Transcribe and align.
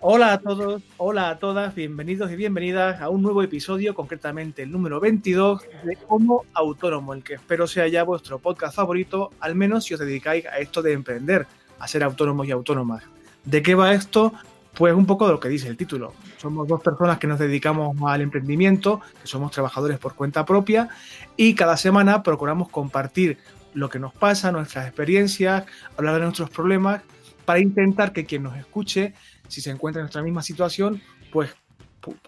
Hola 0.00 0.34
a 0.34 0.38
todos, 0.38 0.80
hola 0.96 1.28
a 1.28 1.38
todas, 1.40 1.74
bienvenidos 1.74 2.30
y 2.30 2.36
bienvenidas 2.36 3.00
a 3.00 3.08
un 3.08 3.20
nuevo 3.20 3.42
episodio, 3.42 3.96
concretamente 3.96 4.62
el 4.62 4.70
número 4.70 5.00
22 5.00 5.62
de 5.82 5.98
Homo 6.06 6.44
Autónomo, 6.54 7.14
el 7.14 7.24
que 7.24 7.34
espero 7.34 7.66
sea 7.66 7.88
ya 7.88 8.04
vuestro 8.04 8.38
podcast 8.38 8.76
favorito, 8.76 9.30
al 9.40 9.56
menos 9.56 9.84
si 9.84 9.94
os 9.94 10.00
dedicáis 10.00 10.46
a 10.46 10.58
esto 10.58 10.82
de 10.82 10.92
emprender, 10.92 11.48
a 11.80 11.88
ser 11.88 12.04
autónomos 12.04 12.46
y 12.46 12.52
autónomas. 12.52 13.02
¿De 13.44 13.60
qué 13.60 13.74
va 13.74 13.92
esto? 13.92 14.32
Pues 14.74 14.94
un 14.94 15.04
poco 15.04 15.26
de 15.26 15.32
lo 15.32 15.40
que 15.40 15.48
dice 15.48 15.66
el 15.66 15.76
título. 15.76 16.14
Somos 16.36 16.68
dos 16.68 16.80
personas 16.80 17.18
que 17.18 17.26
nos 17.26 17.40
dedicamos 17.40 17.96
al 18.06 18.20
emprendimiento, 18.20 19.00
que 19.20 19.26
somos 19.26 19.50
trabajadores 19.50 19.98
por 19.98 20.14
cuenta 20.14 20.44
propia 20.44 20.90
y 21.36 21.54
cada 21.54 21.76
semana 21.76 22.22
procuramos 22.22 22.68
compartir 22.68 23.38
lo 23.74 23.90
que 23.90 23.98
nos 23.98 24.12
pasa, 24.12 24.52
nuestras 24.52 24.86
experiencias, 24.86 25.64
hablar 25.96 26.14
de 26.14 26.20
nuestros 26.20 26.50
problemas, 26.50 27.02
para 27.48 27.60
intentar 27.60 28.12
que 28.12 28.26
quien 28.26 28.42
nos 28.42 28.58
escuche 28.58 29.14
si 29.48 29.60
se 29.60 29.70
encuentra 29.70 30.00
en 30.00 30.04
nuestra 30.04 30.22
misma 30.22 30.42
situación, 30.42 31.02
pues 31.32 31.54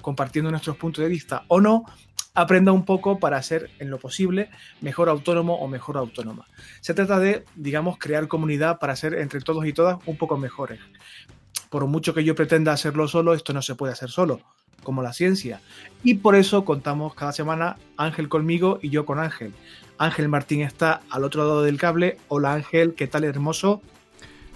compartiendo 0.00 0.50
nuestros 0.50 0.76
puntos 0.76 1.02
de 1.02 1.08
vista 1.08 1.44
o 1.48 1.60
no, 1.60 1.84
aprenda 2.34 2.72
un 2.72 2.84
poco 2.84 3.18
para 3.18 3.42
ser, 3.42 3.70
en 3.78 3.90
lo 3.90 3.98
posible, 3.98 4.50
mejor 4.80 5.08
autónomo 5.08 5.56
o 5.56 5.68
mejor 5.68 5.96
autónoma. 5.96 6.46
Se 6.80 6.94
trata 6.94 7.18
de, 7.18 7.44
digamos, 7.54 7.98
crear 7.98 8.28
comunidad 8.28 8.78
para 8.78 8.96
ser 8.96 9.14
entre 9.14 9.40
todos 9.40 9.66
y 9.66 9.72
todas 9.72 9.98
un 10.06 10.16
poco 10.16 10.36
mejores. 10.36 10.80
Por 11.68 11.86
mucho 11.86 12.14
que 12.14 12.24
yo 12.24 12.34
pretenda 12.34 12.72
hacerlo 12.72 13.08
solo, 13.08 13.34
esto 13.34 13.52
no 13.52 13.62
se 13.62 13.74
puede 13.74 13.92
hacer 13.92 14.10
solo, 14.10 14.40
como 14.82 15.02
la 15.02 15.12
ciencia. 15.12 15.60
Y 16.02 16.14
por 16.14 16.34
eso 16.34 16.64
contamos 16.64 17.14
cada 17.14 17.32
semana 17.32 17.76
Ángel 17.96 18.28
conmigo 18.28 18.78
y 18.82 18.90
yo 18.90 19.06
con 19.06 19.18
Ángel. 19.18 19.52
Ángel 19.98 20.28
Martín 20.28 20.62
está 20.62 21.02
al 21.10 21.24
otro 21.24 21.44
lado 21.44 21.62
del 21.62 21.78
cable. 21.78 22.16
Hola 22.28 22.54
Ángel, 22.54 22.94
¿qué 22.94 23.06
tal 23.06 23.24
hermoso? 23.24 23.82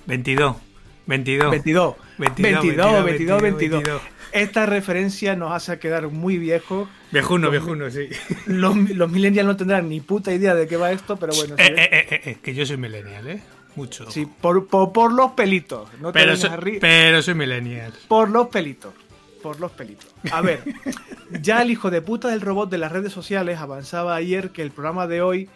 22. 0.07 0.74
22. 1.07 1.51
22. 1.51 1.97
22, 2.19 3.05
22, 3.05 3.43
22, 3.43 4.03
Esta 4.33 4.67
referencia 4.67 5.37
nos 5.37 5.53
hace 5.53 5.79
quedar 5.79 6.09
muy 6.09 6.39
viejos. 6.39 6.89
Viejuno, 7.13 7.51
viejuno, 7.51 7.91
sí. 7.91 8.09
Los, 8.47 8.77
los, 8.91 9.11
millennials 9.11 9.47
no 9.47 9.57
tendrán 9.57 9.89
ni 9.89 10.01
puta 10.01 10.33
idea 10.33 10.55
de 10.55 10.67
qué 10.67 10.77
va 10.77 10.93
esto, 10.93 11.17
pero 11.17 11.35
bueno. 11.35 11.55
Eh, 11.59 11.75
eh, 11.77 12.21
eh, 12.25 12.39
que 12.43 12.55
yo 12.55 12.65
soy 12.65 12.77
millennial, 12.77 13.29
¿eh? 13.29 13.43
Mucho. 13.77 14.11
Sí, 14.11 14.27
por, 14.27 14.67
por, 14.69 15.13
los 15.13 15.33
pelitos. 15.33 15.89
No 16.01 16.13
pero, 16.13 16.35
pero 16.81 17.23
soy 17.23 17.35
millennial. 17.35 17.93
Por 18.09 18.31
los 18.31 18.49
pelitos. 18.49 18.95
Por 19.43 19.61
los 19.61 19.73
pelitos. 19.73 20.07
A 20.31 20.41
ver, 20.41 20.63
ya 21.43 21.61
el 21.61 21.71
hijo 21.71 21.91
de 21.91 22.01
puta 22.01 22.29
del 22.29 22.41
robot 22.41 22.71
de 22.71 22.79
las 22.79 22.93
redes 22.93 23.13
sociales 23.13 23.59
avanzaba 23.59 24.15
ayer 24.15 24.51
que 24.51 24.63
el 24.63 24.71
programa 24.71 25.07
de 25.07 25.23
hoy 25.23 25.49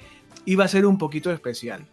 iba 0.44 0.64
a 0.64 0.68
ser 0.68 0.84
un 0.84 0.98
poquito 0.98 1.32
especial. 1.32 1.86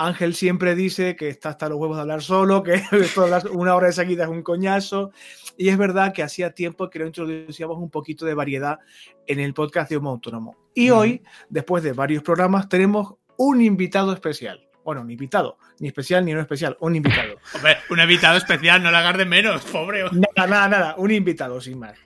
Ángel 0.00 0.34
siempre 0.34 0.74
dice 0.74 1.14
que 1.14 1.28
está 1.28 1.50
hasta 1.50 1.68
los 1.68 1.78
huevos 1.78 1.98
de 1.98 2.00
hablar 2.00 2.22
solo, 2.22 2.62
que 2.62 2.82
una 3.52 3.74
hora 3.74 3.88
de 3.88 3.92
seguida 3.92 4.24
es 4.24 4.30
un 4.30 4.42
coñazo. 4.42 5.12
Y 5.58 5.68
es 5.68 5.76
verdad 5.76 6.14
que 6.14 6.22
hacía 6.22 6.52
tiempo 6.52 6.88
que 6.88 6.98
no 6.98 7.06
introducíamos 7.06 7.76
un 7.76 7.90
poquito 7.90 8.24
de 8.24 8.32
variedad 8.32 8.78
en 9.26 9.40
el 9.40 9.52
podcast 9.52 9.90
de 9.90 9.98
Homo 9.98 10.08
Autónomo. 10.08 10.56
Y 10.74 10.88
hoy, 10.88 11.22
después 11.50 11.84
de 11.84 11.92
varios 11.92 12.22
programas, 12.22 12.66
tenemos 12.66 13.16
un 13.36 13.60
invitado 13.60 14.14
especial. 14.14 14.66
Bueno, 14.82 15.02
un 15.02 15.10
invitado, 15.10 15.58
ni 15.80 15.88
especial 15.88 16.24
ni 16.24 16.32
no 16.32 16.40
especial, 16.40 16.78
un 16.80 16.96
invitado. 16.96 17.34
Hombre, 17.54 17.76
un 17.90 18.00
invitado 18.00 18.38
especial, 18.38 18.82
no 18.82 18.90
la 18.90 19.00
hagas 19.00 19.18
de 19.18 19.26
menos, 19.26 19.62
pobre. 19.66 20.04
Nada, 20.04 20.48
nada, 20.48 20.68
nada, 20.68 20.94
un 20.96 21.10
invitado, 21.10 21.60
sin 21.60 21.78
más. 21.78 21.98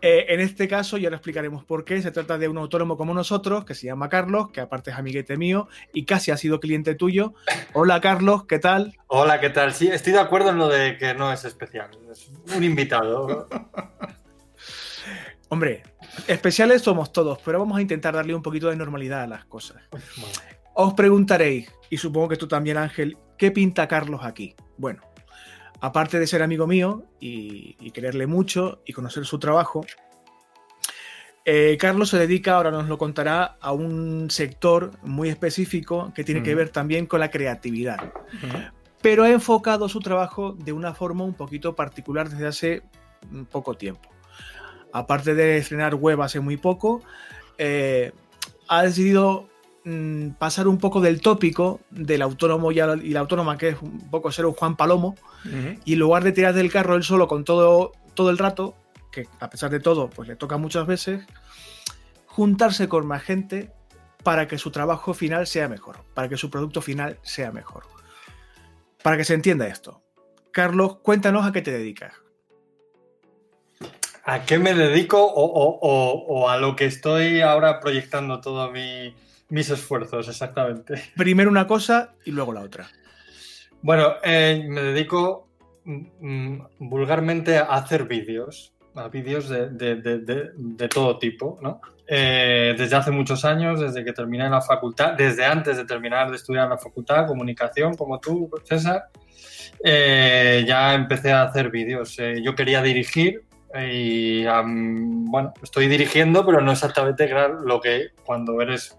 Eh, 0.00 0.26
en 0.28 0.40
este 0.40 0.68
caso, 0.68 0.96
ya 0.96 1.10
lo 1.10 1.16
explicaremos 1.16 1.64
por 1.64 1.84
qué. 1.84 2.00
Se 2.02 2.10
trata 2.10 2.38
de 2.38 2.48
un 2.48 2.58
autónomo 2.58 2.96
como 2.96 3.14
nosotros, 3.14 3.64
que 3.64 3.74
se 3.74 3.86
llama 3.86 4.08
Carlos, 4.08 4.50
que 4.50 4.60
aparte 4.60 4.90
es 4.90 4.96
amiguete 4.96 5.36
mío 5.36 5.68
y 5.92 6.04
casi 6.04 6.30
ha 6.30 6.36
sido 6.36 6.60
cliente 6.60 6.94
tuyo. 6.94 7.34
Hola, 7.72 8.00
Carlos, 8.00 8.46
¿qué 8.46 8.58
tal? 8.58 8.96
Hola, 9.08 9.40
¿qué 9.40 9.50
tal? 9.50 9.74
Sí, 9.74 9.88
estoy 9.88 10.12
de 10.12 10.20
acuerdo 10.20 10.50
en 10.50 10.58
lo 10.58 10.68
de 10.68 10.96
que 10.96 11.14
no 11.14 11.32
es 11.32 11.44
especial, 11.44 11.90
es 12.10 12.30
un 12.54 12.64
invitado. 12.64 13.48
Hombre, 15.48 15.82
especiales 16.28 16.82
somos 16.82 17.12
todos, 17.12 17.38
pero 17.44 17.58
vamos 17.58 17.76
a 17.76 17.82
intentar 17.82 18.14
darle 18.14 18.34
un 18.34 18.42
poquito 18.42 18.70
de 18.70 18.76
normalidad 18.76 19.22
a 19.22 19.26
las 19.26 19.44
cosas. 19.44 19.82
Os 20.74 20.94
preguntaréis, 20.94 21.70
y 21.90 21.98
supongo 21.98 22.28
que 22.28 22.36
tú 22.36 22.48
también, 22.48 22.78
Ángel, 22.78 23.18
¿qué 23.36 23.50
pinta 23.50 23.86
Carlos 23.86 24.22
aquí? 24.24 24.54
Bueno, 24.78 25.02
aparte 25.82 26.20
de 26.20 26.28
ser 26.28 26.42
amigo 26.42 26.68
mío 26.68 27.02
y, 27.18 27.90
quererle 27.90 28.28
mucho 28.28 28.80
y 28.86 28.92
conocer 28.92 29.26
su 29.26 29.40
trabajo, 29.40 29.84
eh, 31.44 31.76
Carlos 31.78 32.08
se 32.08 32.18
dedica, 32.18 32.54
ahora 32.54 32.70
nos 32.70 32.88
lo 32.88 32.96
contará, 32.98 33.56
a 33.60 33.72
un 33.72 34.30
sector 34.30 34.92
muy 35.02 35.28
específico 35.28 36.12
que 36.14 36.22
tiene 36.22 36.44
que 36.44 36.54
ver 36.54 36.70
también 36.70 37.06
con 37.06 37.18
la 37.18 37.32
creatividad. 37.32 38.12
Pero 39.00 39.24
ha 39.24 39.30
enfocado 39.30 39.88
su 39.88 39.98
trabajo 39.98 40.52
de 40.52 40.72
una 40.72 40.94
forma 40.94 41.24
un 41.24 41.34
poquito 41.34 41.74
particular 41.74 42.30
desde 42.30 42.46
hace 42.46 42.82
poco 43.50 43.74
tiempo. 43.74 44.08
Aparte 44.92 45.34
de 45.34 45.56
estrenar 45.56 45.96
web 45.96 46.22
hace 46.22 46.38
muy 46.38 46.58
poco, 46.58 47.02
eh, 47.58 48.12
ha 48.68 48.84
decidido 48.84 49.48
Mm, 49.84 50.34
pasar 50.38 50.68
un 50.68 50.78
poco 50.78 51.00
del 51.00 51.20
tópico 51.20 51.80
del 51.90 52.22
autónomo 52.22 52.70
y, 52.70 52.76
la 52.76 53.20
autónoma, 53.20 53.58
que 53.58 53.70
es 53.70 53.82
un 53.82 53.98
poco 54.10 54.30
ser 54.30 54.46
un 54.46 54.52
Juan 54.52 54.76
Palomo, 54.76 55.16
y 55.84 55.94
en 55.94 55.98
lugar 55.98 56.22
de 56.22 56.30
tirar 56.30 56.54
del 56.54 56.70
carro 56.70 56.94
él 56.94 57.02
solo 57.02 57.26
con 57.26 57.42
todo, 57.42 57.90
todo 58.14 58.30
el 58.30 58.38
rato, 58.38 58.76
que 59.10 59.26
a 59.40 59.50
pesar 59.50 59.70
de 59.70 59.80
todo, 59.80 60.08
pues 60.08 60.28
le 60.28 60.36
toca 60.36 60.56
muchas 60.56 60.86
veces, 60.86 61.26
juntarse 62.26 62.88
con 62.88 63.08
más 63.08 63.24
gente 63.24 63.72
para 64.22 64.46
que 64.46 64.56
su 64.56 64.70
trabajo 64.70 65.14
final 65.14 65.48
sea 65.48 65.68
mejor, 65.68 66.04
para 66.14 66.28
que 66.28 66.36
su 66.36 66.48
producto 66.48 66.80
final 66.80 67.18
sea 67.22 67.50
mejor. 67.50 67.82
Para 69.02 69.16
que 69.16 69.24
se 69.24 69.34
entienda 69.34 69.66
esto. 69.66 70.00
Carlos, 70.52 70.98
cuéntanos 71.02 71.44
a 71.44 71.50
qué 71.50 71.60
te 71.60 71.72
dedicas. 71.72 72.12
¿A 74.22 74.44
qué 74.44 74.60
me 74.60 74.74
dedico 74.74 75.24
o 75.24 76.48
a 76.48 76.56
lo 76.58 76.76
que 76.76 76.84
estoy 76.84 77.40
ahora 77.40 77.80
proyectando 77.80 78.40
todo 78.40 78.70
mi, 78.70 79.12
mis 79.52 79.68
esfuerzos, 79.68 80.28
exactamente. 80.28 80.94
Primero 81.14 81.50
una 81.50 81.66
cosa 81.66 82.14
y 82.24 82.30
luego 82.30 82.54
la 82.54 82.62
otra. 82.62 82.88
Bueno, 83.82 84.14
eh, 84.24 84.64
me 84.66 84.80
dedico 84.80 85.50
mm, 85.84 86.04
mm, 86.20 86.68
vulgarmente 86.78 87.58
a 87.58 87.64
hacer 87.64 88.04
vídeos, 88.04 88.72
a 88.94 89.08
vídeos 89.08 89.50
de, 89.50 90.88
todo 90.88 91.18
tipo, 91.18 91.58
¿no? 91.60 91.82
Eh, 92.06 92.74
desde 92.78 92.96
hace 92.96 93.10
muchos 93.10 93.44
años, 93.44 93.78
desde 93.78 94.02
que 94.02 94.14
terminé 94.14 94.48
la 94.48 94.62
facultad, 94.62 95.12
desde 95.18 95.44
antes 95.44 95.76
de 95.76 95.84
terminar 95.84 96.30
de 96.30 96.36
estudiar 96.36 96.64
en 96.64 96.70
la 96.70 96.78
facultad, 96.78 97.26
comunicación, 97.26 97.94
como 97.94 98.20
tú, 98.20 98.50
César, 98.64 99.10
eh, 99.84 100.64
ya 100.66 100.94
empecé 100.94 101.30
a 101.30 101.42
hacer 101.42 101.70
vídeos. 101.70 102.16
yo 102.42 102.54
quería 102.54 102.80
dirigir 102.80 103.44
y, 103.86 104.44
bueno, 104.44 105.52
estoy 105.62 105.88
dirigiendo, 105.88 106.44
pero 106.46 106.62
no 106.62 106.72
exactamente 106.72 107.28
lo 107.64 107.80
que 107.80 108.08
cuando 108.24 108.60
eres 108.62 108.96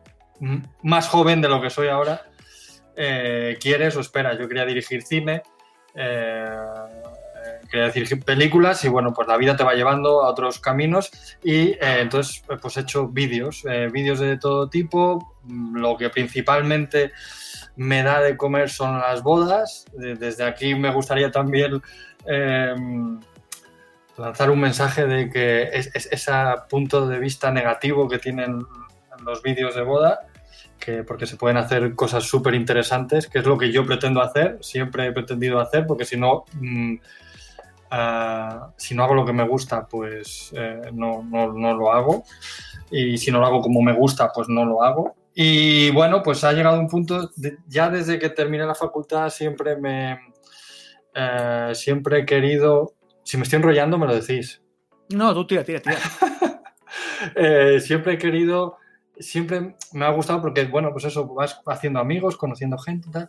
más 0.82 1.08
joven 1.08 1.42
de 1.42 1.50
lo 1.50 1.62
que 1.62 1.70
soy 1.70 1.88
ahora, 1.88 2.22
eh, 2.96 3.58
quieres 3.60 3.96
o 3.96 4.02
esperas. 4.02 4.38
Yo 4.38 4.48
quería 4.48 4.66
dirigir 4.66 5.02
cine, 5.04 5.44
eh, 5.96 6.50
quería 7.70 7.90
dirigir 7.90 8.24
películas 8.24 8.84
y 8.84 8.90
bueno, 8.90 9.14
pues 9.14 9.28
la 9.28 9.38
vida 9.38 9.56
te 9.56 9.64
va 9.64 9.74
llevando 9.74 10.24
a 10.24 10.30
otros 10.30 10.60
caminos 10.60 11.12
y 11.44 11.72
eh, 11.72 11.80
entonces 12.02 12.44
pues 12.62 12.78
he 12.78 12.82
hecho 12.82 13.08
vídeos, 13.08 13.64
vídeos 13.92 14.20
de 14.20 14.38
todo 14.38 14.70
tipo. 14.70 15.36
Lo 15.74 15.98
que 15.98 16.10
principalmente 16.10 17.12
me 17.76 18.04
da 18.04 18.22
de 18.22 18.38
comer 18.38 18.70
son 18.70 19.00
las 19.00 19.24
bodas. 19.24 19.86
Desde 19.94 20.44
aquí 20.44 20.76
me 20.76 20.94
gustaría 20.94 21.32
también 21.32 21.82
lanzar 24.18 24.52
un 24.52 24.60
mensaje 24.60 25.06
de 25.06 25.30
que 25.30 25.70
ese 25.74 26.32
punto 26.70 27.08
de 27.08 27.20
vista 27.20 27.52
negativo 27.52 28.08
que 28.08 28.20
tienen 28.20 28.66
los 29.26 29.42
vídeos 29.42 29.76
de 29.76 29.82
boda, 29.82 30.28
que, 30.84 31.04
porque 31.04 31.26
se 31.26 31.38
pueden 31.38 31.58
hacer 31.58 31.96
cosas 31.96 32.26
súper 32.26 32.56
interesantes, 32.56 33.28
que 33.28 33.40
es 33.40 33.46
lo 33.46 33.58
que 33.58 33.72
yo 33.72 33.86
pretendo 33.86 34.22
hacer, 34.22 34.58
siempre 34.62 35.08
he 35.08 35.12
pretendido 35.14 35.60
hacer, 35.60 35.88
porque 35.88 36.04
si 36.04 36.18
no, 36.18 36.44
mm, 36.60 36.96
ah, 37.92 38.74
si 38.76 38.94
no 38.94 39.04
hago 39.04 39.16
lo 39.16 39.26
que 39.26 39.32
me 39.32 39.48
gusta, 39.48 39.88
pues 39.88 40.52
eh, 40.56 40.82
no, 40.94 41.24
no, 41.24 41.54
no, 41.54 41.74
lo 41.74 41.94
hago. 41.94 42.26
Y 42.92 43.18
si 43.18 43.32
no 43.32 43.40
lo 43.40 43.46
hago 43.46 43.62
como 43.62 43.82
me 43.82 43.94
gusta, 43.94 44.32
pues 44.34 44.50
no 44.50 44.66
lo 44.66 44.84
hago. 44.84 45.16
Y 45.34 45.90
bueno, 45.92 46.22
pues 46.22 46.44
ha 46.44 46.52
llegado 46.52 46.80
un 46.80 46.90
punto, 46.90 47.32
ya 47.68 47.90
desde 47.90 48.20
que 48.20 48.30
terminé 48.30 48.66
la 48.66 48.76
facultad 48.76 49.30
siempre 49.30 49.78
me... 49.78 50.20
Eh, 51.16 51.72
siempre 51.74 52.20
he 52.20 52.26
querido... 52.26 52.94
Si 53.24 53.38
me 53.38 53.44
estoy 53.44 53.58
enrollando, 53.58 53.98
me 53.98 54.06
lo 54.06 54.16
decís. 54.16 54.62
No, 55.10 55.34
tú 55.34 55.48
tira, 55.48 55.64
tira, 55.64 55.80
tira. 55.80 55.98
Eh, 57.36 57.80
siempre 57.80 58.14
he 58.14 58.18
querido 58.18 58.78
siempre 59.20 59.76
me 59.94 60.06
ha 60.06 60.12
gustado 60.12 60.42
porque, 60.42 60.66
bueno, 60.66 60.92
pues 60.92 61.06
eso, 61.06 61.28
vas 61.28 61.62
haciendo 61.66 62.00
amigos, 62.00 62.38
conociendo 62.38 62.78
gente 62.78 63.28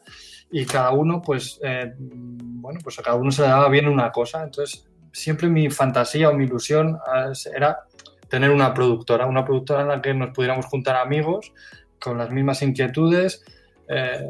y 0.50 0.64
cada 0.64 0.90
uno, 0.92 1.20
pues, 1.22 1.60
eh, 1.62 1.94
bueno, 1.98 2.80
pues 2.82 2.98
a 2.98 3.02
cada 3.02 3.16
uno 3.16 3.30
se 3.30 3.42
le 3.42 3.48
daba 3.48 3.68
bien 3.68 3.88
una 3.88 4.10
cosa. 4.10 4.42
Entonces, 4.42 4.86
siempre 5.12 5.48
mi 5.48 5.70
fantasía 5.70 6.30
o 6.30 6.34
mi 6.34 6.44
ilusión 6.44 6.98
eh, 7.14 7.32
era 7.54 7.80
tener 8.28 8.50
una 8.50 8.72
productora, 8.72 9.26
una 9.26 9.44
productora 9.44 9.82
en 9.82 9.88
la 9.88 10.02
que 10.02 10.14
nos 10.14 10.34
pudiéramos 10.34 10.66
juntar 10.66 10.96
amigos 10.96 11.52
con 12.00 12.18
las 12.18 12.30
mismas 12.30 12.62
inquietudes 12.62 13.44
eh, 13.88 14.26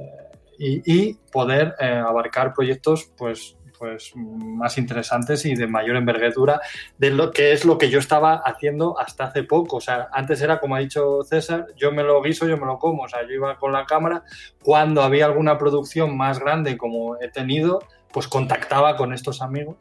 y, 0.59 1.15
poder 1.33 1.75
abarcar 1.81 2.55
proyectos, 2.55 3.11
pues, 3.17 3.57
pues 3.85 4.13
más 4.17 4.79
interesantes 4.79 5.45
y 5.45 5.55
de 5.55 5.67
mayor 5.67 5.97
envergadura 5.97 6.59
de 6.97 7.11
lo 7.11 7.33
que 7.33 7.53
es 7.53 7.67
lo 7.67 7.77
que 7.77 7.91
yo 7.91 7.99
estaba 7.99 8.37
haciendo 8.37 8.99
hasta 8.99 9.25
hace 9.25 9.43
poco. 9.43 9.77
O 9.77 9.81
sea, 9.81 10.09
antes 10.11 10.41
era 10.41 10.59
como 10.59 10.75
ha 10.75 10.79
dicho 10.79 11.23
César, 11.23 11.67
yo 11.77 11.93
me 11.93 12.03
lo 12.03 12.23
guiso, 12.23 12.49
yo 12.49 12.57
me 12.57 12.65
lo 12.65 12.79
como. 12.79 13.03
O 13.03 13.09
sea, 13.09 13.23
yo 13.23 13.35
iba 13.35 13.59
con 13.59 13.73
la 13.73 13.85
cámara. 13.85 14.23
Cuando 14.63 15.03
había 15.03 15.27
alguna 15.27 15.59
producción 15.59 16.17
más 16.17 16.39
grande 16.39 16.79
como 16.79 17.21
he 17.21 17.29
tenido, 17.29 17.81
pues 18.11 18.27
contactaba 18.27 18.97
con 18.97 19.13
estos 19.13 19.43
amigos 19.43 19.77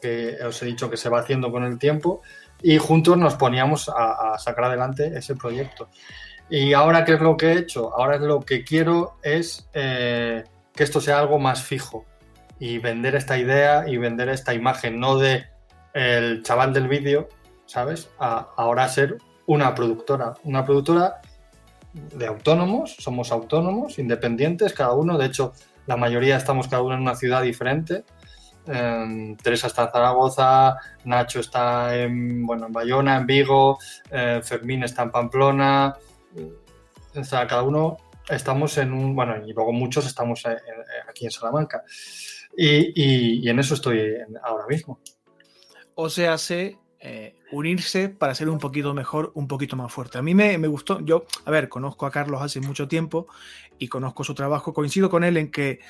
que 0.00 0.38
os 0.42 0.62
he 0.62 0.66
dicho 0.66 0.88
que 0.88 0.96
se 0.96 1.10
va 1.10 1.20
haciendo 1.20 1.52
con 1.52 1.64
el 1.64 1.78
tiempo 1.78 2.22
y 2.62 2.78
juntos 2.78 3.18
nos 3.18 3.34
poníamos 3.34 3.90
a, 3.94 4.38
sacar 4.38 4.64
adelante 4.64 5.12
ese 5.14 5.36
proyecto. 5.36 5.90
Y 6.48 6.72
ahora, 6.72 7.04
¿qué 7.04 7.14
es 7.14 7.20
lo 7.20 7.36
que 7.36 7.52
he 7.52 7.58
hecho? 7.58 7.94
Ahora 7.94 8.16
lo 8.16 8.40
que 8.40 8.64
quiero 8.64 9.18
es 9.22 9.68
eh, 9.74 10.44
que 10.74 10.82
esto 10.82 11.02
sea 11.02 11.18
algo 11.18 11.38
más 11.38 11.62
fijo 11.62 12.06
y 12.60 12.78
vender 12.78 13.16
esta 13.16 13.38
idea 13.38 13.88
y 13.88 13.96
vender 13.96 14.28
esta 14.28 14.54
imagen, 14.54 15.00
no 15.00 15.18
de 15.18 15.46
el 15.94 16.42
chaval 16.44 16.72
del 16.72 16.86
vídeo, 16.86 17.28
¿sabes? 17.66 18.10
A 18.20 18.50
ahora 18.56 18.88
ser 18.88 19.18
una 19.46 19.74
productora, 19.74 20.34
una 20.44 20.64
productora 20.64 21.22
de 21.92 22.26
autónomos, 22.26 22.94
somos 22.98 23.32
autónomos, 23.32 23.98
independientes, 23.98 24.74
cada 24.74 24.92
uno, 24.92 25.18
de 25.18 25.26
hecho, 25.26 25.54
la 25.86 25.96
mayoría 25.96 26.36
estamos 26.36 26.68
cada 26.68 26.82
uno 26.82 26.94
en 26.94 27.00
una 27.00 27.16
ciudad 27.16 27.42
diferente. 27.42 28.04
Em, 28.66 29.36
Teresa 29.36 29.66
está 29.66 29.84
en 29.84 29.90
Zaragoza, 29.90 30.76
Nacho 31.04 31.40
está 31.40 31.96
en, 31.96 32.46
bueno, 32.46 32.66
en 32.66 32.72
Bayona, 32.72 33.16
en 33.16 33.26
Vigo, 33.26 33.78
eh, 34.10 34.40
Fermín 34.44 34.84
está 34.84 35.02
en 35.02 35.10
Pamplona. 35.10 35.96
O 37.16 37.24
sea, 37.24 37.46
cada 37.46 37.62
uno 37.62 37.96
estamos 38.28 38.76
en 38.78 38.92
un, 38.92 39.16
bueno, 39.16 39.34
y 39.44 39.52
luego 39.52 39.72
muchos 39.72 40.06
estamos 40.06 40.44
aquí 41.08 41.24
en 41.24 41.30
Salamanca. 41.30 41.82
Y, 42.62 43.48
en 43.48 43.58
eso 43.58 43.72
estoy 43.72 44.16
ahora 44.42 44.66
mismo. 44.68 45.00
O 45.94 46.10
sea, 46.10 46.36
sé 46.36 46.76
eh, 46.98 47.34
unirse 47.52 48.10
para 48.10 48.34
ser 48.34 48.50
un 48.50 48.58
poquito 48.58 48.92
mejor, 48.92 49.32
un 49.34 49.48
poquito 49.48 49.76
más 49.76 49.90
fuerte. 49.90 50.18
A 50.18 50.22
mí 50.22 50.34
me, 50.34 50.58
me, 50.58 50.68
gustó, 50.68 51.00
yo, 51.00 51.24
a 51.46 51.50
ver, 51.50 51.70
conozco 51.70 52.04
a 52.04 52.10
Carlos 52.10 52.42
hace 52.42 52.60
mucho 52.60 52.86
tiempo 52.86 53.28
y 53.78 53.88
conozco 53.88 54.24
su 54.24 54.34
trabajo, 54.34 54.74
coincido 54.74 55.08
con 55.08 55.24
él 55.24 55.38
en 55.38 55.50
que 55.50 55.80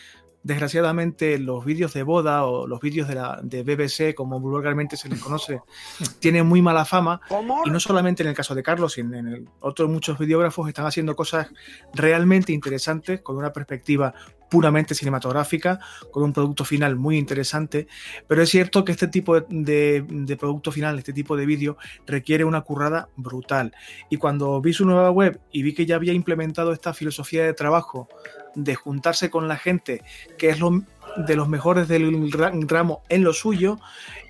desgraciadamente 0.44 1.38
los 1.38 1.64
vídeos 1.64 1.92
de 1.92 2.04
boda 2.04 2.44
o 2.44 2.68
los 2.68 2.80
vídeos 2.80 3.08
de, 3.08 3.16
la, 3.16 3.40
de 3.42 3.64
BBC, 3.64 4.14
como 4.14 4.38
vulgarmente 4.38 4.96
se 4.96 5.08
les 5.08 5.20
conoce, 5.20 5.60
tienen 6.20 6.46
muy 6.46 6.62
mala 6.62 6.84
fama. 6.84 7.20
Y 7.64 7.70
no 7.70 7.80
solamente 7.80 8.22
en 8.22 8.28
el 8.28 8.36
caso 8.36 8.54
de 8.54 8.62
Carlos, 8.62 8.92
sino 8.92 9.16
en 9.16 9.26
el, 9.26 9.48
otros 9.58 9.90
muchos 9.90 10.18
videógrafos 10.18 10.68
están 10.68 10.86
haciendo 10.86 11.16
cosas 11.16 11.48
realmente 11.94 12.52
interesantes 12.52 13.22
con 13.22 13.36
una 13.36 13.52
perspectiva 13.52 14.14
puramente 14.50 14.94
cinematográfica, 14.94 15.80
con 16.10 16.24
un 16.24 16.32
producto 16.32 16.64
final 16.64 16.96
muy 16.96 17.16
interesante, 17.16 17.86
pero 18.26 18.42
es 18.42 18.50
cierto 18.50 18.84
que 18.84 18.92
este 18.92 19.08
tipo 19.08 19.40
de, 19.40 20.36
producto 20.38 20.72
final, 20.72 20.98
este 20.98 21.12
tipo 21.12 21.36
de 21.36 21.46
vídeo, 21.46 21.78
requiere 22.06 22.44
una 22.44 22.60
currada 22.62 23.08
brutal. 23.16 23.72
Y 24.10 24.16
cuando 24.16 24.60
vi 24.60 24.72
su 24.72 24.84
nueva 24.84 25.10
web 25.10 25.40
y 25.52 25.62
vi 25.62 25.72
que 25.72 25.86
ya 25.86 25.96
había 25.96 26.12
implementado 26.12 26.72
esta 26.72 26.92
filosofía 26.92 27.44
de 27.44 27.54
trabajo 27.54 28.08
de 28.56 28.74
juntarse 28.74 29.30
con 29.30 29.46
la 29.46 29.56
gente 29.56 30.02
que 30.36 30.50
es 30.50 30.58
lo, 30.58 30.82
de 31.16 31.36
los 31.36 31.48
mejores 31.48 31.86
del 31.86 32.32
ramo 32.32 33.02
en 33.08 33.22
lo 33.22 33.32
suyo 33.32 33.78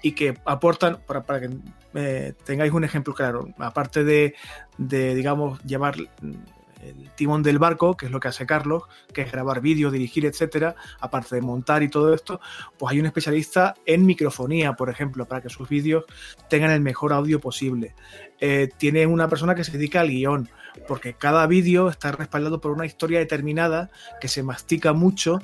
y 0.03 0.13
que 0.13 0.37
aportan, 0.45 0.99
para, 1.07 1.25
para 1.25 1.41
que 1.41 1.51
eh, 1.95 2.35
tengáis 2.45 2.73
un 2.73 2.85
ejemplo 2.85 3.15
claro, 3.15 3.49
aparte 3.59 4.05
de, 4.05 4.35
de, 4.77 5.15
digamos, 5.15 5.63
llevar 5.65 5.97
el 6.83 7.11
timón 7.15 7.43
del 7.43 7.59
barco, 7.59 7.97
que 7.97 8.07
es 8.07 8.13
lo 8.13 8.21
que 8.21 8.29
hace 8.29 8.47
Carlos, 8.47 8.85
que 9.13 9.23
es 9.23 9.33
grabar 9.33 9.61
vídeos, 9.61 9.93
dirigir, 9.93 10.27
etcétera, 10.27 10.75
aparte 11.01 11.35
de 11.35 11.43
montar 11.43 11.83
y 11.83 11.89
todo 11.89 12.15
esto, 12.15 12.41
pues 12.79 12.93
hay 12.93 13.01
un 13.01 13.07
especialista 13.07 13.75
en 13.87 14.07
microfonía, 14.07 14.75
por 14.75 14.91
ejemplo, 14.91 15.27
para 15.27 15.41
que 15.41 15.49
sus 15.49 15.69
vídeos 15.69 16.05
tengan 16.49 16.71
el 16.71 16.81
mejor 16.81 17.13
audio 17.13 17.41
posible. 17.41 17.95
Eh, 18.41 18.69
tiene 18.79 19.07
una 19.07 19.29
persona 19.29 19.55
que 19.55 19.65
se 19.65 19.73
dedica 19.73 20.01
al 20.01 20.09
guion, 20.09 20.49
porque 20.89 21.15
cada 21.15 21.47
vídeo 21.47 21.89
está 21.89 22.13
respaldado 22.13 22.61
por 22.61 22.73
una 22.73 22.87
historia 22.87 23.19
determinada 23.19 23.91
que 24.21 24.29
se 24.29 24.43
mastica 24.43 24.93
mucho. 24.93 25.41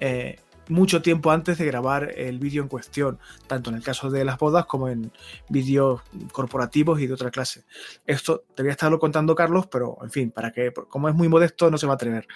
Eh, 0.00 0.38
mucho 0.70 1.02
tiempo 1.02 1.30
antes 1.30 1.58
de 1.58 1.66
grabar 1.66 2.12
el 2.16 2.38
vídeo 2.38 2.62
en 2.62 2.68
cuestión, 2.68 3.18
tanto 3.46 3.70
en 3.70 3.76
el 3.76 3.82
caso 3.82 4.10
de 4.10 4.24
las 4.24 4.38
bodas 4.38 4.66
como 4.66 4.88
en 4.88 5.12
vídeos 5.48 6.00
corporativos 6.32 7.00
y 7.00 7.06
de 7.06 7.14
otra 7.14 7.30
clase. 7.30 7.64
Esto 8.06 8.44
debía 8.56 8.72
estarlo 8.72 8.98
contando 8.98 9.34
Carlos, 9.34 9.66
pero 9.66 9.98
en 10.02 10.10
fin, 10.10 10.30
para 10.30 10.52
que, 10.52 10.72
como 10.72 11.08
es 11.08 11.14
muy 11.14 11.28
modesto, 11.28 11.70
no 11.70 11.78
se 11.78 11.86
va 11.86 11.92
a 11.92 11.96
atrever. 11.96 12.26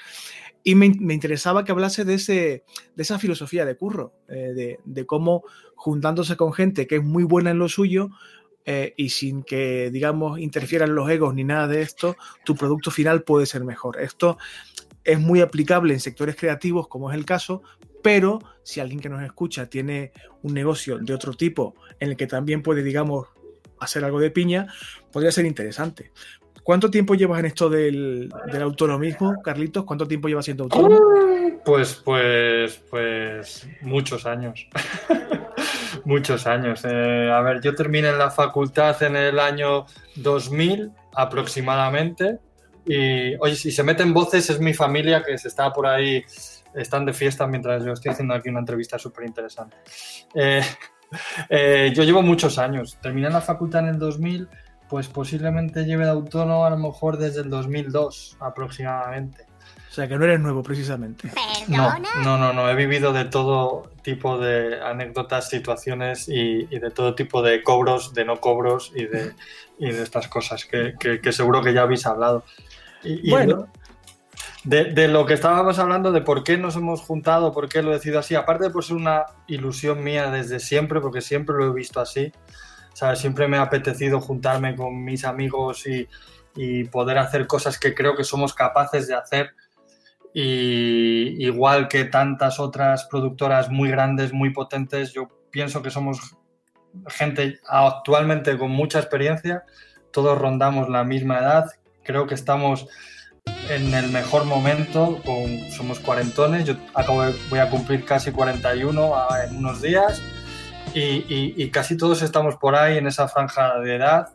Y 0.62 0.74
me, 0.74 0.86
interesaba 0.86 1.64
que 1.64 1.72
hablase 1.72 2.04
de, 2.04 2.14
ese, 2.14 2.64
de 2.94 3.02
esa 3.02 3.18
filosofía 3.18 3.64
de 3.64 3.76
curro, 3.76 4.14
eh, 4.28 4.78
de, 4.82 5.06
cómo 5.06 5.44
juntándose 5.74 6.36
con 6.36 6.52
gente 6.52 6.86
que 6.86 6.96
es 6.96 7.04
muy 7.04 7.24
buena 7.24 7.50
en 7.50 7.58
lo 7.58 7.68
suyo, 7.68 8.08
eh, 8.66 8.94
y 8.96 9.10
sin 9.10 9.42
que, 9.42 9.90
digamos, 9.90 10.38
interfieran 10.38 10.94
los 10.94 11.10
egos 11.10 11.34
ni 11.34 11.44
nada 11.44 11.68
de 11.68 11.82
esto, 11.82 12.16
tu 12.46 12.56
producto 12.56 12.90
final 12.90 13.22
puede 13.22 13.44
ser 13.44 13.62
mejor. 13.62 14.00
Esto 14.00 14.38
es 15.04 15.20
muy 15.20 15.42
aplicable 15.42 15.92
en 15.92 16.00
sectores 16.00 16.34
creativos, 16.34 16.88
como 16.88 17.10
es 17.10 17.18
el 17.18 17.26
caso, 17.26 17.62
pero 18.04 18.38
si 18.62 18.80
alguien 18.80 19.00
que 19.00 19.08
nos 19.08 19.22
escucha 19.22 19.64
tiene 19.70 20.12
un 20.42 20.52
negocio 20.52 20.98
de 20.98 21.14
otro 21.14 21.32
tipo 21.32 21.74
en 21.98 22.10
el 22.10 22.16
que 22.18 22.26
también 22.26 22.62
puede, 22.62 22.82
digamos, 22.82 23.28
hacer 23.80 24.04
algo 24.04 24.20
de 24.20 24.30
piña, 24.30 24.66
podría 25.10 25.32
ser 25.32 25.46
interesante. 25.46 26.12
¿Cuánto 26.62 26.90
tiempo 26.90 27.14
llevas 27.14 27.40
en 27.40 27.46
esto 27.46 27.70
del, 27.70 28.30
del 28.52 28.62
autonomismo, 28.62 29.40
Carlitos? 29.42 29.84
¿Cuánto 29.84 30.06
tiempo 30.06 30.28
llevas 30.28 30.44
siendo 30.44 30.64
autónomo? 30.64 31.00
Pues, 31.64 31.94
pues, 32.04 32.82
pues, 32.90 33.66
muchos 33.80 34.26
años. 34.26 34.68
muchos 36.04 36.46
años. 36.46 36.82
Eh, 36.84 37.30
a 37.32 37.40
ver, 37.40 37.62
yo 37.62 37.74
terminé 37.74 38.10
en 38.10 38.18
la 38.18 38.30
facultad 38.30 39.02
en 39.02 39.16
el 39.16 39.38
año 39.38 39.86
2000 40.16 40.90
aproximadamente. 41.14 42.38
Y, 42.86 43.34
oye, 43.36 43.56
si 43.56 43.70
se 43.70 43.82
meten 43.82 44.12
voces, 44.12 44.50
es 44.50 44.60
mi 44.60 44.74
familia 44.74 45.22
que 45.22 45.38
se 45.38 45.48
está 45.48 45.72
por 45.72 45.86
ahí, 45.86 46.24
están 46.74 47.04
de 47.04 47.12
fiesta 47.12 47.46
mientras 47.46 47.84
yo 47.84 47.92
estoy 47.92 48.12
haciendo 48.12 48.34
aquí 48.34 48.48
una 48.48 48.60
entrevista 48.60 48.98
súper 48.98 49.26
interesante. 49.26 49.76
Eh, 50.34 50.62
eh, 51.48 51.92
yo 51.94 52.02
llevo 52.02 52.22
muchos 52.22 52.58
años. 52.58 52.98
Terminé 53.00 53.30
la 53.30 53.40
facultad 53.40 53.82
en 53.82 53.94
el 53.94 53.98
2000, 53.98 54.48
pues 54.88 55.08
posiblemente 55.08 55.84
lleve 55.84 56.04
de 56.04 56.10
autónomo 56.10 56.66
a 56.66 56.70
lo 56.70 56.78
mejor 56.78 57.16
desde 57.16 57.40
el 57.40 57.50
2002 57.50 58.36
aproximadamente. 58.40 59.46
O 59.90 59.94
sea, 59.94 60.08
que 60.08 60.16
no 60.16 60.24
eres 60.24 60.40
nuevo 60.40 60.60
precisamente. 60.60 61.30
No, 61.68 61.96
no, 62.24 62.36
no, 62.36 62.52
no. 62.52 62.68
He 62.68 62.74
vivido 62.74 63.12
de 63.12 63.26
todo 63.26 63.92
tipo 64.02 64.38
de 64.38 64.82
anécdotas, 64.82 65.48
situaciones 65.48 66.28
y, 66.28 66.66
de 66.66 66.90
todo 66.90 67.14
tipo 67.14 67.42
de 67.42 67.62
cobros, 67.62 68.12
de 68.12 68.24
no 68.24 68.40
cobros 68.40 68.90
y 68.96 69.04
de, 69.04 69.34
de 69.78 70.02
estas 70.02 70.26
cosas 70.26 70.64
que, 70.64 70.96
seguro 71.30 71.62
que 71.62 71.72
ya 71.72 71.82
habéis 71.82 72.06
hablado. 72.06 72.44
Y, 73.04 73.30
bueno. 73.30 73.68
De, 74.64 75.08
lo 75.08 75.26
que 75.26 75.34
estábamos 75.34 75.78
hablando, 75.78 76.10
de 76.10 76.22
por 76.22 76.42
qué 76.42 76.56
nos 76.56 76.74
hemos 76.76 77.02
juntado, 77.02 77.52
por 77.52 77.68
qué 77.68 77.82
lo 77.82 77.90
he 77.90 77.94
decidido 77.94 78.20
así, 78.20 78.34
aparte 78.34 78.64
de 78.64 78.70
por 78.70 78.82
ser 78.82 78.96
una 78.96 79.26
ilusión 79.46 80.02
mía 80.02 80.30
desde 80.30 80.58
siempre, 80.58 81.02
porque 81.02 81.20
siempre 81.20 81.54
lo 81.56 81.66
he 81.66 81.74
visto 81.74 82.00
así, 82.00 82.32
¿sabes? 82.94 83.18
siempre 83.18 83.46
me 83.46 83.58
ha 83.58 83.62
apetecido 83.62 84.22
juntarme 84.22 84.74
con 84.74 85.04
mis 85.04 85.26
amigos 85.26 85.86
y, 85.86 86.08
y 86.56 86.84
poder 86.84 87.18
hacer 87.18 87.46
cosas 87.46 87.78
que 87.78 87.94
creo 87.94 88.16
que 88.16 88.24
somos 88.24 88.54
capaces 88.54 89.06
de 89.06 89.14
hacer 89.14 89.54
y 90.32 91.46
igual 91.46 91.86
que 91.86 92.04
tantas 92.04 92.58
otras 92.58 93.04
productoras 93.04 93.70
muy 93.70 93.88
grandes, 93.88 94.32
muy 94.32 94.50
potentes, 94.50 95.12
yo 95.12 95.28
pienso 95.50 95.80
que 95.80 95.90
somos 95.90 96.36
gente 97.08 97.60
actualmente 97.68 98.58
con 98.58 98.72
mucha 98.72 98.98
experiencia, 98.98 99.64
todos 100.10 100.36
rondamos 100.36 100.88
la 100.88 101.04
misma 101.04 101.38
edad, 101.38 101.66
creo 102.04 102.26
que 102.26 102.34
estamos 102.34 102.86
en 103.68 103.92
el 103.94 104.10
mejor 104.10 104.44
momento, 104.44 105.20
con, 105.24 105.70
somos 105.70 106.00
cuarentones, 106.00 106.64
yo 106.64 106.74
acabo 106.94 107.24
voy 107.50 107.58
a 107.58 107.68
cumplir 107.70 108.04
casi 108.04 108.30
41 108.30 109.14
en 109.48 109.56
unos 109.56 109.82
días 109.82 110.22
y, 110.94 111.24
y 111.28 111.70
casi 111.70 111.96
todos 111.96 112.22
estamos 112.22 112.56
por 112.56 112.76
ahí 112.76 112.98
en 112.98 113.06
esa 113.06 113.26
franja 113.28 113.78
de 113.80 113.96
edad 113.96 114.28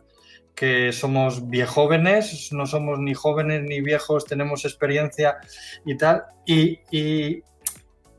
que 0.60 0.92
somos 0.92 1.48
viejóvenes, 1.48 2.52
no 2.52 2.66
somos 2.66 2.98
ni 2.98 3.14
jóvenes 3.14 3.62
ni 3.62 3.80
viejos, 3.80 4.26
tenemos 4.26 4.66
experiencia 4.66 5.38
y 5.86 5.96
tal. 5.96 6.24
Y, 6.44 6.80
y, 6.90 7.42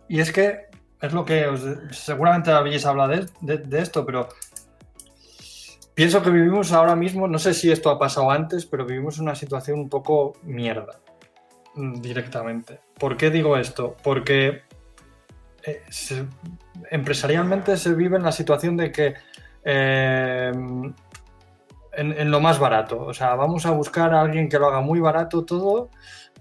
es 0.10 0.32
que 0.32 0.62
es 1.00 1.14
lo 1.14 1.24
que 1.24 1.46
seguramente 1.92 2.50
habéis 2.50 2.88
hablado 2.88 3.14
de, 3.42 3.80
esto, 3.80 4.04
pero 4.08 4.28
pienso 6.02 6.24
que 6.24 6.32
vivimos 6.32 6.72
ahora 6.72 6.96
mismo, 6.96 7.28
no 7.28 7.38
sé 7.38 7.54
si 7.54 7.72
esto 7.72 7.92
ha 7.92 8.00
pasado 8.00 8.32
antes, 8.32 8.66
pero 8.66 8.88
vivimos 8.88 9.20
una 9.20 9.36
situación 9.36 9.80
un 9.80 9.88
poco 9.88 10.34
mierda 10.42 11.00
mm, 11.76 12.02
directamente. 12.02 12.80
¿Por 12.98 13.16
qué 13.16 13.30
digo 13.30 13.56
esto? 13.56 13.96
Porque 14.02 14.64
eh, 15.64 15.84
empresarialmente 16.90 17.78
se 17.78 17.94
vive 17.94 18.18
en 18.18 18.24
la 18.24 18.32
situación 18.32 18.78
de 18.78 18.92
que 18.92 19.14
eh, 19.64 20.52
en, 21.94 22.32
lo 22.32 22.40
más 22.40 22.58
barato, 22.58 23.06
o 23.06 23.14
sea, 23.14 23.36
vamos 23.36 23.68
a 23.68 23.70
buscar 23.70 24.12
a 24.16 24.22
alguien 24.22 24.50
que 24.50 24.58
lo 24.58 24.70
haga 24.70 24.82
muy 24.82 25.00
barato 25.00 25.46
todo, 25.46 25.92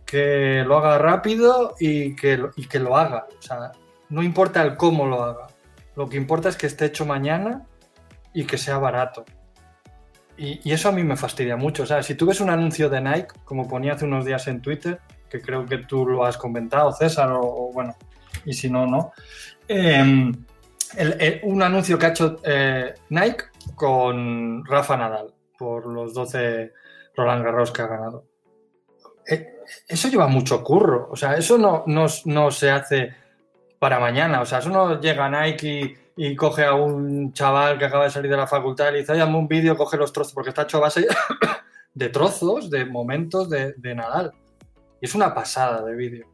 que 0.06 0.64
lo 0.66 0.78
haga 0.78 0.96
rápido 0.96 1.74
y 1.78 2.16
que, 2.16 2.42
y 2.56 2.66
que 2.66 2.78
lo 2.78 2.96
haga. 2.96 3.26
O 3.38 3.42
sea, 3.42 3.72
no 4.08 4.22
importa 4.22 4.62
el 4.62 4.78
cómo 4.78 5.04
lo 5.04 5.22
haga, 5.22 5.48
lo 5.96 6.08
que 6.08 6.16
importa 6.16 6.48
es 6.48 6.56
que 6.56 6.66
esté 6.66 6.86
hecho 6.86 7.04
mañana 7.04 7.66
y 8.32 8.44
que 8.46 8.56
sea 8.56 8.78
barato. 8.78 9.26
Y, 10.42 10.72
eso 10.72 10.88
a 10.88 10.92
mí 10.92 11.04
me 11.04 11.18
fastidia 11.18 11.54
mucho. 11.56 11.82
O 11.82 11.86
sea, 11.86 12.02
si 12.02 12.14
tú 12.14 12.24
ves 12.24 12.40
un 12.40 12.48
anuncio 12.48 12.88
de 12.88 13.02
Nike, 13.02 13.28
como 13.44 13.68
ponía 13.68 13.92
hace 13.92 14.06
unos 14.06 14.24
días 14.24 14.48
en 14.48 14.62
Twitter, 14.62 14.98
que 15.28 15.42
creo 15.42 15.66
que 15.66 15.78
tú 15.78 16.06
lo 16.06 16.24
has 16.24 16.38
comentado, 16.38 16.90
César, 16.92 17.30
o, 17.32 17.70
bueno, 17.74 17.94
y 18.46 18.54
si 18.54 18.70
no, 18.70 18.86
no. 18.86 19.12
Em, 19.68 20.32
un 21.42 21.62
anuncio 21.62 21.98
que 21.98 22.06
ha 22.06 22.08
hecho 22.08 22.38
eh, 22.42 22.94
Nike 23.10 23.44
con 23.74 24.64
Rafa 24.64 24.96
Nadal 24.96 25.34
por 25.58 25.86
los 25.86 26.14
12 26.14 26.72
Roland 27.14 27.44
Garros 27.44 27.70
que 27.70 27.82
ha 27.82 27.86
ganado. 27.86 28.24
Eh, 29.28 29.58
eso 29.86 30.08
lleva 30.08 30.26
mucho 30.26 30.64
curro. 30.64 31.08
O 31.10 31.16
sea, 31.16 31.34
eso 31.34 31.58
no, 31.58 31.84
no, 31.86 32.06
no 32.24 32.50
se 32.50 32.70
hace 32.70 33.14
para 33.78 34.00
mañana. 34.00 34.40
O 34.40 34.46
sea, 34.46 34.60
eso 34.60 34.70
no 34.70 34.98
llega 35.02 35.26
a 35.26 35.42
Nike 35.42 35.68
y 35.68 35.96
y 36.22 36.36
coge 36.36 36.66
a 36.66 36.74
un 36.74 37.32
chaval 37.32 37.78
que 37.78 37.86
acaba 37.86 38.04
de 38.04 38.10
salir 38.10 38.30
de 38.30 38.36
la 38.36 38.46
facultad 38.46 38.90
y 38.90 38.92
le 38.92 38.98
dice, 38.98 39.24
un 39.24 39.48
vídeo, 39.48 39.74
coge 39.74 39.96
los 39.96 40.12
trozos, 40.12 40.34
porque 40.34 40.50
está 40.50 40.64
hecho 40.64 40.76
a 40.76 40.80
base 40.80 41.06
de 41.94 42.08
trozos, 42.10 42.68
de 42.68 42.84
momentos 42.84 43.48
de, 43.48 43.94
Nadal. 43.94 44.30
Y 45.00 45.06
es 45.06 45.14
una 45.14 45.32
pasada 45.32 45.82
de 45.82 45.96
vídeo. 45.96 46.30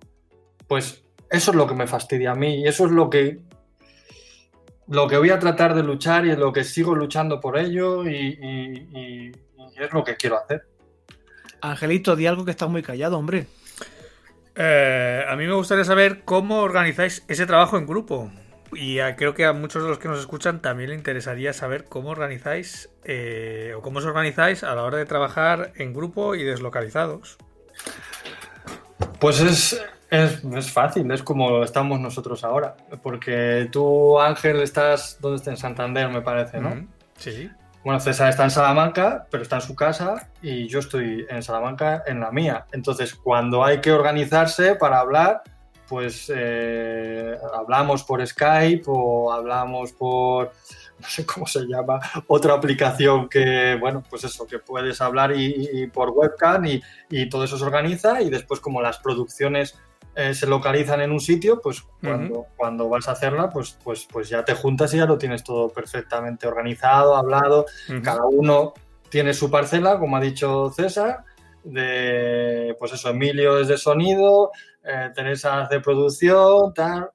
Pues 0.66 1.04
eso 1.30 1.50
es 1.52 1.56
lo 1.56 1.68
que 1.68 1.76
me 1.76 1.86
fastidia 1.86 2.32
a 2.32 2.34
mí 2.34 2.62
y 2.62 2.66
eso 2.66 2.86
es 2.86 2.90
lo 2.90 3.08
que 3.08 3.38
lo 4.88 5.06
que 5.06 5.18
voy 5.18 5.30
a 5.30 5.38
tratar 5.38 5.72
de 5.72 5.84
luchar 5.84 6.26
y 6.26 6.30
es 6.30 6.38
lo 6.38 6.52
que 6.52 6.64
sigo 6.64 6.92
luchando 6.96 7.38
por 7.38 7.56
ello 7.56 8.04
y, 8.08 9.30
es 9.76 9.92
lo 9.92 10.02
que 10.02 10.16
quiero 10.16 10.36
hacer. 10.36 10.66
Angelito, 11.60 12.16
di 12.16 12.26
algo 12.26 12.44
que 12.44 12.50
está 12.50 12.66
muy 12.66 12.82
callado, 12.82 13.16
hombre. 13.16 13.46
Eh, 14.56 15.24
a 15.28 15.36
mí 15.36 15.46
me 15.46 15.54
gustaría 15.54 15.84
saber 15.84 16.24
cómo 16.24 16.62
organizáis 16.62 17.24
ese 17.28 17.46
trabajo 17.46 17.78
en 17.78 17.86
grupo. 17.86 18.32
Y 18.76 18.98
creo 19.16 19.34
que 19.34 19.44
a 19.44 19.52
muchos 19.52 19.82
de 19.82 19.88
los 19.88 19.98
que 19.98 20.08
nos 20.08 20.20
escuchan 20.20 20.60
también 20.60 20.90
le 20.90 20.96
interesaría 20.96 21.52
saber 21.52 21.84
cómo 21.84 22.10
organizáis 22.10 22.90
eh, 23.04 23.72
o 23.76 23.80
cómo 23.80 23.98
os 23.98 24.04
organizáis 24.04 24.62
a 24.62 24.74
la 24.74 24.82
hora 24.82 24.98
de 24.98 25.06
trabajar 25.06 25.72
en 25.76 25.94
grupo 25.94 26.34
y 26.34 26.44
deslocalizados. 26.44 27.38
Pues 29.18 29.40
es, 29.40 29.82
es, 30.10 30.70
fácil, 30.70 31.10
es 31.10 31.22
como 31.22 31.62
estamos 31.62 31.98
nosotros 32.00 32.44
ahora. 32.44 32.76
Porque 33.02 33.68
tú, 33.72 34.20
Ángel, 34.20 34.60
estás, 34.60 35.18
¿dónde 35.20 35.36
estás? 35.36 35.54
En 35.54 35.56
Santander, 35.56 36.08
me 36.08 36.20
parece, 36.20 36.60
¿no? 36.60 36.86
sí. 37.18 37.50
Bueno, 37.86 38.00
César 38.00 38.30
está 38.30 38.42
en 38.42 38.50
Salamanca, 38.50 39.28
pero 39.30 39.44
está 39.44 39.56
en 39.56 39.62
su 39.62 39.76
casa 39.76 40.28
y 40.42 40.66
yo 40.66 40.80
estoy 40.80 41.24
en 41.30 41.40
Salamanca 41.40 42.02
en 42.08 42.18
la 42.18 42.32
mía. 42.32 42.66
Entonces, 42.72 43.14
cuando 43.14 43.64
hay 43.64 43.80
que 43.80 43.92
organizarse 43.92 44.74
para 44.74 44.98
hablar, 44.98 45.44
pues 45.88 46.32
eh, 46.34 47.36
hablamos 47.54 48.04
por 48.04 48.26
Skype 48.26 48.84
o 48.86 49.32
hablamos 49.32 49.92
por, 49.92 50.52
no 50.98 51.08
sé 51.08 51.24
cómo 51.24 51.46
se 51.46 51.66
llama, 51.66 52.00
otra 52.26 52.54
aplicación 52.54 53.28
que, 53.28 53.76
bueno, 53.80 54.02
pues 54.08 54.24
eso, 54.24 54.46
que 54.46 54.58
puedes 54.58 55.00
hablar 55.00 55.32
y, 55.36 55.86
por 55.88 56.10
webcam 56.10 56.64
y, 56.66 57.28
todo 57.28 57.44
eso 57.44 57.58
se 57.58 57.64
organiza 57.64 58.20
y 58.20 58.30
después 58.30 58.60
como 58.60 58.82
las 58.82 58.98
producciones 58.98 59.78
eh, 60.14 60.34
se 60.34 60.46
localizan 60.46 61.00
en 61.02 61.12
un 61.12 61.20
sitio, 61.20 61.60
pues 61.60 61.84
cuando, 62.00 62.46
cuando 62.56 62.88
vas 62.88 63.06
a 63.08 63.12
hacerla, 63.12 63.50
pues, 63.50 63.78
pues, 63.84 64.06
pues 64.10 64.28
ya 64.28 64.44
te 64.44 64.54
juntas 64.54 64.92
y 64.94 64.96
ya 64.96 65.06
lo 65.06 65.18
tienes 65.18 65.44
todo 65.44 65.68
perfectamente 65.68 66.46
organizado, 66.46 67.16
hablado, 67.16 67.66
cada 68.02 68.24
uno 68.24 68.72
tiene 69.10 69.34
su 69.34 69.50
parcela, 69.50 69.98
como 69.98 70.16
ha 70.16 70.20
dicho 70.20 70.70
César, 70.74 71.24
de, 71.66 72.76
pues 72.78 72.92
eso, 72.92 73.10
Emilio 73.10 73.58
es 73.58 73.68
de 73.68 73.76
sonido, 73.76 74.52
eh, 74.84 75.10
Teresa 75.14 75.66
de 75.68 75.80
producción, 75.80 76.72
tal. 76.72 77.10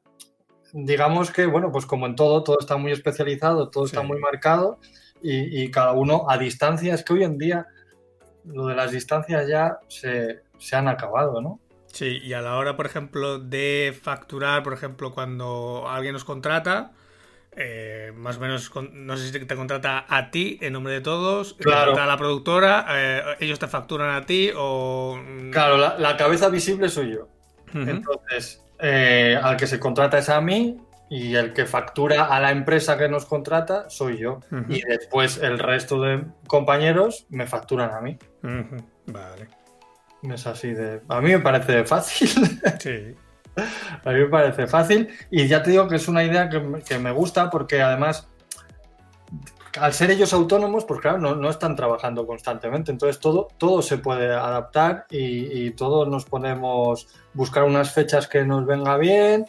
Digamos 0.73 1.31
que, 1.31 1.45
bueno, 1.45 1.71
pues 1.71 1.85
como 1.85 2.05
en 2.05 2.15
todo, 2.15 2.43
todo 2.43 2.59
está 2.59 2.77
muy 2.77 2.91
especializado, 2.91 3.69
todo 3.69 3.85
está 3.85 4.01
muy 4.03 4.19
marcado 4.19 4.79
y, 5.21 5.69
cada 5.71 5.93
uno 5.93 6.25
a 6.29 6.37
distancia. 6.37 6.93
Es 6.93 7.03
que 7.03 7.13
hoy 7.13 7.23
en 7.23 7.37
día 7.37 7.67
lo 8.45 8.67
de 8.67 8.75
las 8.75 8.91
distancias 8.91 9.47
ya 9.47 9.79
se, 9.87 10.41
se 10.57 10.75
han 10.75 10.87
acabado, 10.87 11.41
¿no? 11.41 11.59
Sí, 11.87 12.19
y 12.23 12.33
a 12.33 12.41
la 12.41 12.57
hora, 12.57 12.77
por 12.77 12.85
ejemplo, 12.85 13.39
de 13.39 13.97
facturar, 14.01 14.63
por 14.63 14.73
ejemplo, 14.73 15.13
cuando 15.13 15.89
alguien 15.89 16.13
nos 16.13 16.23
contrata, 16.23 16.93
eh, 17.53 18.13
más 18.15 18.37
o 18.37 18.39
menos, 18.39 18.71
no 18.93 19.17
sé 19.17 19.29
si 19.31 19.45
te 19.45 19.55
contrata 19.55 20.05
a 20.07 20.31
ti 20.31 20.57
en 20.61 20.73
nombre 20.73 20.93
de 20.93 21.01
todos, 21.01 21.55
claro. 21.55 21.97
a 21.97 22.05
la 22.05 22.17
productora, 22.17 22.85
eh, 22.89 23.21
ellos 23.41 23.59
te 23.59 23.67
facturan 23.67 24.15
a 24.15 24.25
ti 24.25 24.51
o... 24.55 25.19
Mm. 25.21 25.51
Claro, 25.51 25.77
la, 25.77 26.17
cabeza 26.17 26.47
visible 26.49 26.87
soy 26.87 27.13
yo. 27.15 27.27
Entonces, 27.73 28.63
eh, 28.79 29.37
al 29.41 29.57
que 29.57 29.67
se 29.67 29.79
contrata 29.79 30.17
es 30.17 30.29
a 30.29 30.39
mí 30.39 30.77
y 31.09 31.35
el 31.35 31.51
que 31.51 31.65
factura 31.65 32.25
a 32.25 32.39
la 32.39 32.51
empresa 32.51 32.97
que 32.97 33.09
nos 33.09 33.25
contrata 33.25 33.89
soy 33.89 34.17
yo. 34.17 34.39
Y 34.69 34.81
después 34.81 35.37
el 35.37 35.59
resto 35.59 36.01
de 36.01 36.23
compañeros 36.47 37.25
me 37.29 37.47
facturan 37.47 37.91
a 37.91 37.99
mí. 37.99 38.17
Vale. 39.07 39.49
Es 40.23 40.47
así 40.47 40.73
de... 40.73 41.01
A 41.09 41.19
mí 41.19 41.31
me 41.31 41.39
parece 41.39 41.83
fácil. 41.83 42.29
Sí. 42.79 43.15
A 43.55 44.11
mí 44.11 44.19
me 44.19 44.25
parece 44.27 44.67
fácil 44.67 45.09
y 45.29 45.47
ya 45.47 45.61
te 45.61 45.71
digo 45.71 45.87
que 45.87 45.95
es 45.95 46.07
una 46.07 46.23
idea 46.23 46.49
que, 46.49 46.99
me 46.99 47.11
gusta 47.11 47.49
porque 47.49 47.81
además, 47.81 48.27
al 49.79 49.93
ser 49.93 50.11
ellos 50.11 50.33
autónomos, 50.33 50.85
pues 50.85 51.01
claro, 51.01 51.17
no, 51.35 51.49
están 51.49 51.75
trabajando 51.75 52.25
constantemente, 52.25 52.91
entonces 52.91 53.19
todo, 53.19 53.49
todo 53.57 53.81
se 53.81 53.97
puede 53.97 54.33
adaptar 54.33 55.05
y, 55.09 55.71
todos 55.71 56.07
nos 56.07 56.25
podemos 56.25 57.07
buscar 57.33 57.63
unas 57.63 57.93
fechas 57.93 58.27
que 58.27 58.43
nos 58.45 58.65
venga 58.65 58.97
bien 58.97 59.45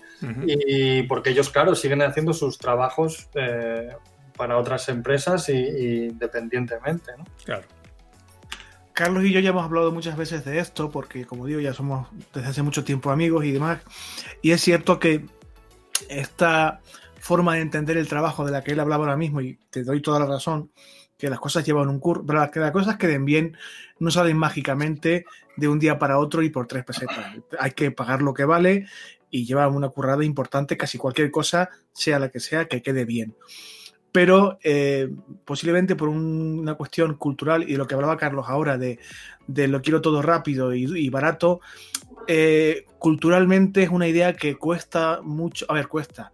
y 0.47 1.03
porque 1.05 1.31
ellos, 1.31 1.51
claro, 1.51 1.75
siguen 1.75 2.03
haciendo 2.03 2.33
sus 2.33 2.59
trabajos 2.59 3.29
eh, 3.35 3.89
para 4.37 4.59
otras 4.59 4.89
empresas 4.89 5.49
y, 5.49 6.07
independientemente. 6.07 7.13
¿no? 7.17 7.25
Claro. 7.45 7.67
Carlos 8.93 9.25
y 9.25 9.33
yo 9.33 9.41
ya 9.41 9.51
hemos 9.51 9.65
hablado 9.65 9.93
muchas 9.93 10.17
veces 10.17 10.45
de 10.45 10.59
esto, 10.59 10.91
porque 10.91 11.25
como 11.25 11.47
digo, 11.47 11.61
ya 11.61 11.73
somos 11.73 12.09
desde 12.35 12.49
hace 12.49 12.63
mucho 12.63 12.85
tiempo 12.85 13.11
amigos 13.11 13.45
y 13.45 13.53
demás. 13.53 13.81
Y 14.43 14.51
es 14.51 14.61
cierto 14.61 14.99
que 14.99 15.25
esta 16.09 16.81
forma 17.19 17.55
de 17.55 17.63
entender 17.63 17.97
el 17.97 18.09
trabajo 18.09 18.45
de 18.45 18.53
la 18.53 18.63
que 18.63 18.73
él 18.73 18.81
hablaba 18.81 19.05
ahora 19.05 19.17
mismo, 19.17 19.41
y 19.41 19.59
te 19.71 19.85
doy 19.85 20.03
toda 20.03 20.19
la 20.19 20.27
razón, 20.27 20.71
que 21.17 21.31
las 21.31 21.41
cosas 21.41 21.65
llevan 21.65 21.89
un 21.89 22.01
curso, 22.01 22.25
pero 22.27 22.51
que 22.51 22.61
las 22.61 22.73
cosas 22.73 22.97
queden 22.97 23.25
bien 23.25 23.57
no 23.99 24.11
salen 24.11 24.37
mágicamente 24.37 25.25
de 25.57 25.69
un 25.69 25.79
día 25.79 25.99
para 25.99 26.19
otro 26.19 26.43
y 26.43 26.51
por 26.51 26.67
tres 26.67 26.85
pesetas. 26.85 27.37
Hay 27.59 27.71
que 27.73 27.91
pagar 27.93 28.23
lo 28.23 28.35
que 28.35 28.45
vale 28.45 28.87
y 29.31 29.47
lleva 29.47 29.69
una 29.69 29.89
currada 29.89 30.25
importante, 30.25 30.77
casi 30.77 30.99
cualquier 30.99 31.31
cosa, 31.31 31.71
sea 31.93 32.19
la 32.19 32.29
que 32.29 32.41
sea, 32.41 32.67
que 32.67 32.83
quede 32.83 33.05
bien 33.05 33.37
pero 34.13 34.59
eh, 34.63 35.11
posiblemente 35.45 35.97
por 35.97 36.11
una 36.11 36.75
cuestión 36.75 37.15
cultural 37.15 37.63
y 37.63 37.73
de 37.73 37.79
lo 37.79 37.87
que 37.87 37.95
hablaba 37.95 38.19
Carlos 38.19 38.45
ahora 38.47 38.77
de, 38.77 38.99
lo 39.49 39.81
quiero 39.81 40.03
todo 40.03 40.21
rápido 40.21 40.75
y, 40.75 41.09
barato, 41.09 41.61
eh, 42.29 42.85
culturalmente 42.99 43.83
es 43.83 43.89
una 43.89 44.07
idea 44.07 44.35
que 44.35 44.57
cuesta 44.57 45.21
mucho, 45.23 45.65
a 45.69 45.75
ver, 45.75 45.89
cuesta. 45.89 46.31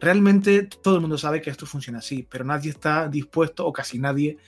Realmente 0.00 0.62
todo 0.62 0.94
el 0.94 1.00
mundo 1.00 1.18
sabe 1.18 1.42
que 1.42 1.50
esto 1.50 1.66
funciona 1.66 1.98
así, 1.98 2.26
pero 2.28 2.44
nadie 2.44 2.70
está 2.70 3.08
dispuesto, 3.08 3.66
o 3.66 3.72
casi 3.72 3.98
nadie, 3.98 4.38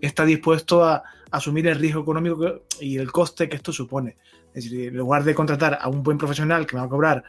está 0.00 0.24
dispuesto 0.24 0.84
a, 0.84 1.02
asumir 1.30 1.66
el 1.68 1.78
riesgo 1.78 2.02
económico 2.02 2.62
y 2.80 2.98
el 2.98 3.12
coste 3.12 3.48
que 3.48 3.56
esto 3.56 3.72
supone. 3.72 4.16
Es 4.52 4.64
decir, 4.64 4.88
en 4.88 4.96
lugar 4.96 5.22
de 5.24 5.34
contratar 5.34 5.78
a 5.80 5.88
un 5.88 6.02
buen 6.02 6.18
profesional 6.18 6.66
que 6.66 6.74
me 6.74 6.80
va 6.80 6.86
a 6.86 6.90
cobrar 6.90 7.24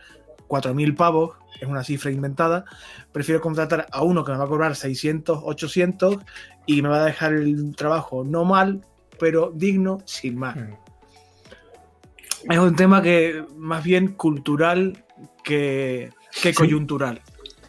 4.000 0.52 0.98
pavos, 0.98 1.38
es 1.62 1.68
una 1.68 1.82
cifra 1.82 2.12
inventada, 2.12 2.66
prefiero 3.14 3.40
contratar 3.40 3.88
a 3.90 4.04
uno 4.04 4.26
que 4.26 4.34
me 4.34 4.38
va 4.38 4.44
a 4.44 4.48
cobrar 4.50 4.76
600, 4.76 5.40
800 5.44 6.18
y 6.66 6.82
me 6.82 6.90
va 6.90 7.04
a 7.04 7.06
dejar 7.06 7.34
el 7.34 7.74
trabajo 7.74 8.26
no 8.26 8.44
mal, 8.44 8.86
pero 9.18 9.54
digno, 9.56 10.00
sin 10.04 10.38
más. 10.38 10.58
Mm. 10.58 10.74
Es 12.50 12.58
un 12.58 12.76
tema 12.76 13.02
que 13.02 13.46
más 13.56 13.82
bien 13.82 14.10
cultural 14.10 15.06
que, 15.42 16.12
coyuntural. 16.54 17.22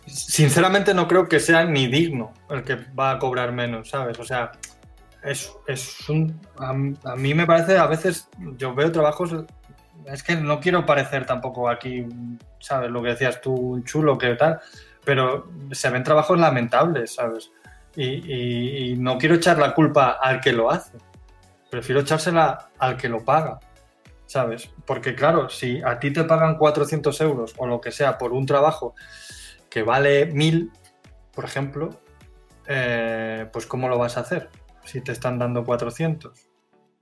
Sinceramente 0.07 0.93
no 0.93 1.07
creo 1.07 1.29
que 1.29 1.39
sea 1.39 1.65
ni 1.65 1.87
digno 1.87 2.33
el 2.51 2.65
que 2.65 2.75
va 2.99 3.13
a 3.13 3.19
cobrar 3.21 3.53
menos, 3.53 3.91
¿sabes? 3.91 4.19
O 4.19 4.25
sea, 4.25 4.51
es, 5.23 5.53
un... 6.09 6.41
A, 6.57 6.73
mí 7.15 7.35
me 7.35 7.47
parece, 7.47 7.79
a 7.79 7.87
veces 7.87 8.29
yo 8.57 8.75
veo 8.75 8.91
trabajos 8.91 9.33
es 10.07 10.23
que 10.23 10.37
no 10.37 10.61
quiero 10.61 10.87
parecer 10.87 11.27
tampoco 11.27 11.69
aquí, 11.69 12.07
¿sabes? 12.59 12.91
Lo 12.91 13.03
que 13.03 13.11
decías 13.11 13.41
tú, 13.41 13.55
un 13.55 13.85
chulo, 13.85 14.19
que 14.19 14.35
tal, 14.35 14.61
pero 15.05 15.51
se 15.73 15.91
ven 15.91 16.03
trabajos 16.03 16.39
lamentables, 16.39 17.15
¿sabes? 17.15 17.51
y, 17.97 18.95
no 18.99 19.19
quiero 19.19 19.35
echar 19.35 19.59
la 19.59 19.75
culpa 19.75 20.19
al 20.21 20.41
que 20.41 20.53
lo 20.53 20.71
hace, 20.71 20.97
prefiero 21.71 22.01
echársela 22.01 22.71
al 22.79 22.97
que 22.97 23.09
lo 23.09 23.25
paga, 23.25 23.61
¿sabes? 24.27 24.71
Porque 24.87 25.15
claro, 25.15 25.49
si 25.49 25.83
a 25.83 25.99
ti 25.99 26.13
te 26.13 26.25
pagan 26.25 26.57
400 26.57 27.21
euros 27.21 27.55
o 27.59 27.67
lo 27.67 27.81
que 27.81 27.91
sea 27.91 28.19
por 28.19 28.33
un 28.33 28.47
trabajo 28.47 28.95
que 29.69 29.83
vale 29.83 30.27
1000, 30.27 30.71
por 31.35 31.45
ejemplo, 31.45 31.91
eh, 32.67 33.49
pues 33.53 33.67
¿cómo 33.67 33.89
lo 33.89 33.99
vas 33.99 34.17
a 34.17 34.21
hacer 34.21 34.49
si 34.85 35.01
te 35.01 35.13
están 35.13 35.39
dando 35.39 35.65
400? 35.65 36.52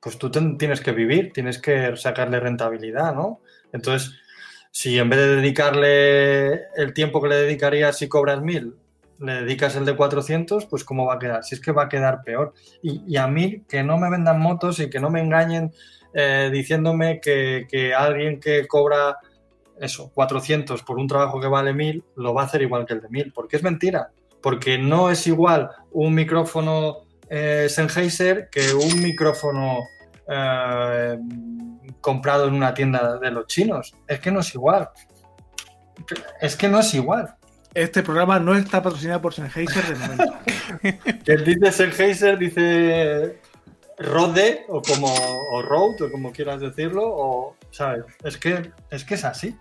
Pues 0.01 0.19
tú 0.19 0.31
tienes 0.31 0.81
que 0.81 0.93
vivir, 0.93 1.33
tienes 1.33 1.59
que 1.59 1.97
sacarle 1.97 2.41
rentabilidad, 2.41 3.15
¿no? 3.15 3.41
Entonces, 3.73 4.13
si 4.71 4.99
en 4.99 5.11
vez 5.11 5.19
de 5.19 5.37
dedicarle 5.37 6.53
el 6.77 6.95
tiempo 6.95 7.21
que 7.21 7.29
le 7.29 7.37
dedicarías 7.37 7.99
si 7.99 8.09
cobras 8.09 8.41
1000, 8.41 8.75
le 9.21 9.33
dedicas 9.43 9.77
el 9.77 9.85
de 9.85 9.97
400, 9.97 10.67
pues 10.67 10.85
¿cómo 10.85 11.07
va 11.07 11.15
a 11.15 11.19
quedar? 11.19 11.45
Si 11.45 11.55
es 11.55 11.61
que 11.61 11.73
va 11.73 11.85
a 11.85 11.89
quedar 11.89 12.23
peor. 12.25 12.55
Y, 12.83 13.17
a 13.17 13.27
mí, 13.27 13.63
que 13.69 13.83
no 13.83 13.99
me 13.99 14.11
vendan 14.11 14.41
motos 14.41 14.81
y 14.81 14.89
que 14.89 15.01
no 15.01 15.11
me 15.11 15.21
engañen 15.21 15.73
eh, 16.15 16.51
diciéndome 16.53 17.21
que, 17.21 17.67
que, 17.69 17.95
alguien 17.95 18.41
que 18.41 18.67
cobra 18.67 19.19
eso, 19.79 20.11
400 20.15 20.83
por 20.83 20.99
un 20.99 21.07
trabajo 21.07 21.41
que 21.41 21.47
vale 21.47 21.75
1000, 21.75 22.05
lo 22.17 22.35
va 22.35 22.43
a 22.43 22.45
hacer 22.47 22.63
igual 22.63 22.87
que 22.87 22.95
el 22.95 23.03
de 23.03 23.09
1000, 23.09 23.33
porque 23.33 23.57
es 23.57 23.63
mentira. 23.63 24.11
Porque 24.41 24.79
no 24.79 25.11
es 25.11 25.27
igual 25.27 25.71
un 25.93 26.15
micrófono 26.15 27.03
eh, 27.31 27.69
Sennheiser 27.69 28.49
que 28.51 28.75
un 28.75 29.01
micrófono 29.01 29.89
eh, 30.29 31.19
comprado 32.01 32.49
en 32.49 32.55
una 32.55 32.75
tienda 32.75 33.19
de 33.19 33.31
los 33.31 33.47
chinos. 33.47 33.95
Es 34.07 34.21
que 34.21 34.31
no 34.31 34.41
es 34.41 34.55
igual. 34.55 34.91
Es 36.41 36.57
que 36.57 36.69
no 36.69 36.81
es 36.81 36.93
igual. 36.93 37.35
Este 37.73 38.03
programa 38.03 38.41
no 38.41 38.57
está 38.57 38.83
patrocinado 38.83 39.23
por 39.23 39.33
Sennheiser 39.33 39.87
de 39.87 39.95
momento. 39.95 40.35
Quien 41.25 41.45
dice 41.45 41.73
Sennheiser 41.73 42.37
dice 42.37 43.39
Rode 43.99 44.65
o 44.69 44.83
como 44.83 45.09
o 45.53 45.63
Rode 45.63 46.05
o 46.05 46.11
como 46.11 46.33
quieras 46.33 46.61
decirlo 46.61 47.03
o 47.05 47.57
sabes 47.71 48.05
es 48.25 48.39
que 48.39 48.73
es 48.91 49.05
que 49.05 49.15
es 49.15 49.25
así 49.25 49.57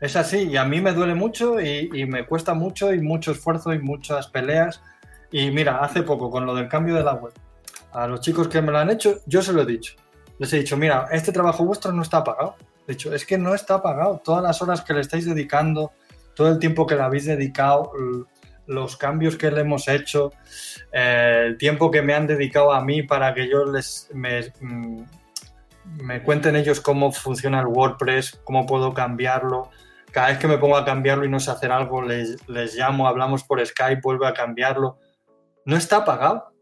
es 0.00 0.16
así 0.16 0.48
y 0.48 0.56
a 0.56 0.64
mí 0.64 0.80
me 0.80 0.92
duele 0.92 1.14
mucho 1.14 1.60
y, 1.60 2.06
me 2.06 2.26
cuesta 2.26 2.54
mucho 2.54 2.92
y 2.94 3.00
mucho 3.00 3.32
esfuerzo 3.32 3.74
y 3.74 3.78
muchas 3.78 4.28
peleas 4.28 4.80
y 5.34 5.50
mira 5.50 5.80
hace 5.80 6.02
poco 6.02 6.30
con 6.30 6.46
lo 6.46 6.54
del 6.54 6.68
cambio 6.68 6.94
de 6.94 7.02
la 7.02 7.14
web 7.14 7.34
a 7.92 8.06
los 8.06 8.20
chicos 8.20 8.48
que 8.48 8.62
me 8.62 8.72
lo 8.72 8.78
han 8.78 8.90
hecho 8.90 9.20
yo 9.26 9.42
se 9.42 9.52
lo 9.52 9.62
he 9.62 9.66
dicho 9.66 9.94
les 10.38 10.52
he 10.52 10.58
dicho 10.58 10.76
mira 10.76 11.08
este 11.10 11.32
trabajo 11.32 11.64
vuestro 11.64 11.92
no 11.92 12.02
está 12.02 12.24
pagado 12.24 12.56
de 12.86 12.94
hecho 12.94 13.14
es 13.14 13.26
que 13.26 13.36
no 13.36 13.54
está 13.54 13.82
pagado 13.82 14.22
todas 14.24 14.42
las 14.42 14.62
horas 14.62 14.80
que 14.82 14.94
le 14.94 15.00
estáis 15.00 15.26
dedicando 15.26 15.92
todo 16.34 16.48
el 16.48 16.58
tiempo 16.58 16.86
que 16.86 16.96
le 16.96 17.02
habéis 17.02 17.26
dedicado, 17.26 17.92
los 18.66 18.96
cambios 18.96 19.36
que 19.36 19.50
le 19.50 19.60
hemos 19.60 19.88
hecho, 19.88 20.32
eh, 20.92 21.44
el 21.46 21.58
tiempo 21.58 21.90
que 21.90 22.02
me 22.02 22.14
han 22.14 22.26
dedicado 22.26 22.72
a 22.72 22.84
mí 22.84 23.02
para 23.02 23.34
que 23.34 23.48
yo 23.48 23.64
les 23.64 24.08
me, 24.12 24.40
mm, 24.60 25.02
me 26.02 26.22
cuenten 26.22 26.56
ellos 26.56 26.80
cómo 26.80 27.12
funciona 27.12 27.60
el 27.60 27.66
WordPress, 27.66 28.40
cómo 28.44 28.66
puedo 28.66 28.92
cambiarlo. 28.94 29.70
Cada 30.10 30.28
vez 30.28 30.38
que 30.38 30.48
me 30.48 30.58
pongo 30.58 30.76
a 30.76 30.84
cambiarlo 30.84 31.24
y 31.24 31.28
no 31.28 31.40
sé 31.40 31.50
hacer 31.50 31.72
algo, 31.72 32.02
les, 32.02 32.48
les 32.48 32.76
llamo, 32.76 33.06
hablamos 33.06 33.44
por 33.44 33.64
Skype, 33.64 34.00
vuelvo 34.02 34.26
a 34.26 34.34
cambiarlo. 34.34 34.98
No 35.64 35.76
está 35.76 36.04
pagado. 36.04 36.52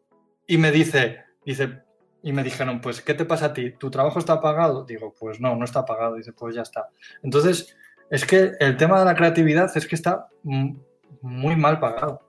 Y 0.47 0.59
me 0.59 0.71
dice, 0.71 1.25
dice, 1.45 1.83
y 2.23 2.33
me 2.33 2.43
dijeron, 2.43 2.81
pues, 2.81 3.01
¿qué 3.01 3.15
te 3.15 3.25
pasa 3.25 3.47
a 3.47 3.53
ti? 3.53 3.73
¿Tu 3.73 3.91
trabajo 3.91 4.19
está 4.19 4.41
pagado? 4.41 4.85
Digo, 4.85 5.15
pues 5.19 5.41
no, 5.41 5.57
no 5.57 5.65
está 5.65 5.85
pagado. 5.85 6.17
Dice, 6.17 6.33
pues 6.33 6.55
ya 6.55 6.63
está. 6.63 6.89
Entonces, 7.23 7.77
es 8.11 8.27
que 8.27 8.53
el 8.61 8.77
tema 8.77 8.99
de 8.99 9.05
la 9.07 9.15
creatividad 9.15 9.71
es 9.75 9.87
que 9.87 9.95
está 9.95 10.29
muy 10.43 11.57
mal 11.57 11.81
pagado. 11.81 12.21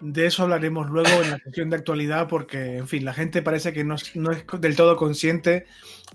De 0.00 0.26
eso 0.26 0.42
hablaremos 0.42 0.90
luego 0.90 1.08
en 1.22 1.30
la 1.30 1.38
sesión 1.38 1.70
de 1.70 1.76
actualidad 1.76 2.28
porque, 2.28 2.76
en 2.76 2.86
fin, 2.86 3.04
la 3.04 3.14
gente 3.14 3.40
parece 3.40 3.72
que 3.72 3.84
no, 3.84 3.94
es 3.94 4.12
del 4.60 4.76
todo 4.76 4.96
consciente 4.96 5.64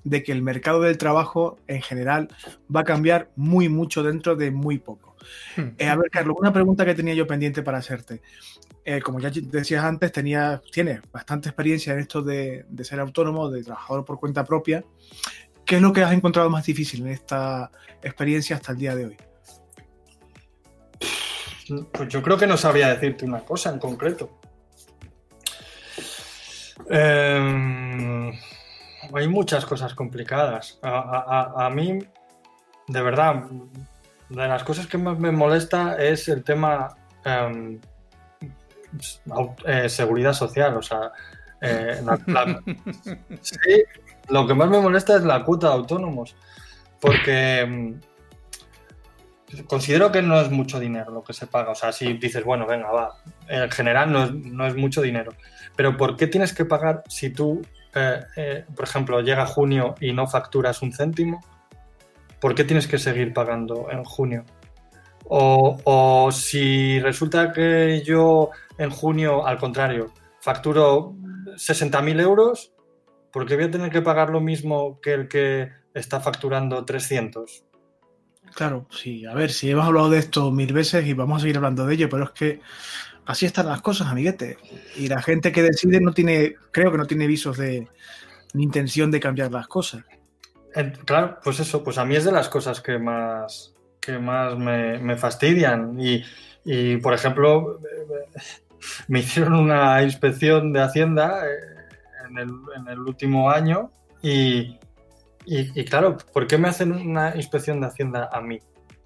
de 0.03 0.21
que 0.21 0.31
el 0.31 0.43
mercado 0.43 0.81
del 0.81 0.99
trabajo 0.99 1.57
en 1.67 1.81
general 1.81 2.27
va 2.73 2.81
a 2.81 2.85
cambiar 2.85 3.31
muy 3.35 3.69
mucho 3.69 4.03
dentro 4.03 4.35
de 4.35 4.51
muy 4.51 4.77
poco. 4.77 5.10
Hmm. 5.55 5.69
Eh, 5.77 5.87
a 5.87 5.95
ver, 5.95 6.09
Carlos, 6.09 6.35
una 6.39 6.53
pregunta 6.53 6.85
que 6.85 6.95
tenía 6.95 7.13
yo 7.13 7.27
pendiente 7.27 7.63
para 7.63 7.77
hacerte. 7.77 8.21
Eh, 8.83 9.01
como 9.01 9.19
ya 9.19 9.29
decías 9.29 9.83
antes, 9.83 10.11
tenía, 10.11 10.61
tienes 10.71 11.01
bastante 11.11 11.49
experiencia 11.49 11.93
en 11.93 11.99
esto 11.99 12.21
de, 12.21 12.65
de, 12.67 12.83
ser 12.83 12.99
autónomo, 12.99 13.49
de 13.49 13.63
trabajador 13.63 14.05
por 14.05 14.19
cuenta 14.19 14.43
propia. 14.43 14.83
¿Qué 15.65 15.75
es 15.75 15.81
lo 15.81 15.93
que 15.93 16.03
has 16.03 16.13
encontrado 16.13 16.49
más 16.49 16.65
difícil 16.65 17.01
en 17.01 17.13
esta 17.13 17.71
experiencia 18.01 18.55
hasta 18.55 18.71
el 18.71 18.77
día 18.77 18.95
de 18.95 19.05
hoy? 19.05 19.17
Pues 21.91 22.09
yo 22.09 22.21
creo 22.21 22.37
que 22.37 22.47
no 22.47 22.57
sabría 22.57 22.89
decirte 22.89 23.25
una 23.25 23.39
cosa 23.41 23.71
en 23.71 23.79
concreto. 23.79 24.41
Em, 26.89 28.31
hay 29.13 29.27
muchas 29.27 29.65
cosas 29.65 29.93
complicadas. 29.93 30.79
A, 30.81 31.69
mí, 31.73 31.99
de 32.87 33.01
verdad, 33.01 33.45
de 34.31 34.47
las 34.47 34.63
cosas 34.63 34.87
que 34.87 34.97
más 34.97 35.19
me 35.19 35.31
molesta 35.31 35.95
es 35.97 36.27
el 36.27 36.43
tema 36.43 36.95
em, 37.23 37.79
eh, 39.65 39.89
seguridad 39.89 40.33
social. 40.33 40.77
O 40.77 40.81
sea, 40.81 41.11
eh, 41.61 42.01
sí, 43.41 43.83
lo 44.29 44.47
que 44.47 44.53
más 44.53 44.69
me 44.69 44.79
molesta 44.79 45.15
es 45.15 45.23
la 45.23 45.43
cuota 45.43 45.67
de 45.67 45.73
autónomos, 45.73 46.35
porque 46.99 47.65
mm, 47.67 47.93
considero 49.67 50.11
que 50.11 50.21
no 50.21 50.39
es 50.39 50.49
mucho 50.49 50.79
dinero 50.79 51.11
lo 51.11 51.23
que 51.23 51.33
se 51.33 51.47
paga. 51.47 51.71
O 51.71 51.75
sea, 51.75 51.91
si 51.91 52.13
dices, 52.13 52.43
bueno, 52.43 52.65
venga, 52.65 52.89
va, 52.91 53.15
en 53.47 53.69
general 53.71 54.11
no 54.11 54.65
es, 54.65 54.75
mucho 54.75 55.01
dinero. 55.01 55.33
Pero 55.75 55.97
¿por 55.97 56.17
qué 56.17 56.27
tienes 56.27 56.53
que 56.53 56.65
pagar 56.65 57.03
si 57.07 57.29
tú, 57.29 57.61
eh, 57.93 58.21
eh, 58.35 58.65
por 58.75 58.85
ejemplo, 58.85 59.21
llega 59.21 59.45
junio 59.45 59.95
y 59.99 60.13
no 60.13 60.27
facturas 60.27 60.81
un 60.81 60.93
céntimo? 60.93 61.43
¿Por 62.41 62.55
qué 62.55 62.63
tienes 62.63 62.87
que 62.87 62.97
seguir 62.97 63.33
pagando 63.33 63.87
en 63.91 64.03
junio? 64.03 64.43
O, 65.25 66.29
si 66.33 66.99
resulta 66.99 67.53
que 67.53 68.01
yo 68.03 68.49
en 68.77 68.89
junio, 68.89 69.45
al 69.45 69.57
contrario, 69.57 70.11
facturo 70.41 71.13
60.000 71.55 72.19
euros, 72.19 72.73
¿por 73.31 73.45
qué 73.45 73.55
voy 73.55 73.65
a 73.65 73.71
tener 73.71 73.91
que 73.91 74.01
pagar 74.01 74.31
lo 74.31 74.41
mismo 74.41 74.99
que 74.99 75.13
el 75.13 75.27
que 75.29 75.69
está 75.93 76.19
facturando 76.19 76.83
300? 76.83 77.63
Claro, 78.55 78.87
sí, 78.89 79.25
a 79.25 79.33
ver, 79.33 79.51
si 79.51 79.69
hemos 79.69 79.85
hablado 79.85 80.09
de 80.09 80.19
esto 80.19 80.51
mil 80.51 80.73
veces 80.73 81.05
y 81.05 81.13
vamos 81.13 81.37
a 81.37 81.41
seguir 81.41 81.57
hablando 81.57 81.85
de 81.85 81.93
ello, 81.93 82.09
pero 82.09 82.25
es 82.25 82.31
que 82.31 82.59
así 83.25 83.45
están 83.45 83.67
las 83.67 83.81
cosas, 83.81 84.07
amiguete. 84.07 84.57
Y 84.97 85.07
la 85.07 85.21
gente 85.21 85.53
que 85.53 85.61
decide 85.61 86.01
no 86.01 86.11
tiene, 86.11 86.55
creo 86.71 86.91
que 86.91 86.97
no 86.97 87.05
tiene 87.05 87.27
visos 87.27 87.57
de 87.57 87.87
ni 88.53 88.63
intención 88.63 89.11
de 89.11 89.21
cambiar 89.21 89.51
las 89.51 89.67
cosas. 89.67 90.03
Claro, 91.05 91.37
pues 91.43 91.59
eso, 91.59 91.83
pues 91.83 91.97
a 91.97 92.05
mí 92.05 92.15
es 92.15 92.25
de 92.25 92.31
las 92.31 92.47
cosas 92.47 92.81
que 92.81 92.97
más, 92.97 93.73
que 93.99 94.17
más 94.17 94.57
me, 94.57 95.17
fastidian. 95.17 95.99
Y, 95.99 96.23
y, 96.63 96.97
por 96.97 97.13
ejemplo, 97.13 97.79
me 99.07 99.19
hicieron 99.19 99.53
una 99.53 100.01
inspección 100.01 100.73
de 100.73 100.81
Hacienda 100.81 101.45
eh, 101.47 101.71
en 102.29 102.87
el, 102.87 102.99
último 102.99 103.49
año 103.49 103.91
y, 104.21 104.77
claro, 105.89 106.17
¿por 106.31 106.47
qué 106.47 106.57
me 106.57 106.69
hacen 106.69 106.91
una 106.91 107.35
inspección 107.35 107.81
de 107.81 107.87
Hacienda 107.87 108.29
a 108.31 108.41
mí, 108.41 108.59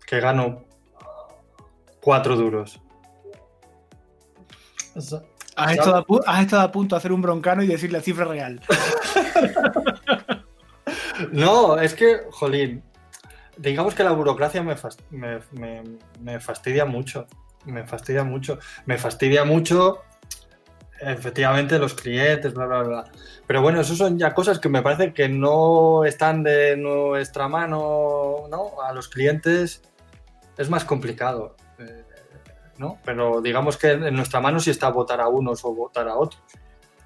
que 0.06 0.20
gano 0.20 0.66
cuatro 2.00 2.36
duros? 2.36 2.80
Has 4.96 5.72
estado, 5.72 6.06
a, 6.62 6.72
punto 6.72 6.96
de 6.96 6.98
hacer 6.98 7.12
un 7.12 7.22
broncano 7.22 7.64
y 7.64 7.68
decir 7.68 7.92
la 7.92 8.02
cifra 8.02 8.26
real. 8.26 8.62
no, 11.32 11.80
es 11.80 11.94
que, 11.94 12.22
jolín, 12.32 12.84
digamos 13.58 13.96
que 13.96 14.04
la 14.04 14.12
burocracia 14.12 14.64
me, 14.64 14.76
me, 16.22 16.40
fastidia 16.40 16.86
mucho. 16.86 17.28
Me 17.66 17.86
fastidia 17.86 18.24
mucho. 18.24 18.60
Me 18.86 18.98
fastidia 18.98 19.44
mucho 19.44 20.02
efectivamente 21.00 21.78
los 21.78 21.94
clientes, 21.94 22.54
bla, 22.54 22.66
bla, 22.66 22.84
bla. 22.84 23.04
Pero 23.48 23.62
bueno, 23.62 23.82
eso 23.82 23.96
son 23.96 24.18
ya 24.18 24.34
cosas 24.34 24.60
que 24.60 24.70
me 24.70 24.82
parece 24.82 25.14
que 25.14 25.30
no 25.30 26.06
están 26.06 26.44
de 26.44 26.78
nuestra 26.78 27.48
mano, 27.48 28.48
¿no? 28.50 28.82
A 28.82 28.94
los 28.94 29.10
clientes 29.10 29.82
es 30.58 30.70
más 30.70 30.86
complicado, 30.86 31.56
eh, 31.80 32.04
¿no? 32.78 32.98
Pero 33.04 33.42
digamos 33.42 33.78
que 33.78 33.92
en 33.92 34.16
nuestra 34.16 34.40
mano 34.40 34.60
sí 34.60 34.72
está 34.72 34.90
votar 34.90 35.22
a 35.22 35.28
unos 35.28 35.64
o 35.66 35.74
votar 35.74 36.08
a 36.08 36.16
otros. 36.16 36.42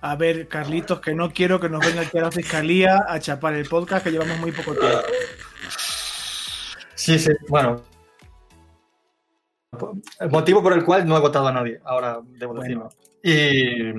A 0.02 0.16
ver, 0.16 0.48
Carlitos, 0.48 1.02
que 1.02 1.14
no 1.14 1.32
quiero 1.32 1.60
que 1.60 1.70
nos 1.70 1.86
venga 1.86 2.02
aquí 2.02 2.18
a 2.18 2.22
la 2.22 2.32
fiscalía 2.32 3.04
a 3.08 3.20
chapar 3.20 3.54
el 3.54 3.68
podcast, 3.68 4.04
que 4.04 4.12
llevamos 4.12 4.40
muy 4.40 4.52
poco 4.52 4.74
tiempo. 4.74 5.02
Sí, 6.96 7.20
sí, 7.20 7.32
bueno. 7.48 7.82
El 10.20 10.30
motivo 10.30 10.64
por 10.64 10.74
el 10.74 10.84
cual 10.84 11.08
no 11.08 11.18
he 11.18 11.20
votado 11.20 11.48
a 11.48 11.52
nadie, 11.52 11.80
ahora 11.84 12.20
debo 12.24 12.54
decirlo. 12.56 12.90
Y, 13.22 13.90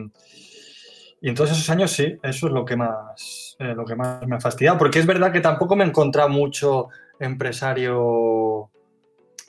en 1.22 1.34
todos 1.34 1.52
esos 1.52 1.68
años 1.70 1.92
sí, 1.92 2.18
eso 2.22 2.46
es 2.46 2.52
lo 2.52 2.64
que 2.64 2.76
más, 2.76 3.56
eh, 3.58 3.74
lo 3.74 3.84
que 3.84 3.94
más 3.94 4.26
me 4.26 4.36
ha 4.36 4.40
fastidiado, 4.40 4.78
porque 4.78 4.98
es 4.98 5.06
verdad 5.06 5.32
que 5.32 5.40
tampoco 5.40 5.76
me 5.76 5.84
he 5.84 5.88
encontrado 5.88 6.30
mucho 6.30 6.88
empresario 7.18 8.70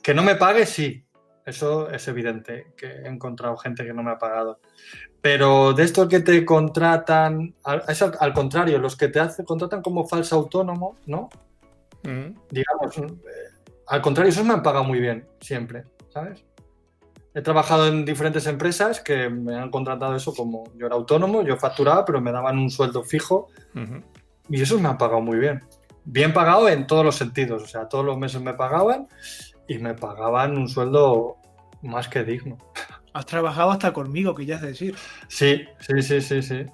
que 0.04 0.14
no 0.14 0.24
me 0.24 0.36
pague, 0.36 0.66
sí. 0.66 1.06
Eso 1.46 1.90
es 1.90 2.08
evidente, 2.08 2.68
que 2.78 2.88
he 2.88 3.08
encontrado 3.08 3.58
gente 3.58 3.84
que 3.84 3.94
no 3.94 4.04
me 4.04 4.12
ha 4.12 4.18
pagado. 4.18 4.60
Pero 5.22 5.74
de 5.74 5.84
estos 5.84 6.08
que 6.08 6.20
te 6.20 6.44
contratan, 6.44 7.54
al, 7.64 7.84
es 7.88 8.02
al, 8.02 8.18
al 8.20 8.34
contrario, 8.34 8.80
los 8.80 8.96
que 8.96 9.08
te 9.08 9.20
hacen, 9.20 9.46
contratan 9.46 9.82
como 9.82 10.08
falso 10.08 10.36
autónomo, 10.36 10.96
¿no? 11.06 11.30
Mm. 12.04 12.36
Digamos, 12.50 12.98
eh, 12.98 13.52
al 13.88 14.02
contrario, 14.02 14.32
esos 14.32 14.46
me 14.46 14.54
han 14.54 14.64
pagado 14.64 14.84
muy 14.84 15.00
bien, 15.00 15.28
siempre, 15.40 15.84
¿sabes? 16.10 16.44
He 17.34 17.42
trabajado 17.42 17.88
en 17.88 18.04
diferentes 18.04 18.46
empresas 18.48 19.00
que 19.00 19.30
me 19.30 19.56
han 19.56 19.72
contratado 19.72 20.16
eso 20.16 20.34
como 20.34 20.66
yo 20.76 20.88
era 20.88 20.96
autónomo, 20.96 21.44
yo 21.44 21.56
facturaba, 21.56 22.04
pero 22.04 22.20
me 22.20 22.32
daban 22.32 22.58
un 22.58 22.70
sueldo 22.70 23.04
fijo 23.04 23.48
Ujú. 23.74 24.02
y 24.50 24.62
esos 24.62 24.82
me 24.82 24.90
han 24.90 24.98
pagado 24.98 25.22
muy 25.22 25.40
bien. 25.40 25.62
Bien 26.04 26.34
pagado 26.34 26.68
en 26.68 26.88
todos 26.88 27.06
los 27.06 27.16
sentidos, 27.16 27.64
o 27.64 27.68
sea, 27.68 27.88
todos 27.88 28.04
los 28.04 28.18
meses 28.18 28.42
me 28.42 28.54
pagaban 28.54 29.08
y 29.68 29.78
me 29.78 29.94
pagaban 29.94 30.58
un 30.58 30.68
sueldo 30.68 31.38
más 31.82 32.10
que 32.10 32.24
digno. 32.24 32.58
Has 33.14 33.26
trabajado 33.26 33.72
hasta 33.72 33.92
conmigo, 33.94 34.34
que 34.36 34.46
ya 34.46 34.56
es 34.56 34.62
decir. 34.62 34.96
Sí, 35.28 35.66
sí, 35.80 36.02
sí, 36.02 36.22
sí, 36.22 36.42
sí. 36.42 36.66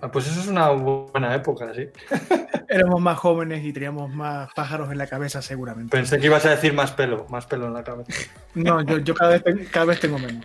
Ah, 0.00 0.10
Pues 0.10 0.26
eso 0.26 0.40
es 0.40 0.46
una 0.48 0.70
buena 0.70 1.34
época, 1.34 1.72
sí. 1.74 1.88
Éramos 2.68 3.00
más 3.00 3.18
jóvenes 3.18 3.64
y 3.64 3.72
teníamos 3.72 4.12
más 4.14 4.48
pájaros 4.54 4.90
en 4.90 4.98
la 4.98 5.06
cabeza, 5.06 5.40
seguramente. 5.42 5.90
Pensé 5.96 6.18
que 6.18 6.26
ibas 6.26 6.44
a 6.46 6.50
decir 6.50 6.72
más 6.74 6.92
pelo, 6.92 7.26
más 7.30 7.46
pelo 7.46 7.66
en 7.66 7.74
la 7.74 7.84
cabeza. 7.84 8.12
No, 8.54 8.82
yo, 8.82 8.98
yo 8.98 9.14
cada, 9.14 9.30
vez, 9.32 9.44
ten- 9.44 9.66
cada 9.70 9.86
vez 9.86 10.00
tengo 10.00 10.18
menos. 10.18 10.44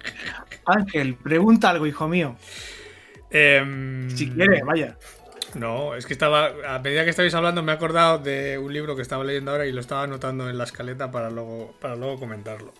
Ángel, 0.65 1.15
pregunta 1.15 1.69
algo, 1.69 1.87
hijo 1.87 2.07
mío. 2.07 2.35
Em, 3.29 4.09
Si 4.09 4.29
quieres, 4.29 4.61
vaya. 4.65 4.97
No, 5.55 5.95
es 5.95 6.05
que 6.05 6.13
estaba. 6.13 6.51
A 6.67 6.79
medida 6.79 7.03
que 7.03 7.09
estabais 7.09 7.33
hablando, 7.33 7.61
me 7.63 7.71
he 7.71 7.75
acordado 7.75 8.19
de 8.19 8.57
un 8.57 8.71
libro 8.71 8.95
que 8.95 9.01
estaba 9.01 9.23
leyendo 9.23 9.51
ahora 9.51 9.65
y 9.65 9.71
lo 9.73 9.81
estaba 9.81 10.03
anotando 10.03 10.49
en 10.49 10.57
la 10.57 10.63
escaleta 10.63 11.11
para 11.11 11.29
luego, 11.29 11.73
para 11.81 11.95
luego 11.95 12.19
comentarlo. 12.19 12.73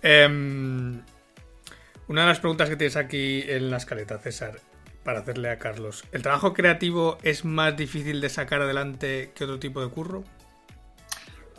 Em, 0.00 1.02
una 2.08 2.22
de 2.22 2.28
las 2.28 2.40
preguntas 2.40 2.68
que 2.68 2.76
tienes 2.76 2.96
aquí 2.96 3.44
en 3.46 3.70
la 3.70 3.76
escaleta, 3.76 4.18
César, 4.18 4.58
para 5.04 5.20
hacerle 5.20 5.50
a 5.50 5.58
Carlos. 5.58 6.04
¿El 6.12 6.22
trabajo 6.22 6.52
creativo 6.52 7.18
es 7.22 7.44
más 7.44 7.76
difícil 7.76 8.20
de 8.20 8.28
sacar 8.28 8.62
adelante 8.62 9.30
que 9.34 9.44
otro 9.44 9.58
tipo 9.58 9.80
de 9.82 9.90
curro? 9.90 10.24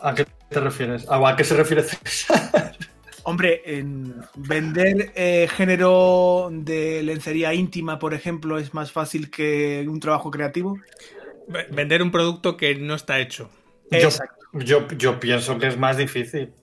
¿A 0.01 0.13
qué 0.13 0.25
te 0.49 0.59
refieres? 0.59 1.07
¿A, 1.09 1.29
a 1.29 1.35
qué 1.35 1.43
se 1.43 1.55
refiere 1.55 1.83
César? 1.83 2.75
Hombre, 3.23 3.61
en 3.65 4.15
vender 4.35 5.11
eh, 5.15 5.47
género 5.55 6.49
de 6.51 7.03
lencería 7.03 7.53
íntima, 7.53 7.99
por 7.99 8.13
ejemplo, 8.13 8.57
es 8.57 8.73
más 8.73 8.91
fácil 8.91 9.29
que 9.29 9.85
un 9.87 9.99
trabajo 9.99 10.31
creativo. 10.31 10.79
V- 11.47 11.67
Vender 11.69 12.01
un 12.01 12.11
producto 12.11 12.57
que 12.57 12.73
no 12.75 12.95
está 12.95 13.19
hecho. 13.19 13.51
Yo, 14.53 14.87
yo 14.97 15.19
pienso 15.19 15.59
que 15.59 15.67
es 15.67 15.77
más 15.77 15.97
difícil. 15.97 16.53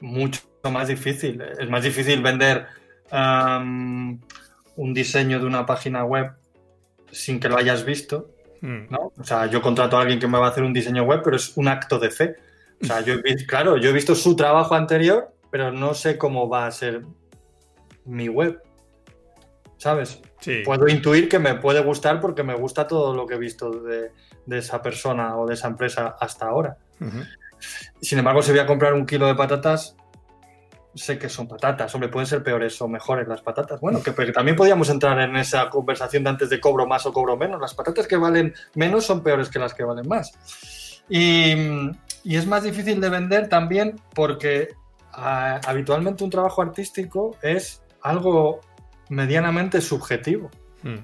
Mucho 0.00 0.40
más 0.70 0.88
difícil. 0.88 1.40
Es 1.58 1.68
más 1.68 1.82
difícil 1.82 2.22
vender 2.22 2.66
un 3.10 4.94
diseño 4.94 5.40
de 5.40 5.46
una 5.46 5.66
página 5.66 6.04
web 6.04 6.32
sin 7.10 7.40
que 7.40 7.48
lo 7.48 7.56
hayas 7.56 7.84
visto. 7.84 8.30
Mm. 8.60 8.90
¿no? 8.90 9.12
O 9.16 9.24
sea, 9.24 9.46
yo 9.46 9.62
contrato 9.62 9.96
a 9.96 10.02
alguien 10.02 10.18
que 10.18 10.26
me 10.26 10.38
va 10.38 10.46
a 10.46 10.50
hacer 10.50 10.64
un 10.64 10.72
diseño 10.72 11.04
web, 11.04 11.20
pero 11.22 11.36
es 11.36 11.56
un 11.56 11.68
acto 11.68 11.98
de 11.98 12.10
fe. 12.10 12.36
O 12.82 12.86
sea, 12.86 13.00
yo 13.00 13.14
he 13.14 13.46
claro, 13.46 13.76
yo 13.76 13.90
he 13.90 13.92
visto 13.92 14.14
su 14.14 14.36
trabajo 14.36 14.74
anterior, 14.74 15.32
pero 15.50 15.72
no 15.72 15.94
sé 15.94 16.16
cómo 16.18 16.48
va 16.48 16.66
a 16.66 16.70
ser 16.70 17.02
mi 18.04 18.28
web. 18.28 18.62
¿Sabes? 19.76 20.20
Sí. 20.40 20.62
Puedo 20.64 20.88
intuir 20.88 21.28
que 21.28 21.38
me 21.38 21.54
puede 21.54 21.80
gustar 21.80 22.20
porque 22.20 22.42
me 22.42 22.54
gusta 22.54 22.86
todo 22.86 23.14
lo 23.14 23.26
que 23.26 23.34
he 23.34 23.38
visto 23.38 23.70
de, 23.70 24.10
de 24.46 24.58
esa 24.58 24.82
persona 24.82 25.36
o 25.36 25.46
de 25.46 25.54
esa 25.54 25.68
empresa 25.68 26.16
hasta 26.18 26.46
ahora. 26.46 26.78
Sin 28.00 28.18
embargo, 28.18 28.42
si 28.42 28.50
voy 28.50 28.60
a 28.60 28.66
comprar 28.66 28.94
un 28.94 29.06
kilo 29.06 29.26
de 29.26 29.34
patatas, 29.34 29.96
sé 30.98 31.18
que 31.18 31.28
son 31.28 31.48
patatas. 31.48 31.94
Hombre, 31.94 32.10
pueden 32.10 32.26
ser 32.26 32.42
peores 32.42 32.80
o 32.82 32.88
mejores 32.88 33.26
las 33.26 33.40
patatas. 33.40 33.80
Bueno, 33.80 34.02
que, 34.02 34.14
que 34.14 34.32
también 34.32 34.56
podríamos 34.56 34.90
entrar 34.90 35.18
en 35.20 35.36
esa 35.36 35.70
conversación 35.70 36.24
de 36.24 36.30
antes 36.30 36.50
de 36.50 36.60
cobro 36.60 36.86
más 36.86 37.06
o 37.06 37.12
cobro 37.12 37.36
menos. 37.36 37.60
Las 37.60 37.74
patatas 37.74 38.06
que 38.06 38.16
valen 38.16 38.54
menos 38.74 39.06
son 39.06 39.22
peores 39.22 39.48
que 39.48 39.58
las 39.58 39.74
que 39.74 39.84
valen 39.84 40.06
más. 40.06 40.32
Y, 41.08 41.54
y 42.24 42.36
es 42.36 42.46
más 42.46 42.62
difícil 42.62 43.00
de 43.00 43.08
vender 43.08 43.48
también 43.48 44.00
porque 44.14 44.74
ah, 45.12 45.60
habitualmente 45.66 46.24
un 46.24 46.30
trabajo 46.30 46.60
artístico 46.60 47.36
es 47.42 47.82
algo 48.02 48.60
medianamente 49.08 49.80
subjetivo. 49.80 50.50
Mm. 50.82 50.98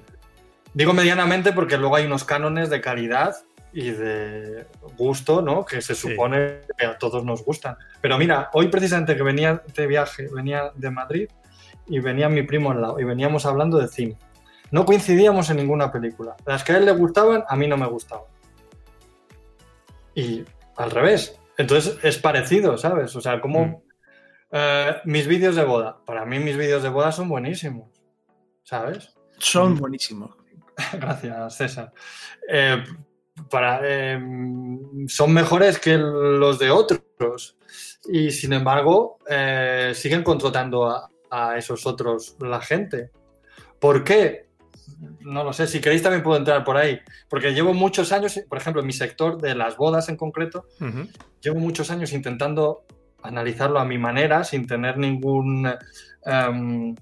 Digo 0.73 0.93
medianamente 0.93 1.53
porque 1.53 1.77
luego 1.77 1.95
hay 1.95 2.05
unos 2.05 2.25
cánones 2.25 2.69
de 2.69 2.81
calidad 2.81 3.44
y 3.77 3.91
de 3.91 4.65
gusto, 4.97 5.41
¿no? 5.41 5.65
Que 5.65 5.81
se 5.81 5.95
Sí. 5.95 6.09
supone 6.09 6.61
que 6.77 6.85
a 6.85 6.97
todos 6.97 7.25
nos 7.25 7.43
gustan. 7.43 7.75
Pero 7.99 8.17
mira, 8.17 8.49
hoy 8.53 8.69
precisamente 8.69 9.17
que 9.17 9.23
venía 9.23 9.61
de 9.75 9.85
viaje, 9.87 10.29
venía 10.33 10.71
de 10.75 10.89
Madrid 10.91 11.29
y 11.87 11.99
venía 11.99 12.29
mi 12.29 12.43
primo 12.43 12.71
al 12.71 12.81
lado 12.81 12.99
y 13.01 13.03
veníamos 13.03 13.45
hablando 13.45 13.77
de 13.77 13.89
cine. 13.89 14.17
No 14.71 14.85
coincidíamos 14.85 15.49
en 15.49 15.57
ninguna 15.57 15.91
película. 15.91 16.35
Las 16.45 16.63
que 16.63 16.71
a 16.71 16.77
él 16.77 16.85
le 16.85 16.93
gustaban, 16.93 17.43
a 17.47 17.55
mí 17.57 17.67
no 17.67 17.75
me 17.77 17.85
gustaban. 17.87 18.25
Y 20.15 20.45
al 20.77 20.91
revés. 20.91 21.37
Entonces 21.57 21.97
es 22.03 22.17
parecido, 22.17 22.77
¿sabes? 22.77 23.15
O 23.15 23.21
sea, 23.21 23.41
como 23.41 23.65
Mm. 23.65 23.75
eh, 24.51 24.95
mis 25.05 25.27
vídeos 25.27 25.55
de 25.57 25.65
boda. 25.65 25.97
Para 26.05 26.25
mí 26.25 26.39
mis 26.39 26.55
vídeos 26.55 26.81
de 26.81 26.89
boda 26.89 27.11
son 27.11 27.27
buenísimos, 27.27 27.89
¿sabes? 28.63 29.13
Son 29.37 29.75
buenísimos. 29.77 30.31
Gracias, 30.93 31.57
César. 31.57 31.91
Eh, 32.49 32.83
para, 33.49 33.81
eh, 33.83 34.19
son 35.07 35.33
mejores 35.33 35.79
que 35.79 35.97
los 35.97 36.59
de 36.59 36.71
otros. 36.71 37.57
Y 38.05 38.31
sin 38.31 38.53
embargo, 38.53 39.17
eh, 39.29 39.91
siguen 39.95 40.23
contratando 40.23 40.87
a, 40.87 41.09
a 41.29 41.57
esos 41.57 41.85
otros 41.85 42.35
la 42.39 42.61
gente. 42.61 43.11
¿Por 43.79 44.03
qué? 44.03 44.47
No 45.21 45.43
lo 45.43 45.53
sé. 45.53 45.67
Si 45.67 45.81
queréis 45.81 46.03
también 46.03 46.23
puedo 46.23 46.37
entrar 46.37 46.63
por 46.63 46.77
ahí. 46.77 46.99
Porque 47.29 47.53
llevo 47.53 47.73
muchos 47.73 48.11
años, 48.11 48.39
por 48.47 48.57
ejemplo, 48.57 48.81
en 48.81 48.87
mi 48.87 48.93
sector 48.93 49.41
de 49.41 49.55
las 49.55 49.75
bodas 49.77 50.09
en 50.09 50.17
concreto, 50.17 50.65
llevo 51.41 51.59
muchos 51.59 51.91
años 51.91 52.13
intentando 52.13 52.85
analizarlo 53.21 53.79
a 53.79 53.85
mi 53.85 53.97
manera, 53.97 54.43
sin 54.43 54.67
tener 54.67 54.97
ningún, 54.97 55.67
em, 56.25 56.95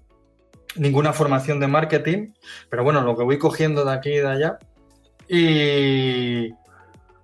ninguna 0.76 1.14
formación 1.14 1.60
de 1.60 1.68
marketing, 1.68 2.34
pero 2.70 2.84
bueno, 2.84 3.02
lo 3.02 3.16
que 3.16 3.24
voy 3.24 3.38
cogiendo 3.38 3.86
de 3.86 3.92
aquí 3.92 4.10
y 4.10 4.18
de 4.18 4.28
allá. 4.28 4.60
Y, 5.28 6.54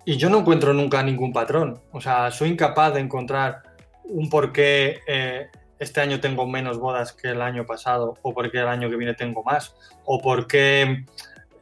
y 0.04 0.16
yo 0.16 0.30
no 0.30 0.38
encuentro 0.38 0.72
nunca 0.72 1.02
ningún 1.02 1.32
patrón. 1.32 1.80
O 1.92 2.00
sea, 2.00 2.30
soy 2.30 2.50
incapaz 2.50 2.94
de 2.94 3.00
encontrar 3.00 3.62
un 4.04 4.28
por 4.28 4.52
qué 4.52 5.00
eh, 5.06 5.48
este 5.78 6.00
año 6.00 6.20
tengo 6.20 6.46
menos 6.46 6.78
bodas 6.78 7.12
que 7.12 7.28
el 7.28 7.40
año 7.40 7.64
pasado, 7.64 8.18
o 8.22 8.34
por 8.34 8.50
qué 8.50 8.58
el 8.58 8.68
año 8.68 8.90
que 8.90 8.96
viene 8.96 9.14
tengo 9.14 9.42
más, 9.42 9.74
o 10.04 10.20
por 10.20 10.46
qué, 10.46 11.04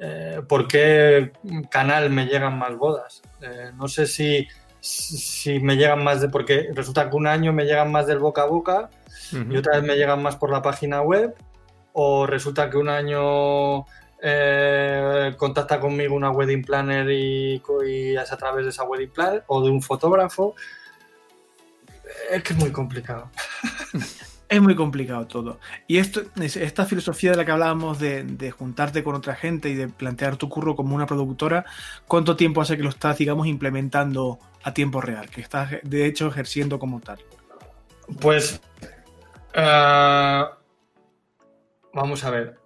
eh, 0.01 0.42
por 0.48 0.66
qué 0.66 1.33
canal 1.70 2.11
me 2.11 2.27
llegan 2.27 2.59
más 2.59 2.77
bodas. 2.77 3.22
Eh, 3.42 3.70
no 3.77 3.87
sé 3.87 4.07
si, 4.07 4.48
si 4.81 5.61
me 5.61 5.77
llegan 5.77 6.03
más 6.03 6.20
de. 6.20 6.29
Porque 6.29 6.70
resulta 6.74 7.09
que 7.09 7.16
un 7.16 7.27
año 7.27 7.53
me 7.53 7.64
llegan 7.64 7.92
más 7.92 8.07
del 8.07 8.18
boca 8.18 8.42
a 8.42 8.46
boca 8.46 8.90
y 9.33 9.57
otra 9.57 9.77
vez 9.77 9.83
me 9.87 9.96
llegan 9.96 10.22
más 10.22 10.37
por 10.37 10.51
la 10.51 10.62
página 10.62 11.03
web, 11.03 11.35
o 11.92 12.27
resulta 12.27 12.70
que 12.70 12.77
un 12.77 12.88
año 12.88 13.85
eh, 14.23 15.35
contacta 15.37 15.79
conmigo 15.81 16.15
una 16.15 16.31
wedding 16.31 16.63
planner 16.65 17.11
y, 17.11 17.63
y 17.87 18.17
es 18.17 18.33
a 18.33 18.37
través 18.37 18.65
de 18.65 18.71
esa 18.71 18.85
wedding 18.85 19.11
planner, 19.11 19.45
o 19.47 19.63
de 19.63 19.71
un 19.71 19.81
fotógrafo. 19.83 20.55
Es 22.31 22.43
que 22.43 22.53
es 22.53 22.59
muy 22.59 22.71
complicado. 22.73 23.31
Es 24.51 24.63
muy 24.63 24.75
complicado 24.75 25.27
todo. 25.27 25.61
Y 25.87 25.99
esto, 25.99 26.23
es- 26.41 26.57
esta 26.57 26.87
filosofía 26.87 27.33
de 27.33 27.37
la 27.37 27.45
que 27.45 27.51
hablábamos 27.51 27.99
de, 27.99 28.23
de 28.25 28.51
juntarte 28.51 29.05
con 29.05 29.15
otra 29.15 29.35
gente 29.35 29.69
y 29.69 29.75
de 29.75 29.89
plantear 29.89 30.39
tu 30.39 30.49
curro 30.49 30.75
como 30.75 30.95
una 30.97 31.05
productora, 31.05 31.67
¿cuánto 32.07 32.35
tiempo 32.35 32.63
hace 32.63 32.79
que 32.79 32.83
lo 32.83 32.89
estás, 32.89 33.19
digamos, 33.19 33.47
implementando 33.47 34.39
a 34.63 34.73
tiempo 34.73 35.03
real? 35.03 35.29
Que 35.29 35.43
estás, 35.43 35.73
de 35.83 36.07
hecho, 36.07 36.29
ejerciendo 36.29 36.79
como 36.79 36.99
tal. 37.01 37.19
Pues. 38.23 38.59
eh, 39.53 40.45
vamos 41.93 42.25
a 42.25 42.31
ver. 42.31 42.59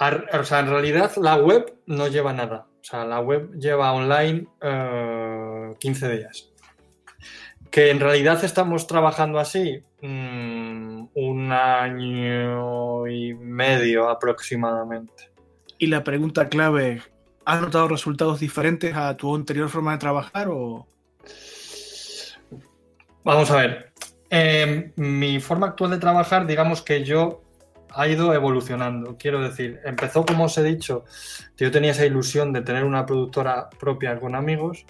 O 0.00 0.44
sea, 0.44 0.60
en 0.60 0.68
realidad 0.68 1.12
la 1.16 1.36
web 1.36 1.74
no 1.86 2.08
lleva 2.08 2.32
nada. 2.32 2.66
O 2.80 2.84
sea, 2.84 3.04
la 3.04 3.20
web 3.20 3.52
lleva 3.58 3.92
online 3.92 4.46
eh, 4.60 5.74
15 5.78 6.16
días. 6.16 6.50
Que 7.70 7.90
en 7.90 8.00
realidad 8.00 8.42
estamos 8.44 8.86
trabajando 8.86 9.38
así 9.38 9.82
mm, 10.00 11.08
un 11.14 11.52
año 11.52 13.06
y 13.08 13.34
medio 13.34 14.08
aproximadamente. 14.08 15.30
Y 15.78 15.88
la 15.88 16.02
pregunta 16.04 16.48
clave 16.48 17.02
¿has 17.48 17.62
notado 17.62 17.88
resultados 17.88 18.40
diferentes 18.40 18.94
a 18.94 19.16
tu 19.16 19.34
anterior 19.34 19.70
forma 19.70 19.92
de 19.92 19.98
trabajar 19.98 20.48
o...? 20.50 20.86
Vamos 23.24 23.50
a 23.50 23.56
ver. 23.56 23.92
Eh, 24.28 24.92
mi 24.96 25.40
forma 25.40 25.68
actual 25.68 25.92
de 25.92 25.98
trabajar, 25.98 26.46
digamos 26.46 26.82
que 26.82 27.04
yo 27.04 27.42
ha 27.94 28.08
ido 28.08 28.34
evolucionando. 28.34 29.16
Quiero 29.18 29.40
decir, 29.40 29.80
empezó, 29.84 30.24
como 30.24 30.44
os 30.44 30.58
he 30.58 30.62
dicho, 30.62 31.04
que 31.56 31.64
yo 31.64 31.70
tenía 31.70 31.92
esa 31.92 32.06
ilusión 32.06 32.52
de 32.52 32.62
tener 32.62 32.84
una 32.84 33.06
productora 33.06 33.68
propia 33.70 34.18
con 34.18 34.34
amigos. 34.34 34.84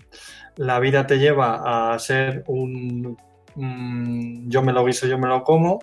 La 0.57 0.79
vida 0.81 1.07
te 1.07 1.19
lleva 1.19 1.93
a 1.93 1.99
ser 1.99 2.45
un 2.47 3.17
mm, 3.55 4.49
yo 4.49 4.63
me 4.63 4.73
lo 4.73 4.85
guiso, 4.85 5.07
yo 5.07 5.19
me 5.19 5.29
lo 5.29 5.43
como. 5.45 5.81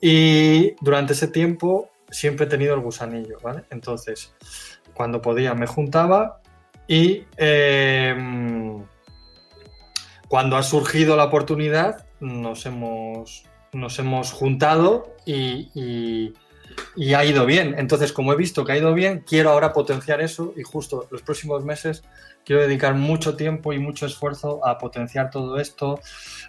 Y 0.00 0.74
durante 0.82 1.14
ese 1.14 1.28
tiempo 1.28 1.90
siempre 2.10 2.46
he 2.46 2.48
tenido 2.48 2.74
el 2.74 2.80
gusanillo, 2.80 3.38
¿vale? 3.42 3.64
Entonces, 3.70 4.34
cuando 4.94 5.20
podía 5.20 5.54
me 5.54 5.66
juntaba 5.66 6.40
y 6.86 7.24
em, 7.36 8.84
cuando 10.28 10.56
ha 10.56 10.62
surgido 10.62 11.16
la 11.16 11.24
oportunidad 11.24 12.06
nos 12.20 12.66
hemos, 12.66 13.44
nos 13.74 13.98
hemos 13.98 14.32
juntado 14.32 15.14
y, 15.26 16.32
ha 17.14 17.24
ido 17.24 17.46
bien. 17.46 17.74
Entonces, 17.78 18.12
como 18.12 18.32
he 18.32 18.36
visto 18.36 18.64
que 18.64 18.72
ha 18.72 18.78
ido 18.78 18.94
bien, 18.94 19.24
quiero 19.26 19.50
ahora 19.50 19.72
potenciar 19.72 20.20
eso 20.20 20.54
y 20.56 20.62
justo 20.62 21.06
los 21.10 21.22
próximos 21.22 21.64
meses 21.64 22.02
quiero 22.44 22.62
dedicar 22.62 22.94
mucho 22.94 23.36
tiempo 23.36 23.72
y 23.72 23.78
mucho 23.78 24.06
esfuerzo 24.06 24.64
a 24.66 24.78
potenciar 24.78 25.30
todo 25.30 25.58
esto, 25.58 26.00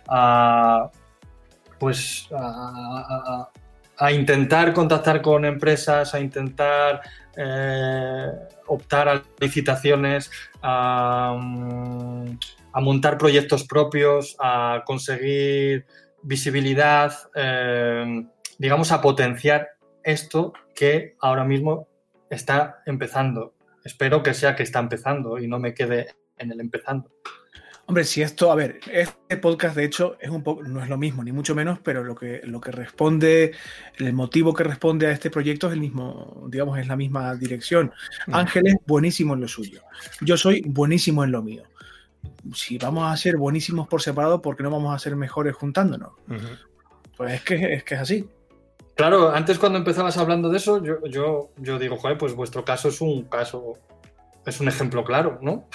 a 0.08 0.90
pues 1.80 2.28
a, 2.32 4.12
intentar 4.12 4.74
contactar 4.74 5.22
con 5.22 5.46
empresas, 5.46 6.14
a 6.14 6.20
intentar 6.20 7.02
eh, 7.38 8.28
optar 8.68 9.10
a 9.10 9.24
licitaciones, 9.40 10.32
a, 10.62 11.36
montar 12.82 13.18
proyectos 13.18 13.66
propios, 13.66 14.36
a 14.40 14.84
conseguir 14.86 15.86
visibilidad, 16.26 17.14
eh, 17.36 18.26
digamos, 18.58 18.92
a 18.92 19.02
potenciar 19.02 19.70
esto 20.04 20.54
que 20.76 21.16
ahora 21.20 21.44
mismo 21.44 21.88
está 22.30 22.82
empezando. 22.86 23.54
Espero 23.84 24.24
que 24.24 24.34
sea 24.34 24.56
que 24.56 24.64
está 24.64 24.80
empezando 24.80 25.38
y 25.40 25.48
no 25.48 25.60
me 25.60 25.74
quede 25.74 26.16
en 26.38 26.52
el 26.52 26.60
empezando. 26.60 27.10
Hombre, 27.88 28.04
si 28.04 28.24
esto, 28.24 28.52
a 28.52 28.56
ver, 28.56 28.80
este 28.92 29.38
podcast 29.38 29.76
de 29.76 29.86
hecho 29.86 30.18
es 30.20 30.32
un 30.32 30.42
poco, 30.42 30.64
no 30.64 30.82
es 30.82 30.90
lo 30.90 30.98
mismo, 30.98 31.24
ni 31.24 31.32
mucho 31.32 31.54
menos, 31.54 31.78
pero 31.84 32.04
lo 32.04 32.16
que, 32.16 32.42
lo 32.44 32.60
que 32.60 32.72
responde, 32.72 33.54
el 33.98 34.12
motivo 34.12 34.56
que 34.56 34.64
responde 34.64 35.06
a 35.06 35.12
este 35.12 35.30
proyecto 35.30 35.68
es 35.68 35.74
el 35.74 35.82
mismo, 35.82 36.48
digamos, 36.50 36.80
es 36.80 36.88
la 36.88 36.96
misma 36.96 37.36
dirección. 37.36 37.94
Mm. 38.26 38.36
Ángel 38.36 38.68
es 38.68 38.76
buenísimo 38.88 39.36
en 39.36 39.42
lo 39.42 39.48
suyo. 39.48 39.84
Yo 40.22 40.36
soy 40.36 40.64
buenísimo 40.66 41.24
en 41.24 41.32
lo 41.32 41.44
mío. 41.44 41.64
Si 42.54 42.78
vamos 42.78 43.12
a 43.12 43.18
ser 43.18 43.38
buenísimos 43.38 43.88
por 43.88 44.02
separado, 44.02 44.42
¿por 44.42 44.56
qué 44.56 44.64
no 44.64 44.72
vamos 44.72 44.94
a 44.94 45.00
ser 45.00 45.16
mejores 45.16 45.56
juntándonos? 45.56 46.14
Pues 47.18 47.34
es 47.34 47.42
que, 47.44 47.74
es 47.74 47.84
que 47.84 47.96
es 47.96 48.02
así. 48.02 48.30
Claro, 48.96 49.32
antes 49.32 49.60
cuando 49.60 49.78
empezabas 49.78 50.18
hablando 50.18 50.50
de 50.50 50.58
eso, 50.58 50.82
yo, 50.84 51.06
yo, 51.06 51.52
yo 51.58 51.78
digo, 51.78 51.98
joder, 51.98 52.18
pues 52.18 52.34
vuestro 52.34 52.64
caso 52.64 52.90
es 52.90 53.02
un 53.02 53.24
caso, 53.26 53.74
es 54.46 54.60
un 54.60 54.68
ejemplo 54.68 55.04
claro, 55.04 55.38
¿no? 55.42 55.68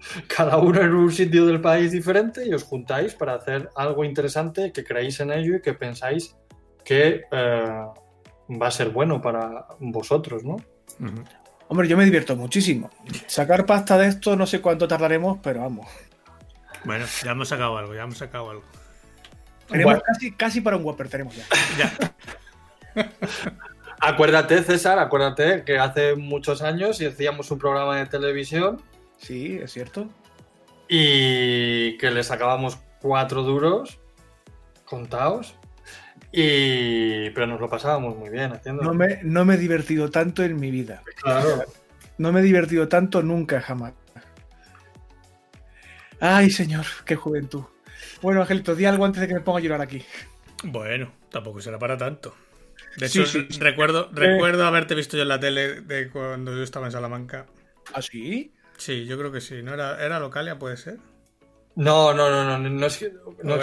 cada 0.28 0.58
uno 0.58 0.80
en 0.80 0.94
un 0.94 1.12
sitio 1.12 1.46
del 1.46 1.60
país 1.60 1.92
diferente 1.92 2.46
y 2.46 2.52
os 2.52 2.64
juntáis 2.64 3.14
para 3.14 3.34
hacer 3.34 3.70
algo 3.74 4.04
interesante 4.04 4.72
que 4.72 4.84
creáis 4.84 5.20
en 5.20 5.32
ello 5.32 5.56
y 5.56 5.62
que 5.62 5.74
pensáis 5.74 6.36
que 6.84 7.22
eh, 7.30 7.84
va 8.60 8.66
a 8.66 8.70
ser 8.70 8.90
bueno 8.90 9.20
para 9.20 9.66
vosotros, 9.80 10.44
¿no? 10.44 10.56
Hombre, 11.68 11.86
yo 11.86 11.96
me 11.96 12.04
divierto 12.04 12.34
muchísimo. 12.36 12.90
Sacar 13.26 13.66
pasta 13.66 13.98
de 13.98 14.08
esto 14.08 14.36
no 14.36 14.46
sé 14.46 14.60
cuánto 14.60 14.88
tardaremos, 14.88 15.38
pero 15.42 15.60
vamos. 15.60 15.86
Bueno, 16.84 17.04
ya 17.22 17.32
hemos 17.32 17.48
sacado 17.48 17.76
algo, 17.76 17.94
ya 17.94 18.02
hemos 18.02 18.18
sacado 18.18 18.50
algo. 18.50 18.64
Tenemos 19.68 20.02
casi, 20.02 20.32
casi 20.32 20.60
para 20.60 20.76
un 20.76 20.84
Whopper, 20.84 21.08
tenemos 21.08 21.36
ya. 21.36 21.44
ya. 21.76 22.14
acuérdate, 24.00 24.62
César, 24.62 24.98
acuérdate 24.98 25.62
que 25.64 25.78
hace 25.78 26.16
muchos 26.16 26.62
años 26.62 27.00
y 27.02 27.06
hacíamos 27.06 27.50
un 27.50 27.58
programa 27.58 27.98
de 27.98 28.06
televisión 28.06 28.82
Sí, 29.18 29.58
es 29.62 29.72
cierto. 29.72 30.08
Y 30.88 31.98
que 31.98 32.10
le 32.10 32.22
sacábamos 32.22 32.78
cuatro 33.00 33.42
duros 33.42 33.98
contados. 34.84 35.54
Y... 36.32 37.30
Pero 37.30 37.46
nos 37.46 37.60
lo 37.60 37.68
pasábamos 37.68 38.16
muy 38.16 38.30
bien 38.30 38.52
haciendo. 38.52 38.82
No 38.82 38.94
me, 38.94 39.20
no 39.22 39.44
me 39.44 39.54
he 39.54 39.58
divertido 39.58 40.10
tanto 40.10 40.42
en 40.42 40.58
mi 40.58 40.70
vida. 40.70 41.02
Claro. 41.22 41.64
No 42.18 42.32
me 42.32 42.40
he 42.40 42.42
divertido 42.42 42.88
tanto 42.88 43.22
nunca, 43.22 43.60
jamás. 43.60 43.94
Ay, 46.20 46.50
señor, 46.50 46.84
qué 47.04 47.16
juventud. 47.16 47.62
Bueno, 48.20 48.40
Angelito, 48.40 48.74
di 48.74 48.84
algo 48.84 49.04
antes 49.04 49.20
de 49.20 49.28
que 49.28 49.34
me 49.34 49.40
ponga 49.40 49.58
a 49.60 49.62
llorar 49.62 49.80
aquí. 49.80 50.04
Bueno, 50.64 51.12
tampoco 51.30 51.60
será 51.60 51.78
para 51.78 51.96
tanto. 51.96 52.34
De 52.96 53.06
hecho, 53.06 53.22
recuerdo, 53.60 54.10
recuerdo 54.12 54.66
haberte 54.66 54.96
visto 54.96 55.16
yo 55.16 55.22
en 55.22 55.28
la 55.28 55.38
tele 55.38 55.82
de 55.82 56.10
cuando 56.10 56.54
yo 56.54 56.62
estaba 56.62 56.86
en 56.86 56.92
Salamanca. 56.92 57.46
¿Ah, 57.94 58.02
sí? 58.02 58.52
Sí, 58.76 59.06
yo 59.06 59.16
creo 59.16 59.30
que 59.30 59.40
sí. 59.40 59.62
¿No 59.62 59.74
era, 59.74 60.04
era 60.04 60.18
Localia, 60.18 60.58
puede 60.58 60.76
ser? 60.76 60.98
No, 61.76 62.12
no, 62.12 62.28
no, 62.28 62.44
no, 62.44 62.58
no, 62.58 62.68
no, 62.68 63.56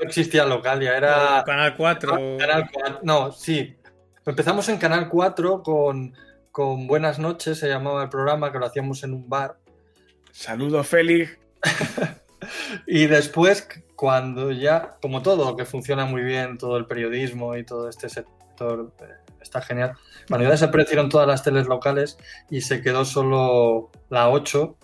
existía 0.00 0.44
Localia, 0.44 0.96
era... 0.96 1.42
Canal 1.44 1.76
4. 1.76 2.38
Canal 2.38 2.70
4. 2.72 3.00
No, 3.02 3.32
sí. 3.32 3.76
Empezamos 4.24 4.68
en 4.68 4.78
Canal 4.78 5.08
4 5.08 5.62
con, 5.62 6.14
con 6.50 6.86
Buenas 6.86 7.18
noches, 7.18 7.58
se 7.58 7.68
llamaba 7.68 8.02
el 8.02 8.08
programa, 8.08 8.50
que 8.50 8.58
lo 8.58 8.66
hacíamos 8.66 9.04
en 9.04 9.14
un 9.14 9.28
bar. 9.28 9.58
Saludos, 10.32 10.86
Félix. 10.86 11.38
y 12.86 13.06
después, 13.06 13.68
cuando 13.94 14.50
ya, 14.52 14.96
como 15.00 15.22
todo, 15.22 15.56
que 15.56 15.64
funciona 15.64 16.04
muy 16.04 16.22
bien, 16.22 16.58
todo 16.58 16.76
el 16.76 16.86
periodismo 16.86 17.56
y 17.56 17.64
todo 17.64 17.88
este 17.88 18.08
sector 18.08 18.92
eh, 19.00 19.04
está 19.40 19.62
genial. 19.62 19.94
Bueno, 20.28 20.44
ya 20.44 20.50
desaparecieron 20.50 21.08
todas 21.08 21.26
las 21.26 21.42
teles 21.42 21.66
locales 21.66 22.18
y 22.50 22.60
se 22.60 22.82
quedó 22.82 23.04
solo 23.04 23.90
la 24.10 24.28
8. 24.28 24.76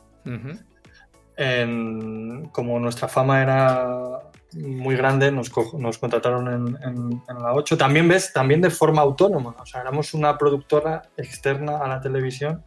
como 2.53 2.79
nuestra 2.79 3.09
fama 3.09 3.43
era 3.43 4.32
muy 4.55 4.97
grande, 4.97 5.31
nos, 5.33 5.51
contrataron 5.51 6.79
en, 6.83 7.23
la 7.27 7.53
8. 7.55 7.77
También 7.77 8.09
ves, 8.09 8.33
también 8.33 8.61
de 8.61 8.71
forma 8.71 9.03
autónoma. 9.03 9.57
O 9.61 9.67
sea, 9.67 9.81
éramos 9.81 10.15
una 10.15 10.37
productora 10.39 11.03
externa 11.17 11.79
a 11.79 11.89
la 11.89 12.01
televisión 12.01 12.63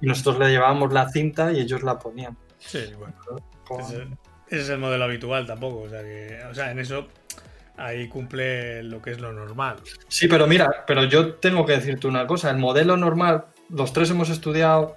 y 0.00 0.06
nosotros 0.06 0.38
le 0.38 0.50
llevábamos 0.50 0.92
la 0.92 1.08
cinta 1.08 1.52
y 1.52 1.60
ellos 1.60 1.82
la 1.82 1.98
ponían. 1.98 2.36
Sí, 2.58 2.80
bueno. 2.98 3.14
Ese, 3.80 4.06
es 4.48 4.68
el 4.68 4.78
modelo 4.78 5.04
habitual 5.04 5.46
tampoco. 5.46 5.82
O 5.82 5.88
sea, 5.88 6.02
que, 6.02 6.38
o 6.50 6.54
sea, 6.54 6.70
en 6.70 6.78
eso 6.78 7.08
ahí 7.76 8.08
cumple 8.08 8.82
lo 8.82 9.00
que 9.00 9.12
es 9.12 9.20
lo 9.20 9.32
normal. 9.32 9.76
Sí, 10.08 10.28
pero 10.28 10.46
mira, 10.46 10.84
pero 10.86 11.04
yo 11.04 11.34
tengo 11.34 11.64
que 11.66 11.72
decirte 11.72 12.06
una 12.06 12.26
cosa, 12.26 12.50
el 12.50 12.58
modelo 12.58 12.96
normal, 12.96 13.46
los 13.68 13.92
tres 13.92 14.10
hemos 14.10 14.28
estudiado 14.28 14.96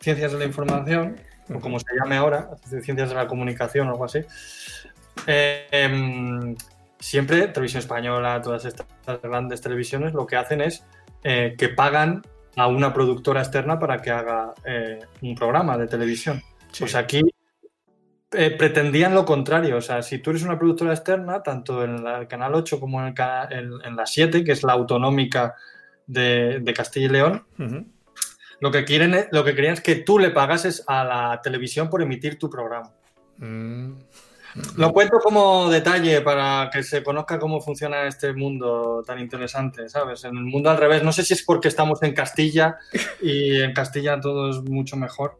ciencias 0.00 0.32
de 0.32 0.38
la 0.38 0.44
información, 0.44 1.20
o 1.52 1.60
como 1.60 1.78
se 1.78 1.86
llame 1.98 2.16
ahora, 2.16 2.50
ciencias 2.82 3.08
de 3.08 3.14
la 3.14 3.26
comunicación 3.26 3.88
o 3.88 3.92
algo 3.92 4.04
así. 4.04 4.20
Em, 5.26 6.56
siempre, 6.98 7.48
televisión 7.48 7.80
española, 7.80 8.40
todas 8.42 8.64
estas 8.64 8.86
grandes 9.22 9.60
televisiones, 9.60 10.12
lo 10.12 10.26
que 10.26 10.36
hacen 10.36 10.60
es 10.60 10.84
eh, 11.24 11.54
que 11.56 11.68
pagan 11.68 12.22
a 12.56 12.66
una 12.66 12.92
productora 12.92 13.40
externa 13.40 13.78
para 13.78 13.98
que 14.02 14.10
haga 14.10 14.54
eh, 14.64 14.98
un 15.22 15.34
programa 15.34 15.78
de 15.78 15.86
televisión. 15.86 16.42
Pues 16.78 16.94
aquí 16.94 17.20
eh, 18.32 18.50
pretendían 18.50 19.14
lo 19.14 19.24
contrario. 19.24 19.76
O 19.76 19.80
sea, 19.80 20.02
si 20.02 20.18
tú 20.18 20.30
eres 20.30 20.42
una 20.42 20.58
productora 20.58 20.92
externa, 20.92 21.42
tanto 21.42 21.84
en 21.84 22.06
el 22.06 22.26
Canal 22.28 22.54
8 22.54 22.80
como 22.80 23.06
en, 23.06 23.14
en, 23.50 23.96
la 23.96 24.06
7, 24.06 24.44
que 24.44 24.52
es 24.52 24.62
la 24.62 24.72
autonómica 24.72 25.54
de, 26.06 26.72
Castilla 26.74 27.06
y 27.06 27.10
León, 27.10 27.44
lo, 28.60 28.70
que 28.70 28.84
quieren, 28.84 29.28
lo 29.30 29.44
que 29.44 29.54
querían 29.54 29.74
es 29.74 29.80
que 29.80 29.96
tú 29.96 30.18
le 30.18 30.30
pagases 30.30 30.84
a 30.86 31.04
la 31.04 31.40
televisión 31.42 31.88
por 31.88 32.02
emitir 32.02 32.38
tu 32.38 32.50
programa. 32.50 32.90
Mm. 33.38 33.92
Lo 34.76 34.92
cuento 34.92 35.18
como 35.18 35.70
detalle 35.70 36.20
para 36.20 36.68
que 36.70 36.82
se 36.82 37.02
conozca 37.02 37.38
cómo 37.38 37.60
funciona 37.60 38.06
este 38.06 38.32
mundo 38.34 39.02
tan 39.06 39.18
interesante, 39.18 39.88
¿sabes? 39.88 40.24
En 40.24 40.36
el 40.36 40.44
mundo 40.44 40.70
al 40.70 40.76
revés, 40.76 41.02
no 41.02 41.12
sé 41.12 41.24
si 41.24 41.34
es 41.34 41.42
porque 41.42 41.68
estamos 41.68 42.02
en 42.02 42.14
Castilla 42.14 42.78
y 43.20 43.60
en 43.60 43.72
Castilla 43.72 44.20
todo 44.20 44.50
es 44.50 44.62
mucho 44.62 44.96
mejor, 44.96 45.38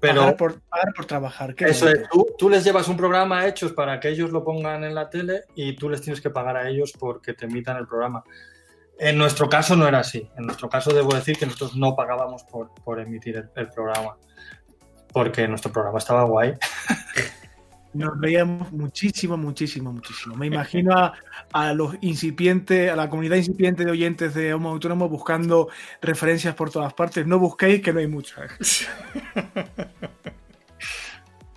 pero 0.00 0.36
por, 0.36 0.60
por 0.96 1.04
trabajar. 1.06 1.54
Eso 1.58 1.88
es, 1.88 2.08
tú, 2.38 2.48
les 2.48 2.64
llevas 2.64 2.88
un 2.88 2.96
programa 2.96 3.46
hechos 3.46 3.72
para 3.72 4.00
que 4.00 4.08
ellos 4.08 4.30
lo 4.30 4.44
pongan 4.44 4.84
en 4.84 4.94
la 4.94 5.10
tele 5.10 5.42
y 5.54 5.76
tú 5.76 5.88
les 5.88 6.00
tienes 6.00 6.20
que 6.20 6.30
pagar 6.30 6.56
a 6.56 6.68
ellos 6.68 6.92
porque 6.98 7.34
te 7.34 7.46
emitan 7.46 7.76
el 7.76 7.86
programa. 7.86 8.24
En 8.98 9.18
nuestro 9.18 9.48
caso 9.48 9.76
no 9.76 9.88
era 9.88 10.00
así. 10.00 10.28
En 10.36 10.46
nuestro 10.46 10.68
caso 10.68 10.92
debo 10.92 11.14
decir 11.14 11.36
que 11.36 11.46
nosotros 11.46 11.76
no 11.76 11.96
pagábamos 11.96 12.44
por, 12.44 13.00
emitir 13.00 13.48
el, 13.54 13.68
programa. 13.70 14.16
Porque 15.12 15.48
nuestro 15.48 15.72
programa 15.72 15.98
estaba 15.98 16.24
guay. 16.24 16.54
Nos 17.94 18.18
veíamos 18.18 18.72
muchísimo, 18.72 19.36
muchísimo, 19.36 19.92
muchísimo. 19.92 20.34
Me 20.34 20.46
imagino 20.46 21.12
a, 21.52 21.72
los 21.72 21.94
incipientes, 22.00 22.90
a 22.90 22.96
la 22.96 23.08
comunidad 23.08 23.36
incipiente 23.36 23.84
de 23.84 23.90
oyentes 23.92 24.34
de 24.34 24.52
Homo 24.52 24.70
Autónomo 24.70 25.08
buscando 25.08 25.68
referencias 26.02 26.56
por 26.56 26.70
todas 26.70 26.92
partes. 26.92 27.24
No 27.24 27.38
busquéis 27.38 27.82
que 27.82 27.92
no 27.92 28.00
hay 28.00 28.08
muchas. 28.08 28.50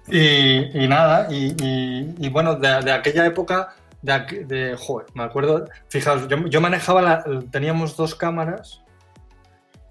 y, 0.07 0.87
nada, 0.87 1.27
y, 1.31 2.29
bueno, 2.29 2.55
de, 2.55 2.91
aquella 2.91 3.25
época, 3.25 3.75
de, 4.03 4.75
joder, 4.77 5.07
me 5.15 5.23
acuerdo, 5.23 5.67
fijaos, 5.89 6.27
yo, 6.27 6.61
manejaba, 6.61 7.23
teníamos 7.49 7.97
dos 7.97 8.13
cámaras 8.13 8.83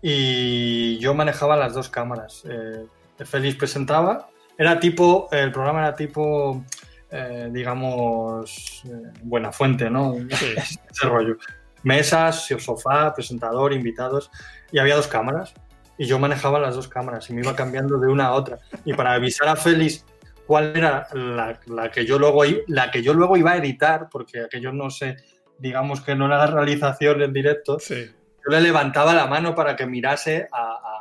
y 0.01 0.99
yo 0.99 1.13
manejaba 1.13 1.57
las 1.57 1.75
dos 1.75 1.89
cámaras. 1.89 2.45
Eh, 2.49 2.87
Félix 3.25 3.57
presentaba 3.57 4.29
era 4.59 4.81
tipo, 4.81 5.29
el 5.31 5.53
programa 5.53 5.81
era 5.81 5.95
tipo 5.95 6.65
eh, 7.11 7.49
digamos, 7.53 8.83
eh, 8.85 9.13
buena 9.23 9.53
fuente, 9.53 9.89
¿no? 9.89 10.17
Ese 10.31 11.07
rollo. 11.07 11.37
Mesas, 11.83 12.49
sofá, 12.59 13.15
presentador, 13.15 13.73
invitados, 13.73 14.31
y 14.73 14.79
había 14.79 14.97
dos 14.97 15.07
cámaras. 15.07 15.55
Y 15.99 16.07
yo 16.07 16.19
manejaba 16.19 16.59
las 16.59 16.75
dos 16.75 16.89
cámaras 16.89 17.31
y 17.31 17.33
me 17.33 17.43
iba 17.43 17.55
cambiando 17.55 17.99
de 17.99 18.09
una 18.09 18.27
a 18.27 18.33
otra. 18.33 18.59
Y 18.85 18.93
para 18.93 19.15
avisar 19.15 19.49
a 19.49 19.57
Félix 19.57 20.05
cuál 20.47 20.77
era 20.77 21.07
la, 21.15 21.59
la, 21.67 21.91
que 21.91 22.05
yo 22.05 22.19
luego, 22.19 22.43
la 22.67 22.91
que 22.91 23.03
yo 23.03 23.15
luego 23.15 23.37
iba 23.37 23.53
a 23.53 23.57
editar, 23.57 24.09
porque 24.11 24.41
aquello 24.41 24.73
no 24.73 24.91
sé, 24.91 25.17
digamos 25.59 26.01
que 26.01 26.15
no 26.15 26.27
era 26.27 26.39
la 26.39 26.47
realización 26.49 27.23
en 27.23 27.33
directo, 27.33 27.79
yo 27.89 28.53
le 28.53 28.61
levantaba 28.61 29.15
la 29.15 29.27
mano 29.27 29.55
para 29.55 29.75
que 29.75 29.87
mirase 29.87 30.49
a, 30.53 30.96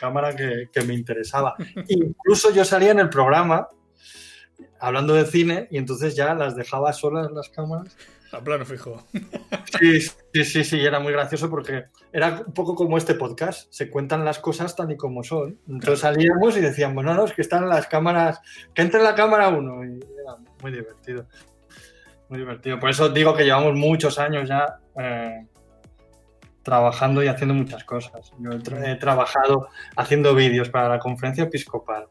cámara 0.00 0.34
que, 0.34 0.70
que 0.72 0.82
me 0.82 0.94
interesaba. 0.94 1.54
Incluso 1.88 2.52
yo 2.52 2.64
salía 2.64 2.92
en 2.92 3.00
el 3.00 3.10
programa 3.10 3.68
hablando 4.80 5.12
de 5.12 5.26
cine 5.26 5.68
y 5.70 5.76
entonces 5.76 6.16
ya 6.16 6.34
las 6.34 6.56
dejaba 6.56 6.92
solas 6.92 7.30
las 7.30 7.50
cámaras. 7.50 7.96
A 8.32 8.40
plano 8.40 8.64
fijo. 8.64 9.04
Sí, 9.80 10.00
sí, 10.00 10.44
sí, 10.44 10.64
sí, 10.64 10.80
era 10.80 11.00
muy 11.00 11.12
gracioso 11.12 11.50
porque 11.50 11.86
era 12.12 12.44
un 12.46 12.54
poco 12.54 12.76
como 12.76 12.96
este 12.96 13.14
podcast, 13.14 13.72
se 13.72 13.90
cuentan 13.90 14.24
las 14.24 14.38
cosas 14.38 14.76
tal 14.76 14.92
y 14.92 14.96
como 14.96 15.24
son. 15.24 15.58
Entonces 15.68 16.00
salíamos 16.00 16.56
y 16.56 16.60
decíamos, 16.60 17.04
no, 17.04 17.14
no, 17.14 17.24
es 17.24 17.32
que 17.32 17.42
están 17.42 17.68
las 17.68 17.88
cámaras, 17.88 18.40
que 18.72 18.82
entre 18.82 19.00
en 19.00 19.04
la 19.04 19.14
cámara 19.16 19.48
uno. 19.48 19.84
Y 19.84 19.98
era 19.98 20.36
muy 20.62 20.70
divertido. 20.70 21.26
Muy 22.28 22.38
divertido. 22.38 22.78
Por 22.78 22.90
eso 22.90 23.08
digo 23.08 23.34
que 23.34 23.44
llevamos 23.44 23.74
muchos 23.74 24.18
años 24.18 24.48
ya 24.48 24.78
eh, 24.96 25.46
trabajando 26.62 27.22
y 27.22 27.28
haciendo 27.28 27.54
muchas 27.54 27.84
cosas. 27.84 28.32
Yo 28.38 28.52
he, 28.52 28.92
he 28.92 28.96
trabajado 28.96 29.68
haciendo 29.96 30.34
vídeos 30.34 30.68
para 30.68 30.88
la 30.88 30.98
conferencia 30.98 31.44
episcopal 31.44 32.06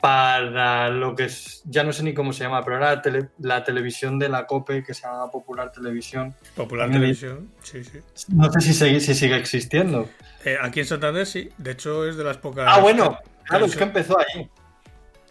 para 0.00 0.90
lo 0.90 1.14
que 1.14 1.24
es, 1.24 1.62
ya 1.64 1.82
no 1.82 1.92
sé 1.92 2.04
ni 2.04 2.14
cómo 2.14 2.32
se 2.32 2.44
llama, 2.44 2.64
pero 2.64 2.76
era 2.76 3.02
la, 3.38 3.64
televisión 3.64 4.18
de 4.18 4.28
la 4.28 4.46
COPE, 4.46 4.84
que 4.84 4.94
se 4.94 5.02
llama 5.02 5.30
Popular 5.30 5.72
Televisión. 5.72 6.34
Popular 6.54 6.90
Televisión, 6.90 7.50
sí, 7.62 7.82
sí. 7.82 7.98
No 8.28 8.50
sé 8.52 8.60
si 8.60 8.74
sigue, 8.74 9.00
si 9.00 9.14
sigue 9.14 9.36
existiendo. 9.36 10.08
Eh, 10.44 10.56
aquí 10.60 10.80
en 10.80 10.86
Santander 10.86 11.26
sí, 11.26 11.50
de 11.58 11.72
hecho 11.72 12.06
es 12.06 12.16
de 12.16 12.24
las 12.24 12.36
pocas... 12.36 12.66
Ah, 12.68 12.80
bueno, 12.80 13.18
claro, 13.44 13.66
es 13.66 13.74
que 13.74 13.84
empezó 13.84 14.16
ahí. 14.18 14.48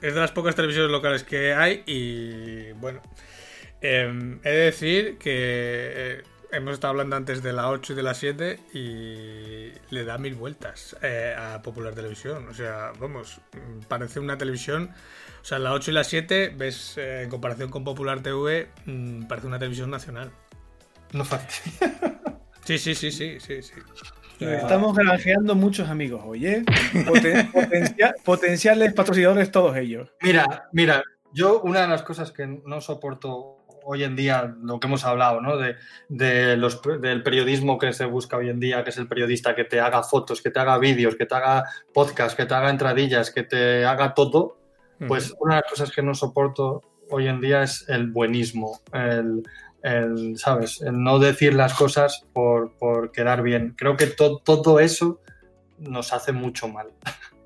Es 0.01 0.13
de 0.13 0.19
las 0.19 0.31
pocas 0.31 0.53
televisiones 0.53 0.91
locales 0.91 1.23
que 1.23 1.53
hay 1.53 1.83
y 1.85 2.73
bueno, 2.73 3.01
em, 3.81 4.39
he 4.43 4.49
de 4.49 4.57
decir 4.65 5.17
que... 5.17 5.31
Eh, 5.95 6.23
hemos 6.51 6.73
estado 6.73 6.91
hablando 6.91 7.15
antes 7.15 7.43
de 7.43 7.53
la 7.53 7.69
8 7.69 7.93
y 7.93 7.95
de 7.95 8.03
la 8.03 8.13
7 8.13 8.59
y 8.73 9.71
le 9.89 10.05
da 10.05 10.17
mil 10.17 10.35
vueltas 10.35 10.95
eh, 11.01 11.35
a 11.37 11.61
Popular 11.61 11.93
Televisión. 11.93 12.47
O 12.47 12.53
sea, 12.53 12.91
vamos, 12.99 13.39
parece 13.87 14.19
una 14.19 14.37
televisión. 14.37 14.91
O 15.41 15.45
sea, 15.45 15.59
la 15.59 15.73
8 15.73 15.91
y 15.91 15.93
la 15.93 16.03
7, 16.03 16.53
ves, 16.57 16.97
eh, 16.97 17.23
en 17.23 17.29
comparación 17.29 17.69
con 17.69 17.83
Popular 17.83 18.21
TV, 18.21 18.69
mm, 18.85 19.23
parece 19.23 19.47
una 19.47 19.59
televisión 19.59 19.89
nacional. 19.89 20.31
No 21.13 21.25
fastidia. 21.25 22.19
Sí, 22.67 22.77
sí, 22.77 22.95
sí, 22.95 23.11
sí, 23.11 23.39
sí, 23.39 23.61
sí. 23.61 23.71
Estamos 24.41 24.93
granjeando 24.93 25.55
muchos 25.55 25.87
amigos 25.87 26.21
oye 26.25 26.65
potenciales 28.25 28.93
patrocinadores 28.93 29.51
todos 29.51 29.77
ellos. 29.77 30.11
Mira, 30.21 30.67
mira, 30.73 31.01
yo 31.31 31.61
una 31.61 31.83
de 31.83 31.87
las 31.87 32.03
cosas 32.03 32.33
que 32.33 32.45
no 32.45 32.81
soporto 32.81 33.56
hoy 33.89 34.03
en 34.03 34.17
día, 34.17 34.53
lo 34.61 34.81
que 34.81 34.87
hemos 34.87 35.05
hablado, 35.05 35.39
¿no? 35.39 35.55
De, 35.57 36.57
los, 36.57 36.81
del 36.99 37.23
periodismo 37.23 37.77
que 37.77 37.93
se 37.93 38.03
busca 38.03 38.35
hoy 38.35 38.49
en 38.49 38.59
día, 38.59 38.83
que 38.83 38.89
es 38.89 38.97
el 38.97 39.07
periodista 39.07 39.55
que 39.55 39.63
te 39.63 39.79
haga 39.79 40.03
fotos, 40.03 40.41
que 40.41 40.51
te 40.51 40.59
haga 40.59 40.77
vídeos, 40.77 41.15
que 41.15 41.25
te 41.25 41.35
haga 41.35 41.63
podcast, 41.93 42.35
que 42.35 42.45
te 42.45 42.53
haga 42.53 42.69
entradillas, 42.69 43.31
que 43.31 43.43
te 43.43 43.85
haga 43.85 44.13
todo, 44.13 44.57
pues 45.07 45.33
una 45.39 45.55
de 45.55 45.61
las 45.61 45.71
cosas 45.71 45.91
que 45.91 46.01
no 46.01 46.13
soporto 46.13 46.81
hoy 47.09 47.27
en 47.27 47.39
día 47.39 47.63
es 47.63 47.87
el 47.87 48.11
buenismo, 48.11 48.81
el, 48.91 50.37
¿sabes? 50.37 50.81
El 50.81 51.01
no 51.01 51.19
decir 51.19 51.53
las 51.53 51.73
cosas 51.73 52.25
por, 52.33 53.11
quedar 53.13 53.41
bien. 53.41 53.73
Creo 53.77 53.95
que 53.95 54.07
todo 54.07 54.81
eso 54.81 55.21
nos 55.79 56.11
hace 56.11 56.33
mucho 56.33 56.67
mal. 56.67 56.87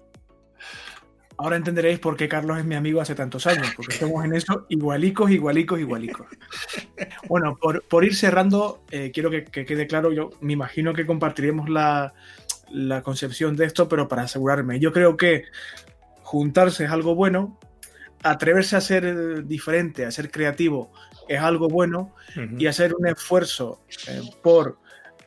Ahora 1.42 1.56
entenderéis 1.56 1.98
por 1.98 2.16
qué 2.16 2.30
Carlos 2.30 2.60
es 2.60 2.66
mi 2.66 2.76
amigo 2.76 3.02
hace 3.02 3.16
tantos 3.16 3.48
años, 3.48 3.74
porque 3.76 3.96
estamos 3.96 4.24
en 4.24 4.36
eso 4.36 4.68
igualicos, 4.70 5.32
igualicos, 5.32 5.80
igualicos. 5.80 6.28
Bueno, 7.28 7.58
por, 7.58 8.06
ir 8.06 8.16
cerrando, 8.16 8.84
eh, 8.92 9.10
quiero 9.12 9.32
que, 9.32 9.46
quede 9.46 9.88
claro, 9.88 10.12
yo 10.12 10.30
me 10.42 10.54
imagino 10.54 10.94
que 10.94 11.08
compartiremos 11.08 11.68
la, 11.68 12.14
concepción 13.04 13.56
de 13.56 13.66
esto, 13.66 13.90
pero 13.90 14.08
para 14.08 14.24
asegurarme, 14.24 14.80
yo 14.80 14.94
creo 14.94 15.18
que 15.18 15.46
juntarse 16.22 16.86
es 16.86 16.92
algo 16.92 17.16
bueno, 17.16 17.58
atreverse 18.22 18.76
a 18.76 18.82
ser 18.82 19.46
diferente, 19.48 20.06
a 20.06 20.12
ser 20.12 20.30
creativo 20.30 20.92
es 21.28 21.40
algo 21.40 21.70
bueno, 21.70 22.14
y 22.58 22.68
hacer 22.68 22.94
un 22.94 23.08
esfuerzo 23.08 23.82
eh, 24.08 24.22
por 24.44 24.78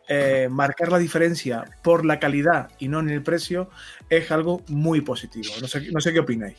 eh, 0.06 0.48
marcar 0.50 0.92
la 0.92 0.98
diferencia 0.98 1.64
por 1.82 2.04
la 2.04 2.18
calidad 2.18 2.68
y 2.78 2.88
no 2.88 3.00
en 3.00 3.08
el 3.08 3.22
precio 3.22 3.70
es 4.10 4.30
algo 4.30 4.62
muy 4.68 5.00
positivo. 5.00 5.54
No 5.62 5.66
sé, 5.66 5.90
no 5.92 6.00
sé 6.00 6.12
qué 6.12 6.20
opináis. 6.20 6.58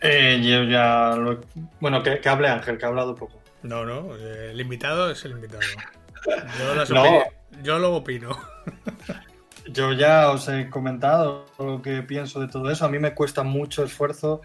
Eh, 0.00 0.40
yo 0.42 0.62
ya 0.64 1.16
Bueno, 1.80 2.02
que, 2.02 2.20
hable 2.28 2.48
Ángel, 2.48 2.78
que 2.78 2.84
ha 2.84 2.88
hablado 2.88 3.16
poco. 3.16 3.40
No, 3.62 3.84
no, 3.84 4.16
eh, 4.16 4.50
el 4.52 4.60
invitado 4.60 5.10
es 5.10 5.24
el 5.24 5.32
invitado. 5.32 5.62
Yo, 6.88 7.24
yo 7.62 7.78
lo 7.78 7.96
opino. 7.96 8.38
Yo 9.68 9.92
ya 9.92 10.28
os 10.30 10.48
he 10.48 10.68
comentado 10.68 11.46
lo 11.60 11.80
que 11.80 12.02
pienso 12.02 12.40
de 12.40 12.48
todo 12.48 12.68
eso. 12.68 12.84
A 12.84 12.88
mí 12.88 12.98
me 12.98 13.14
cuesta 13.14 13.44
mucho 13.44 13.84
esfuerzo 13.84 14.42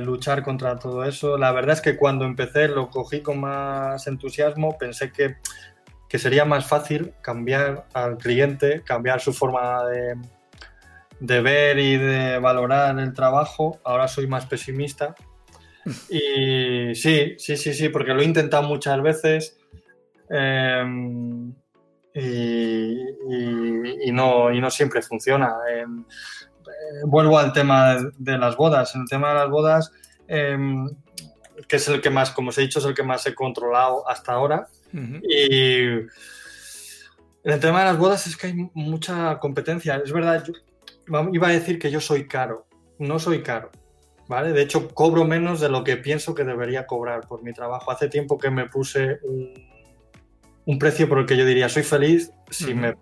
luchar 0.00 0.42
contra 0.42 0.80
todo 0.80 1.04
eso. 1.04 1.38
La 1.38 1.52
verdad 1.52 1.74
es 1.74 1.80
que 1.80 1.96
cuando 1.96 2.24
empecé 2.24 2.66
lo 2.66 2.90
cogí 2.90 3.20
con 3.20 3.38
más 3.38 4.04
entusiasmo. 4.08 4.76
Pensé 4.78 5.12
que 5.12 5.36
que 6.08 6.18
sería 6.18 6.44
más 6.44 6.66
fácil 6.66 7.12
cambiar 7.20 7.86
al 7.92 8.18
cliente, 8.18 8.82
cambiar 8.84 9.20
su 9.20 9.32
forma 9.32 9.84
de, 9.86 10.14
de 11.20 11.40
ver 11.40 11.78
y 11.78 11.96
de 11.96 12.38
valorar 12.38 12.98
el 12.98 13.12
trabajo. 13.12 13.80
Ahora 13.84 14.08
soy 14.08 14.26
más 14.26 14.46
pesimista. 14.46 15.14
Y 16.08 16.94
sí, 16.94 17.36
sí, 17.38 17.56
sí, 17.56 17.72
sí, 17.72 17.88
porque 17.88 18.12
lo 18.12 18.20
he 18.20 18.24
intentado 18.24 18.64
muchas 18.64 19.00
veces 19.02 19.58
em, 20.28 21.54
y, 22.12 24.12
no, 24.12 24.52
y 24.52 24.60
no 24.60 24.70
siempre 24.70 25.02
funciona. 25.02 25.54
Em, 25.70 26.00
eh, 26.00 27.04
vuelvo 27.04 27.38
al 27.38 27.52
tema 27.52 27.96
de 28.18 28.38
las 28.38 28.56
bodas. 28.56 28.94
En 28.94 29.02
el 29.02 29.08
tema 29.08 29.28
de 29.28 29.34
las 29.34 29.48
bodas, 29.48 29.92
em, 30.26 30.88
que 31.68 31.76
es 31.76 31.88
el 31.88 32.00
que 32.00 32.10
más, 32.10 32.32
como 32.32 32.50
os 32.50 32.58
he 32.58 32.62
dicho, 32.62 32.80
es 32.80 32.84
el 32.84 32.94
que 32.94 33.02
más 33.02 33.26
he 33.26 33.34
controlado 33.34 34.08
hasta 34.08 34.32
ahora. 34.32 34.66
Y 34.96 36.06
el 37.46 37.60
tema 37.60 37.80
de 37.80 37.84
las 37.86 37.98
bodas 37.98 38.26
es 38.26 38.36
que 38.36 38.48
hay 38.48 38.70
mucha 38.74 39.38
competencia. 39.38 40.00
Es 40.04 40.12
verdad, 40.12 40.44
yo 40.44 40.52
iba 41.32 41.48
a 41.48 41.52
decir 41.52 41.78
que 41.78 41.90
yo 41.90 42.00
soy 42.00 42.26
caro. 42.26 42.66
No 42.98 43.18
soy 43.18 43.42
caro. 43.42 43.70
¿Vale? 44.28 44.52
De 44.52 44.62
hecho, 44.62 44.88
cobro 44.88 45.24
menos 45.24 45.60
de 45.60 45.68
lo 45.68 45.84
que 45.84 45.96
pienso 45.96 46.34
que 46.34 46.42
debería 46.42 46.86
cobrar 46.86 47.28
por 47.28 47.44
mi 47.44 47.52
trabajo. 47.52 47.92
Hace 47.92 48.08
tiempo 48.08 48.38
que 48.38 48.50
me 48.50 48.68
puse 48.68 49.20
un, 49.22 50.78
precio 50.80 51.08
por 51.08 51.18
el 51.20 51.26
que 51.26 51.36
yo 51.36 51.46
diría, 51.46 51.68
soy 51.68 51.84
feliz 51.84 52.32
si, 52.50 52.74
me, 52.74 52.96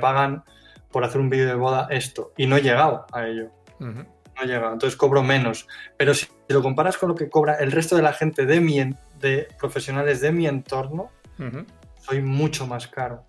pagan 0.00 0.42
por 0.90 1.04
hacer 1.04 1.20
un 1.20 1.28
vídeo 1.28 1.46
de 1.46 1.54
boda 1.54 1.86
esto. 1.90 2.32
Y 2.38 2.46
no 2.46 2.56
he 2.56 2.62
llegado 2.62 3.04
a 3.12 3.26
ello. 3.26 3.50
No 3.78 4.06
he 4.42 4.46
llegado. 4.46 4.72
Entonces 4.72 4.96
cobro 4.96 5.22
menos. 5.22 5.68
Pero 5.98 6.14
si 6.14 6.26
lo 6.48 6.62
comparas 6.62 6.96
con 6.96 7.10
lo 7.10 7.14
que 7.14 7.28
cobra 7.28 7.56
el 7.56 7.72
resto 7.72 7.96
de 7.96 8.02
la 8.02 8.14
gente 8.14 8.46
de 8.46 8.60
mi, 8.60 8.78
de 9.18 9.48
profesionales 9.58 10.22
de 10.22 10.32
mi 10.32 10.46
entorno, 10.46 11.10
soy 12.00 12.22
mucho 12.22 12.66
más 12.66 12.88
caro. 12.88 13.24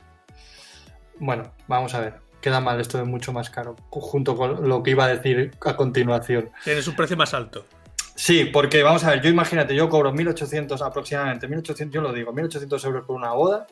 Bueno, 1.20 1.54
vamos 1.68 1.94
a 1.94 2.00
ver. 2.00 2.16
Queda 2.42 2.60
mal 2.60 2.82
esto 2.82 2.98
de 2.98 3.04
mucho 3.04 3.32
más 3.32 3.52
caro, 3.52 3.76
junto 3.92 4.36
con 4.36 4.68
lo 4.68 4.82
que 4.82 4.92
iba 4.92 5.06
a 5.06 5.08
decir 5.08 5.52
a 5.64 5.76
continuación. 5.76 6.50
Tienes 6.64 6.88
un 6.88 6.96
precio 6.96 7.16
más 7.16 7.36
alto. 7.36 7.68
Sí, 8.16 8.46
porque 8.46 8.84
vamos 8.84 9.04
a 9.04 9.12
ver, 9.12 9.22
yo 9.22 9.30
imagínate, 9.30 9.76
yo 9.76 9.90
cobro 9.90 10.14
1.800 10.14 10.86
aproximadamente, 10.86 11.48
1.800, 11.48 11.90
yo 11.92 12.02
lo 12.02 12.14
digo, 12.14 12.34
1.800 12.34 12.86
euros 12.86 13.06
por 13.06 13.16
una 13.16 13.32
boda 13.34 13.68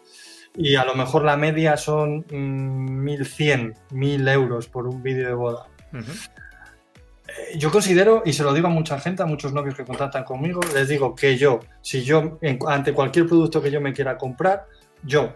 y 0.55 0.75
a 0.75 0.85
lo 0.85 0.95
mejor 0.95 1.23
la 1.23 1.37
media 1.37 1.77
son 1.77 2.25
1.100, 2.27 3.75
mm, 3.91 3.95
1.000 3.95 4.29
euros 4.29 4.67
por 4.67 4.87
un 4.87 5.03
vídeo 5.03 5.27
de 5.27 5.33
boda. 5.33 5.67
Eh, 5.93 6.01
yo 7.57 7.71
considero, 7.71 8.23
y 8.25 8.33
se 8.33 8.43
lo 8.43 8.53
digo 8.53 8.67
a 8.67 8.71
mucha 8.71 8.99
gente, 8.99 9.23
a 9.23 9.25
muchos 9.25 9.53
novios 9.53 9.75
que 9.75 9.85
contactan 9.85 10.23
conmigo, 10.23 10.61
les 10.73 10.87
digo 10.87 11.15
que 11.15 11.37
yo, 11.37 11.59
si 11.81 12.03
yo, 12.03 12.39
ante 12.67 12.93
cualquier 12.93 13.27
producto 13.27 13.61
que 13.61 13.71
yo 13.71 13.81
me 13.81 13.93
quiera 13.93 14.17
comprar, 14.17 14.65
yo 15.03 15.35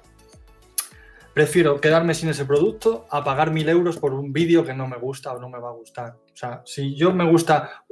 prefiero 1.33 1.81
quedarme 1.81 2.13
sin 2.13 2.29
ese 2.29 2.45
producto 2.45 3.05
a 3.09 3.23
pagar 3.23 3.51
mil 3.51 3.67
euros 3.67 3.97
por 3.97 4.13
un 4.13 4.31
vídeo 4.31 4.63
que 4.63 4.73
no 4.73 4.87
me 4.87 4.97
gusta 4.97 5.33
o 5.33 5.39
no 5.39 5.49
me 5.49 5.59
va 5.59 5.69
a 5.69 5.73
gustar. 5.73 6.15
O 6.33 6.35
sea, 6.35 6.61
si 6.65 6.95
yo 6.95 7.13
me 7.13 7.29
gusta, 7.29 7.85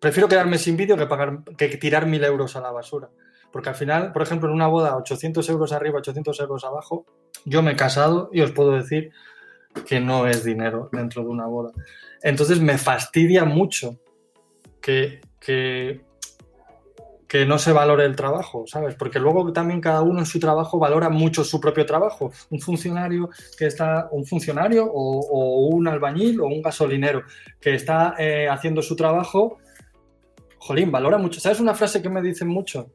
prefiero 0.00 0.28
quedarme 0.28 0.58
sin 0.58 0.76
vídeo 0.76 0.96
que, 0.96 1.06
pagar, 1.06 1.40
que 1.56 1.68
tirar 1.76 2.06
mil 2.06 2.22
euros 2.22 2.56
a 2.56 2.60
la 2.60 2.70
basura. 2.70 3.10
Porque 3.50 3.68
al 3.68 3.74
final, 3.74 4.12
por 4.12 4.22
ejemplo, 4.22 4.48
en 4.48 4.54
una 4.54 4.66
boda, 4.66 4.96
800 4.96 5.48
euros 5.48 5.72
arriba, 5.72 5.98
800 5.98 6.40
euros 6.40 6.64
abajo, 6.64 7.06
yo 7.44 7.62
me 7.62 7.72
he 7.72 7.76
casado 7.76 8.28
y 8.32 8.40
os 8.40 8.52
puedo 8.52 8.72
decir 8.72 9.12
que 9.86 10.00
no 10.00 10.26
es 10.26 10.44
dinero 10.44 10.88
dentro 10.92 11.22
de 11.22 11.28
una 11.28 11.46
boda. 11.46 11.72
Entonces 12.24 12.58
me 12.58 12.78
fastidia 12.78 13.44
mucho 13.44 14.00
que, 14.80 15.20
que 17.34 17.44
no 17.46 17.58
se 17.58 17.72
valore 17.72 18.06
el 18.06 18.16
trabajo, 18.16 18.64
¿sabes? 18.66 18.94
Porque 18.94 19.18
luego 19.18 19.52
también 19.52 19.80
cada 19.80 20.00
uno 20.00 20.20
en 20.20 20.24
su 20.24 20.38
trabajo 20.38 20.78
valora 20.78 21.10
mucho 21.10 21.44
su 21.44 21.60
propio 21.60 21.84
trabajo. 21.84 22.32
Un 22.48 22.60
funcionario 22.60 23.28
que 23.58 23.66
está, 23.66 24.08
un 24.10 24.24
funcionario 24.24 24.86
o, 24.90 25.66
un 25.68 25.86
albañil 25.86 26.40
o 26.40 26.46
un 26.46 26.62
gasolinero 26.62 27.24
que 27.60 27.74
está 27.74 28.14
eh, 28.18 28.48
haciendo 28.48 28.80
su 28.80 28.96
trabajo, 28.96 29.58
jolín, 30.58 30.90
valora 30.90 31.18
mucho. 31.18 31.40
¿Sabes 31.40 31.60
una 31.60 31.74
frase 31.74 32.00
que 32.00 32.08
me 32.08 32.22
dicen 32.22 32.48
mucho? 32.48 32.92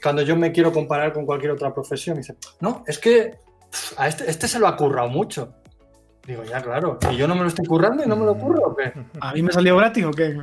Cuando 0.00 0.22
yo 0.22 0.36
me 0.36 0.52
quiero 0.52 0.72
comparar 0.72 1.12
con 1.12 1.26
cualquier 1.26 1.50
otra 1.50 1.74
profesión, 1.74 2.16
me 2.16 2.20
dicen, 2.20 2.36
no, 2.60 2.84
es 2.86 2.98
que 2.98 3.38
a 3.96 4.06
este, 4.06 4.30
este 4.30 4.46
se 4.46 4.60
lo 4.60 4.68
ha 4.68 4.76
currado 4.76 5.08
mucho. 5.08 5.54
Digo, 6.28 6.44
ya, 6.44 6.60
claro. 6.60 6.98
¿Y 7.10 7.16
yo 7.16 7.26
no 7.26 7.34
me 7.34 7.40
lo 7.40 7.46
estoy 7.46 7.64
currando 7.64 8.04
y 8.04 8.06
no 8.06 8.14
me 8.14 8.26
lo 8.26 8.36
curro 8.36 8.60
o 8.62 8.76
qué? 8.76 8.92
¿A 9.18 9.32
mí 9.32 9.42
me 9.42 9.50
salió 9.50 9.78
gratis 9.78 10.04
o 10.04 10.10
qué? 10.10 10.38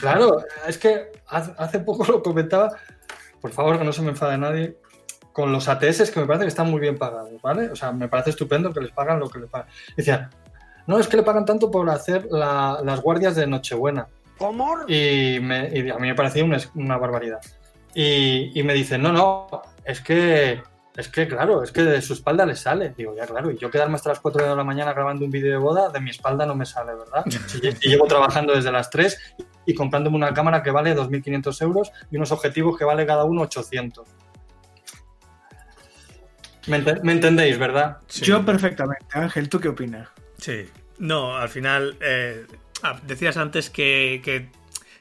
Claro, 0.00 0.42
es 0.66 0.78
que 0.78 1.12
hace 1.28 1.78
poco 1.80 2.10
lo 2.10 2.22
comentaba, 2.22 2.72
por 3.42 3.50
favor 3.50 3.78
que 3.78 3.84
no 3.84 3.92
se 3.92 4.00
me 4.00 4.08
enfade 4.08 4.38
nadie, 4.38 4.78
con 5.34 5.52
los 5.52 5.68
ATS 5.68 6.10
que 6.10 6.20
me 6.20 6.26
parece 6.26 6.46
que 6.46 6.48
están 6.48 6.70
muy 6.70 6.80
bien 6.80 6.96
pagados, 6.96 7.42
¿vale? 7.42 7.68
O 7.68 7.76
sea, 7.76 7.92
me 7.92 8.08
parece 8.08 8.30
estupendo 8.30 8.72
que 8.72 8.80
les 8.80 8.92
pagan 8.92 9.20
lo 9.20 9.28
que 9.28 9.40
les 9.40 9.50
pagan. 9.50 9.68
Decía, 9.94 10.30
no, 10.86 10.98
es 10.98 11.06
que 11.06 11.18
le 11.18 11.22
pagan 11.22 11.44
tanto 11.44 11.70
por 11.70 11.90
hacer 11.90 12.26
las 12.30 13.02
guardias 13.02 13.36
de 13.36 13.46
Nochebuena. 13.46 14.08
¿Cómo? 14.38 14.88
Y, 14.88 15.36
a 15.36 15.98
mí 15.98 16.08
me 16.08 16.14
parecía 16.14 16.44
una, 16.44 16.56
una 16.76 16.96
barbaridad. 16.96 17.40
Y, 17.92 18.58
y 18.58 18.62
me 18.62 18.72
dicen, 18.72 19.02
no, 19.02 19.12
no, 19.12 19.62
es 19.84 20.00
que 20.00 20.62
es 20.96 21.08
que, 21.08 21.28
claro, 21.28 21.62
es 21.62 21.72
que 21.72 21.82
de 21.82 22.00
su 22.00 22.14
espalda 22.14 22.46
le 22.46 22.56
sale. 22.56 22.94
Digo, 22.96 23.14
ya, 23.14 23.26
claro, 23.26 23.50
y 23.50 23.58
yo 23.58 23.70
quedarme 23.70 23.96
hasta 23.96 24.08
las 24.08 24.20
4 24.20 24.48
de 24.48 24.56
la 24.56 24.64
mañana 24.64 24.94
grabando 24.94 25.26
un 25.26 25.30
vídeo 25.30 25.52
de 25.52 25.58
boda, 25.58 25.90
de 25.90 26.00
mi 26.00 26.08
espalda 26.10 26.46
no 26.46 26.54
me 26.54 26.64
sale, 26.64 26.94
¿verdad? 26.94 27.24
Si, 27.46 27.60
llevo 27.88 28.06
trabajando 28.06 28.54
desde 28.54 28.72
las 28.72 28.88
3 28.88 29.34
y 29.66 29.74
comprándome 29.74 30.16
una 30.16 30.32
cámara 30.32 30.62
que 30.62 30.70
vale 30.70 30.96
2.500 30.96 31.62
euros 31.62 31.92
y 32.10 32.16
unos 32.16 32.32
objetivos 32.32 32.78
que 32.78 32.84
vale 32.84 33.04
cada 33.04 33.24
uno 33.24 33.42
800. 33.42 34.08
¿Me, 36.68 36.76
entendéis, 37.12 37.58
verdad? 37.58 37.98
Yo 38.08 38.44
perfectamente. 38.44 39.04
Ángel, 39.12 39.48
¿tú 39.48 39.60
qué 39.60 39.68
opinas? 39.68 40.08
Sí. 40.38 40.68
No, 40.98 41.36
al 41.36 41.48
final, 41.48 41.96
eh, 42.00 42.46
ah, 42.82 42.98
decías 43.06 43.36
antes 43.36 43.70
que, 43.70 44.20
que 44.24 44.50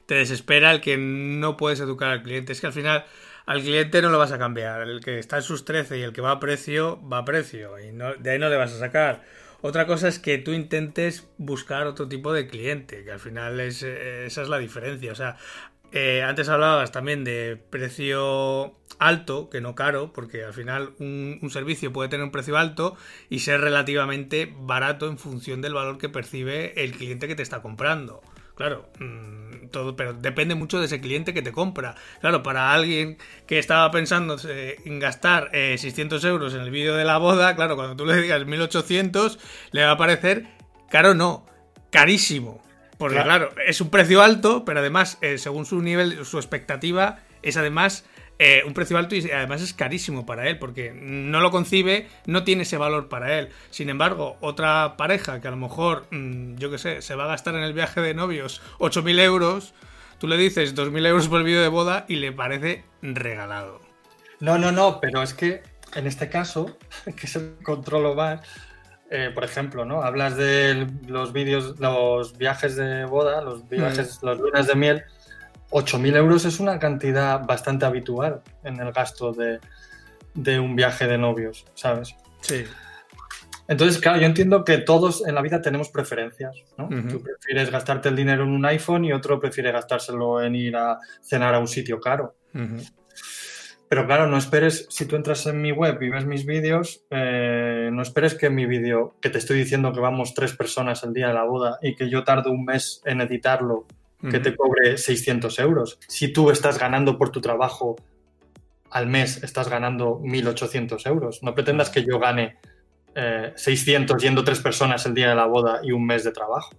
te 0.05 0.15
desespera 0.15 0.71
el 0.71 0.81
que 0.81 0.97
no 0.97 1.57
puedes 1.57 1.79
educar 1.79 2.09
al 2.09 2.21
cliente. 2.21 2.51
Es 2.51 2.61
que 2.61 2.67
al 2.67 2.73
final 2.73 3.05
al 3.45 3.61
cliente 3.61 4.01
no 4.01 4.09
lo 4.09 4.17
vas 4.17 4.31
a 4.31 4.37
cambiar. 4.37 4.81
El 4.81 5.01
que 5.01 5.19
está 5.19 5.37
en 5.37 5.43
sus 5.43 5.65
13 5.65 5.99
y 5.99 6.01
el 6.01 6.13
que 6.13 6.21
va 6.21 6.31
a 6.31 6.39
precio, 6.39 6.99
va 7.07 7.19
a 7.19 7.25
precio. 7.25 7.79
Y 7.79 7.91
no, 7.91 8.15
de 8.15 8.31
ahí 8.31 8.39
no 8.39 8.49
le 8.49 8.57
vas 8.57 8.73
a 8.73 8.79
sacar. 8.79 9.23
Otra 9.61 9.87
cosa 9.87 10.07
es 10.07 10.19
que 10.19 10.37
tú 10.37 10.51
intentes 10.51 11.27
buscar 11.37 11.87
otro 11.87 12.07
tipo 12.07 12.33
de 12.33 12.47
cliente, 12.47 13.03
que 13.03 13.11
al 13.11 13.19
final 13.19 13.59
es, 13.59 13.81
eh, 13.83 14.25
esa 14.25 14.41
es 14.41 14.49
la 14.49 14.57
diferencia. 14.57 15.11
O 15.11 15.15
sea, 15.15 15.37
eh, 15.91 16.21
antes 16.23 16.49
hablabas 16.49 16.91
también 16.91 17.23
de 17.23 17.59
precio 17.69 18.75
alto, 18.99 19.49
que 19.49 19.61
no 19.61 19.75
caro, 19.75 20.11
porque 20.13 20.43
al 20.43 20.53
final 20.53 20.93
un, 20.99 21.39
un, 21.41 21.49
servicio 21.49 21.93
puede 21.93 22.09
tener 22.09 22.23
un 22.23 22.31
precio 22.31 22.57
alto 22.57 22.95
y 23.29 23.39
ser 23.39 23.61
relativamente 23.61 24.53
barato 24.57 25.07
en 25.07 25.17
función 25.17 25.61
del 25.61 25.73
valor 25.73 25.97
que 25.97 26.09
percibe 26.09 26.83
el 26.83 26.91
cliente 26.91 27.27
que 27.27 27.35
te 27.35 27.43
está 27.43 27.61
comprando. 27.61 28.21
Claro, 28.55 28.87
mm, 28.99 29.44
todo, 29.75 29.97
pero 29.97 30.13
depende 30.13 30.55
mucho 30.55 30.79
de 30.79 30.85
ese 30.85 31.01
cliente 31.01 31.33
que 31.33 31.41
te 31.41 31.51
compra. 31.51 31.95
Claro, 32.21 32.43
para 32.43 32.73
alguien 32.73 33.17
que 33.45 33.59
estaba 33.59 33.91
pensando 33.91 34.37
en 34.45 34.99
gastar 34.99 35.51
600 35.51 36.23
eh, 36.23 36.27
euros 36.29 36.53
en 36.53 36.61
el 36.61 36.71
vídeo 36.71 36.95
de 36.95 37.03
la 37.03 37.17
boda, 37.17 37.57
claro, 37.57 37.75
cuando 37.75 37.97
tú 37.97 38.05
le 38.05 38.15
digas 38.21 38.45
1800, 38.45 39.37
le 39.71 39.83
va 39.83 39.91
a 39.91 39.97
parecer 39.97 40.47
caro, 40.89 41.13
no, 41.13 41.45
carísimo. 41.91 42.63
Porque 42.97 43.21
claro, 43.21 43.49
es 43.67 43.81
un 43.81 43.89
precio 43.89 44.21
alto, 44.21 44.63
pero 44.63 44.79
además, 44.79 45.17
eh, 45.19 45.37
según 45.37 45.65
su 45.65 45.81
nivel, 45.81 46.23
su 46.23 46.37
expectativa, 46.37 47.19
es 47.41 47.57
además 47.57 48.05
eh, 48.37 48.63
un 48.65 48.73
precio 48.73 48.97
alto 48.97 49.15
y 49.15 49.31
además 49.31 49.61
es 49.61 49.73
carísimo 49.73 50.25
para 50.25 50.47
él 50.49 50.59
porque 50.59 50.91
no 50.93 51.39
lo 51.39 51.51
concibe, 51.51 52.09
no 52.25 52.43
tiene 52.43 52.63
ese 52.63 52.77
valor 52.77 53.07
para 53.07 53.39
él. 53.39 53.49
Sin 53.69 53.89
embargo, 53.89 54.35
otra 54.41 54.97
pareja 54.97 55.39
que 55.39 55.47
a 55.47 55.51
lo 55.51 55.57
mejor, 55.57 56.05
mm, 56.11 56.55
yo 56.57 56.69
qué 56.69 56.77
sé, 56.77 57.01
se 57.01 57.15
va 57.15 57.25
a 57.25 57.27
gastar 57.27 57.55
en 57.55 57.63
el 57.63 57.73
viaje 57.73 58.01
de 58.01 58.13
novios 58.13 58.61
8.000 58.79 59.19
euros, 59.19 59.73
tú 60.17 60.27
le 60.27 60.35
dices 60.35 60.75
2.000 60.75 61.05
euros 61.07 61.29
por 61.29 61.39
el 61.39 61.45
vídeo 61.45 61.61
de 61.61 61.69
boda 61.69 62.05
y 62.09 62.17
le 62.17 62.33
parece 62.33 62.83
regalado. 63.01 63.79
No, 64.41 64.57
no, 64.57 64.71
no, 64.73 64.99
pero 64.99 65.23
es 65.23 65.33
que 65.33 65.63
en 65.95 66.07
este 66.07 66.27
caso, 66.29 66.77
que 67.05 67.25
es 67.27 67.35
el 67.37 67.55
controlo 67.63 68.15
más, 68.15 68.41
eh, 69.11 69.31
por 69.33 69.45
ejemplo, 69.45 69.85
¿no? 69.85 70.01
Hablas 70.01 70.35
de 70.35 70.87
los 71.07 71.31
vídeos, 71.31 71.79
los 71.79 72.37
viajes 72.37 72.75
de 72.75 73.05
boda, 73.05 73.41
los 73.41 73.69
viajes, 73.69 74.21
mm. 74.21 74.25
los 74.25 74.39
lunas 74.39 74.67
de 74.67 74.75
miel 74.75 75.05
8.000 75.71 76.15
euros 76.15 76.45
es 76.45 76.59
una 76.59 76.79
cantidad 76.79 77.45
bastante 77.45 77.85
habitual 77.85 78.41
en 78.63 78.79
el 78.79 78.91
gasto 78.91 79.33
de, 79.33 79.59
un 80.59 80.75
viaje 80.75 81.07
de 81.07 81.17
novios, 81.17 81.65
¿sabes? 81.73 82.15
Sí. 82.41 82.63
Entonces, 83.67 83.99
claro, 83.99 84.19
yo 84.19 84.27
entiendo 84.27 84.63
que 84.63 84.77
todos 84.77 85.25
en 85.25 85.33
la 85.33 85.41
vida 85.41 85.61
tenemos 85.61 85.89
preferencias, 85.89 86.55
¿no? 86.77 86.87
Tú 86.87 87.21
prefieres 87.21 87.71
gastarte 87.71 88.09
el 88.09 88.15
dinero 88.15 88.43
en 88.43 88.51
un 88.51 88.65
iPhone 88.65 89.05
y 89.05 89.11
otro 89.11 89.39
prefiere 89.39 89.71
gastárselo 89.71 90.41
en 90.41 90.55
ir 90.55 90.75
a 90.75 90.99
cenar 91.21 91.55
a 91.55 91.59
un 91.59 91.67
sitio 91.67 91.99
caro. 91.99 92.35
Pero 93.87 94.07
claro, 94.07 94.27
no 94.27 94.37
esperes, 94.37 94.87
si 94.89 95.05
tú 95.05 95.15
entras 95.15 95.45
en 95.45 95.61
mi 95.61 95.71
web 95.71 96.01
y 96.01 96.09
ves 96.09 96.25
mis 96.25 96.45
vídeos, 96.45 97.03
eh, 97.11 97.89
no 97.91 98.01
esperes 98.01 98.35
que 98.35 98.49
mi 98.49 98.65
vídeo, 98.65 99.15
que 99.21 99.29
te 99.29 99.37
estoy 99.37 99.57
diciendo 99.57 99.93
que 99.93 99.99
vamos 99.99 100.33
tres 100.33 100.53
personas 100.53 101.03
el 101.03 101.13
día 101.13 101.27
de 101.27 101.33
la 101.33 101.43
boda 101.43 101.77
y 101.81 101.95
que 101.95 102.09
yo 102.09 102.23
tardo 102.23 102.51
un 102.51 102.65
mes 102.65 103.01
en 103.05 103.21
editarlo 103.21 103.85
que 104.29 104.39
te 104.39 104.55
cobre 104.55 104.97
600 104.97 105.59
euros. 105.59 105.99
Si 106.07 106.31
tú 106.31 106.49
estás 106.49 106.79
ganando 106.79 107.17
por 107.17 107.29
tu 107.29 107.41
trabajo 107.41 107.95
al 108.89 109.07
mes, 109.07 109.43
estás 109.43 109.69
ganando 109.69 110.19
1.800 110.19 111.07
euros. 111.07 111.43
No 111.43 111.53
pretendas 111.53 111.89
que 111.89 112.03
yo 112.03 112.19
gane 112.19 112.57
600 113.55 114.15
eh, 114.15 114.25
yendo 114.25 114.43
tres 114.43 114.59
personas 114.59 115.05
el 115.05 115.13
día 115.13 115.29
de 115.29 115.35
la 115.35 115.45
boda 115.45 115.79
y 115.83 115.91
un 115.91 116.05
mes 116.05 116.23
de 116.23 116.31
trabajo. 116.31 116.75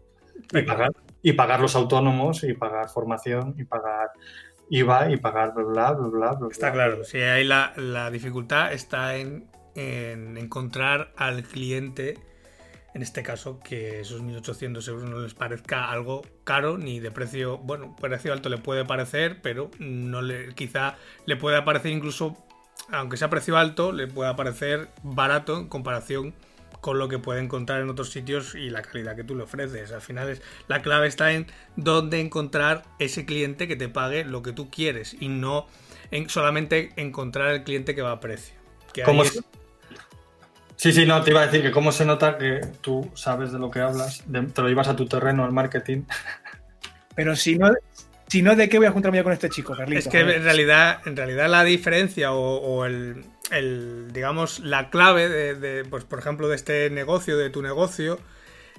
Y 0.53 0.63
pagar, 0.63 0.93
y 1.23 1.33
pagar 1.33 1.61
los 1.61 1.75
autónomos, 1.77 2.45
y 2.45 2.53
pagar 2.53 2.89
formación, 2.89 3.55
y 3.59 3.65
pagar 3.65 4.11
IVA, 4.71 5.11
y 5.11 5.17
pagar 5.17 5.55
bla, 5.55 5.93
bla, 5.93 6.09
bla, 6.09 6.33
bla. 6.33 6.49
Está 6.51 6.73
claro. 6.73 7.05
Si 7.05 7.19
hay 7.19 7.45
la, 7.45 7.73
la 7.77 8.11
dificultad 8.11 8.73
está 8.73 9.17
en, 9.17 9.49
en 9.75 10.37
encontrar 10.37 11.13
al 11.17 11.43
cliente 11.43 12.19
en 12.97 13.03
este 13.03 13.23
caso, 13.23 13.61
que 13.61 14.01
esos 14.01 14.23
1.800 14.23 14.89
euros 14.89 15.11
no 15.11 15.19
les 15.19 15.35
parezca 15.35 15.91
algo 15.91 16.23
caro 16.45 16.79
ni 16.79 16.99
de 16.99 17.11
precio, 17.11 17.59
bueno, 17.59 17.95
precio 17.95 18.33
alto 18.33 18.49
le 18.49 18.57
puede 18.57 18.87
parecer, 18.87 19.43
pero 19.43 19.71
no 19.79 20.23
le, 20.23 20.55
quizá 20.55 20.97
le 21.27 21.37
puede 21.37 21.61
parecer 21.61 21.93
incluso, 21.93 22.39
aunque 22.91 23.19
sea 23.19 23.29
precio 23.29 23.59
alto, 23.59 23.93
le 23.93 24.07
pueda 24.07 24.35
parecer 24.35 24.89
barato 25.03 25.59
en 25.59 25.69
comparación 25.69 26.33
con 26.81 26.99
lo 26.99 27.09
que 27.09 27.19
puede 27.19 27.43
encontrar 27.43 27.83
en 27.83 27.91
otros 27.91 28.09
sitios 28.09 28.55
y 28.55 28.71
la 28.71 28.81
calidad 28.81 29.15
que 29.15 29.25
tú 29.25 29.35
le 29.35 29.43
ofreces. 29.43 29.93
Al 29.93 30.01
final 30.01 30.31
es, 30.31 30.41
la 30.67 30.81
clave 30.81 31.07
está 31.07 31.35
en 31.35 31.49
dónde 31.77 32.21
encontrar 32.21 32.85
ese 32.99 33.27
cliente 33.27 33.69
que 33.69 33.77
te 33.77 33.91
pague 33.91 34.25
lo 34.25 34.41
que 34.41 34.53
tú 34.53 34.71
quieres 34.71 35.15
y 35.21 35.29
no 35.29 35.67
en 36.11 36.31
solamente 36.31 36.95
encontrar 36.97 37.57
el 37.57 37.63
cliente 37.63 37.95
que 37.95 38.01
va 38.01 38.13
a 38.13 38.21
precio. 38.21 38.55
Que 38.95 39.03
Sí, 40.77 40.93
sí, 40.93 41.07
no, 41.07 41.23
te 41.23 41.31
iba 41.31 41.41
a 41.41 41.47
decir 41.47 41.63
que 41.63 41.71
cómo 41.71 41.91
se 41.91 42.05
nota 42.05 42.37
que 42.37 42.61
tú 42.81 43.11
sabes 43.15 43.51
de 43.51 43.59
lo 43.59 43.71
que 43.71 43.81
hablas, 43.81 44.23
te 44.31 44.63
lo 44.63 44.69
llevas 44.69 44.89
a 44.89 44.97
tu 44.97 45.07
terreno, 45.07 45.45
al 45.45 45.53
marketing. 45.53 46.03
Pero 47.15 47.35
si 47.35 47.57
no, 47.57 47.73
si 48.29 48.43
no, 48.43 48.57
¿de 48.57 48.69
qué 48.69 48.79
voy 48.79 48.87
a 48.87 48.91
juntarme 48.91 49.23
con 49.23 49.33
este 49.33 49.49
chico, 49.49 49.75
Carlitos? 49.75 50.07
Es 50.07 50.13
que 50.13 50.21
en 50.21 50.43
realidad, 50.43 51.01
en 51.07 51.17
realidad 51.17 51.49
la 51.49 51.65
diferencia 51.65 52.33
o, 52.33 52.85
el, 52.85 53.25
digamos, 54.13 54.61
la 54.61 54.91
clave 54.91 55.29
de, 55.29 55.85
pues, 55.85 56.05
por 56.05 56.19
ejemplo, 56.19 56.49
de 56.49 56.57
este 56.57 56.91
negocio, 56.91 57.39
de 57.39 57.49
tu 57.51 57.63
negocio, 57.63 58.19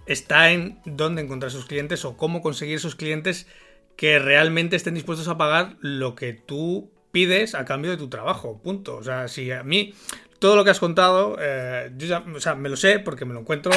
está 0.06 0.52
en 0.52 0.80
dónde 0.86 1.22
encontrar 1.24 1.52
sus 1.52 1.66
clientes 1.66 2.06
o 2.06 2.16
cómo 2.16 2.42
conseguir 2.42 2.76
esos 2.76 2.96
clientes 2.96 3.48
que 3.96 4.20
realmente 4.20 4.76
estén 4.76 4.94
dispuestos 4.94 5.28
a 5.30 5.38
pagar 5.38 5.78
lo 5.80 6.14
que 6.14 6.34
tú 6.34 6.92
pides 7.12 7.56
a 7.56 7.66
cambio 7.66 7.90
de 7.90 7.98
tu 7.98 8.10
trabajo, 8.10 8.62
punto. 8.62 8.98
O 8.98 9.04
sea, 9.04 9.28
si 9.28 9.52
a 9.52 9.64
mí 9.64 9.96
todo 10.40 10.56
lo 10.56 10.64
que 10.64 10.70
has 10.70 10.80
contado, 10.80 11.38
eh, 11.40 11.92
yo 11.98 12.08
ya, 12.08 12.24
o 12.34 12.40
sea, 12.40 12.56
me 12.56 12.70
lo 12.70 12.78
sé 12.78 13.00
porque 13.00 13.26
me 13.26 13.34
lo 13.34 13.40
encuentro 13.42 13.72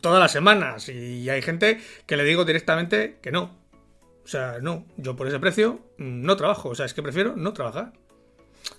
todas 0.00 0.20
las 0.20 0.32
semanas 0.32 0.88
y 0.88 1.28
hay 1.30 1.42
gente 1.42 1.80
que 2.06 2.16
le 2.16 2.24
digo 2.24 2.44
directamente 2.44 3.18
que 3.22 3.30
no. 3.30 3.56
O 4.24 4.28
sea, 4.28 4.58
no, 4.60 4.84
yo 4.96 5.16
por 5.16 5.26
ese 5.26 5.38
precio 5.38 5.80
no 5.96 6.36
trabajo, 6.36 6.68
o 6.68 6.74
sea, 6.74 6.86
es 6.86 6.94
que 6.94 7.02
prefiero 7.02 7.34
no 7.36 7.52
trabajar. 7.52 7.92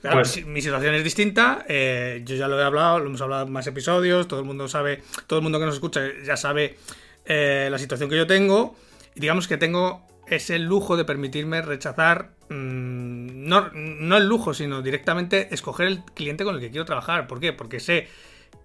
Pues 0.02 0.46
mi 0.46 0.62
situación 0.62 0.94
es 0.94 1.04
distinta, 1.04 1.66
eh, 1.68 2.22
yo 2.24 2.36
ya 2.36 2.48
lo 2.48 2.60
he 2.60 2.64
hablado, 2.64 3.00
lo 3.00 3.08
hemos 3.08 3.22
hablado 3.22 3.48
en 3.48 3.52
más 3.52 3.66
episodios, 3.66 4.28
todo 4.28 4.40
el 4.40 4.46
mundo 4.46 4.68
sabe, 4.68 5.02
todo 5.26 5.40
el 5.40 5.44
mundo 5.44 5.60
que 5.60 5.66
nos 5.66 5.76
escucha 5.76 6.02
ya 6.24 6.38
sabe 6.38 6.78
eh, 7.26 7.68
la 7.72 7.78
situación 7.80 8.10
que 8.10 8.18
yo 8.18 8.28
tengo 8.28 8.76
y 9.16 9.20
digamos 9.20 9.48
que 9.48 9.58
tengo 9.58 10.08
es 10.30 10.50
el 10.50 10.64
lujo 10.64 10.96
de 10.96 11.06
permitirme 11.06 11.62
rechazar, 11.62 12.32
mm, 12.50 13.48
no, 13.48 14.18
el 14.18 14.28
lujo, 14.28 14.54
sino 14.54 14.82
directamente 14.82 15.54
escoger 15.54 15.88
el 15.88 16.04
cliente 16.04 16.44
con 16.44 16.56
el 16.56 16.62
que 16.62 16.70
quiero 16.70 16.86
trabajar. 16.86 17.28
¿Por 17.28 17.40
qué? 17.40 17.54
Porque 17.54 17.80
sé 17.80 18.08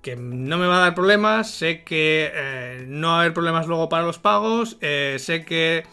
que 0.02 0.16
no 0.16 0.58
me 0.58 0.66
va 0.66 0.76
a 0.76 0.80
dar 0.80 0.94
problemas, 0.94 1.50
sé 1.50 1.82
que 1.82 2.30
eh, 2.34 2.84
no 2.86 3.08
va 3.08 3.16
a 3.16 3.20
haber 3.20 3.32
problemas 3.32 3.66
luego 3.66 3.88
para 3.88 4.04
los 4.04 4.18
pagos, 4.18 4.76
eh, 4.82 5.16
sé 5.18 5.44
que 5.44 5.84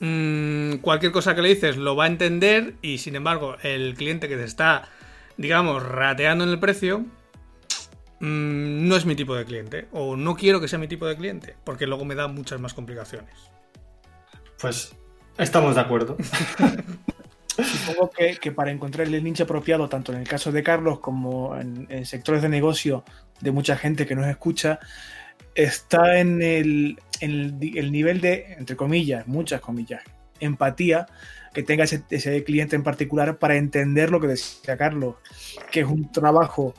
mm, 0.00 0.76
cualquier 0.76 1.12
cosa 1.12 1.34
que 1.34 1.42
le 1.42 1.50
dices 1.50 1.76
lo 1.76 1.94
va 1.94 2.04
a 2.04 2.06
entender 2.06 2.74
y 2.80 2.98
sin 2.98 3.14
embargo 3.14 3.56
el 3.62 3.94
cliente 3.94 4.28
que 4.28 4.36
te 4.36 4.44
está, 4.44 4.88
digamos, 5.36 5.82
rateando 5.82 6.44
en 6.44 6.50
el 6.50 6.58
precio, 6.58 7.00
mm, 8.20 8.88
no 8.88 8.96
es 8.96 9.04
mi 9.04 9.14
tipo 9.14 9.34
de 9.34 9.44
cliente 9.44 9.88
o 9.92 10.16
no 10.16 10.34
quiero 10.34 10.60
que 10.60 10.68
sea 10.68 10.78
mi 10.78 10.88
tipo 10.88 11.06
de 11.06 11.16
cliente 11.16 11.56
porque 11.64 11.86
luego 11.86 12.06
me 12.06 12.14
da 12.14 12.28
muchas 12.28 12.58
más 12.58 12.72
complicaciones. 12.72 13.52
Pues 14.58 14.94
estamos 15.42 15.74
de 15.74 15.80
acuerdo. 15.80 16.16
Supongo 17.62 18.10
que, 18.10 18.52
para 18.52 18.70
encontrar 18.70 19.06
el 19.06 19.22
nicho 19.22 19.44
apropiado, 19.44 19.88
tanto 19.88 20.12
en 20.12 20.20
el 20.20 20.28
caso 20.28 20.52
de 20.52 20.62
Carlos 20.62 21.00
como 21.00 21.56
en, 21.58 22.06
sectores 22.06 22.42
de 22.42 22.48
negocio 22.48 23.04
de 23.40 23.50
mucha 23.50 23.76
gente 23.76 24.06
que 24.06 24.14
nos 24.14 24.26
escucha, 24.26 24.78
está 25.54 26.18
en 26.18 26.40
el, 26.40 26.98
nivel 27.20 28.20
de, 28.20 28.54
entre 28.58 28.76
comillas, 28.76 29.26
muchas 29.26 29.60
comillas, 29.60 30.02
empatía 30.40 31.06
que 31.52 31.62
tenga 31.62 31.84
ese, 31.84 32.44
cliente 32.44 32.76
en 32.76 32.82
particular 32.82 33.38
para 33.38 33.56
entender 33.56 34.10
lo 34.10 34.20
que 34.20 34.28
decía 34.28 34.78
Carlos, 34.78 35.16
que 35.70 35.80
es 35.80 35.86
un 35.86 36.10
trabajo 36.10 36.72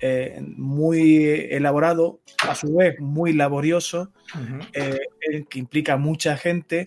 eh, 0.00 0.40
muy 0.56 1.24
elaborado, 1.50 2.20
a 2.48 2.54
su 2.54 2.74
vez 2.74 2.98
muy 3.00 3.32
laborioso, 3.32 4.12
eh, 4.72 4.98
que 5.48 5.58
implica 5.58 5.96
mucha 5.96 6.36
gente 6.36 6.86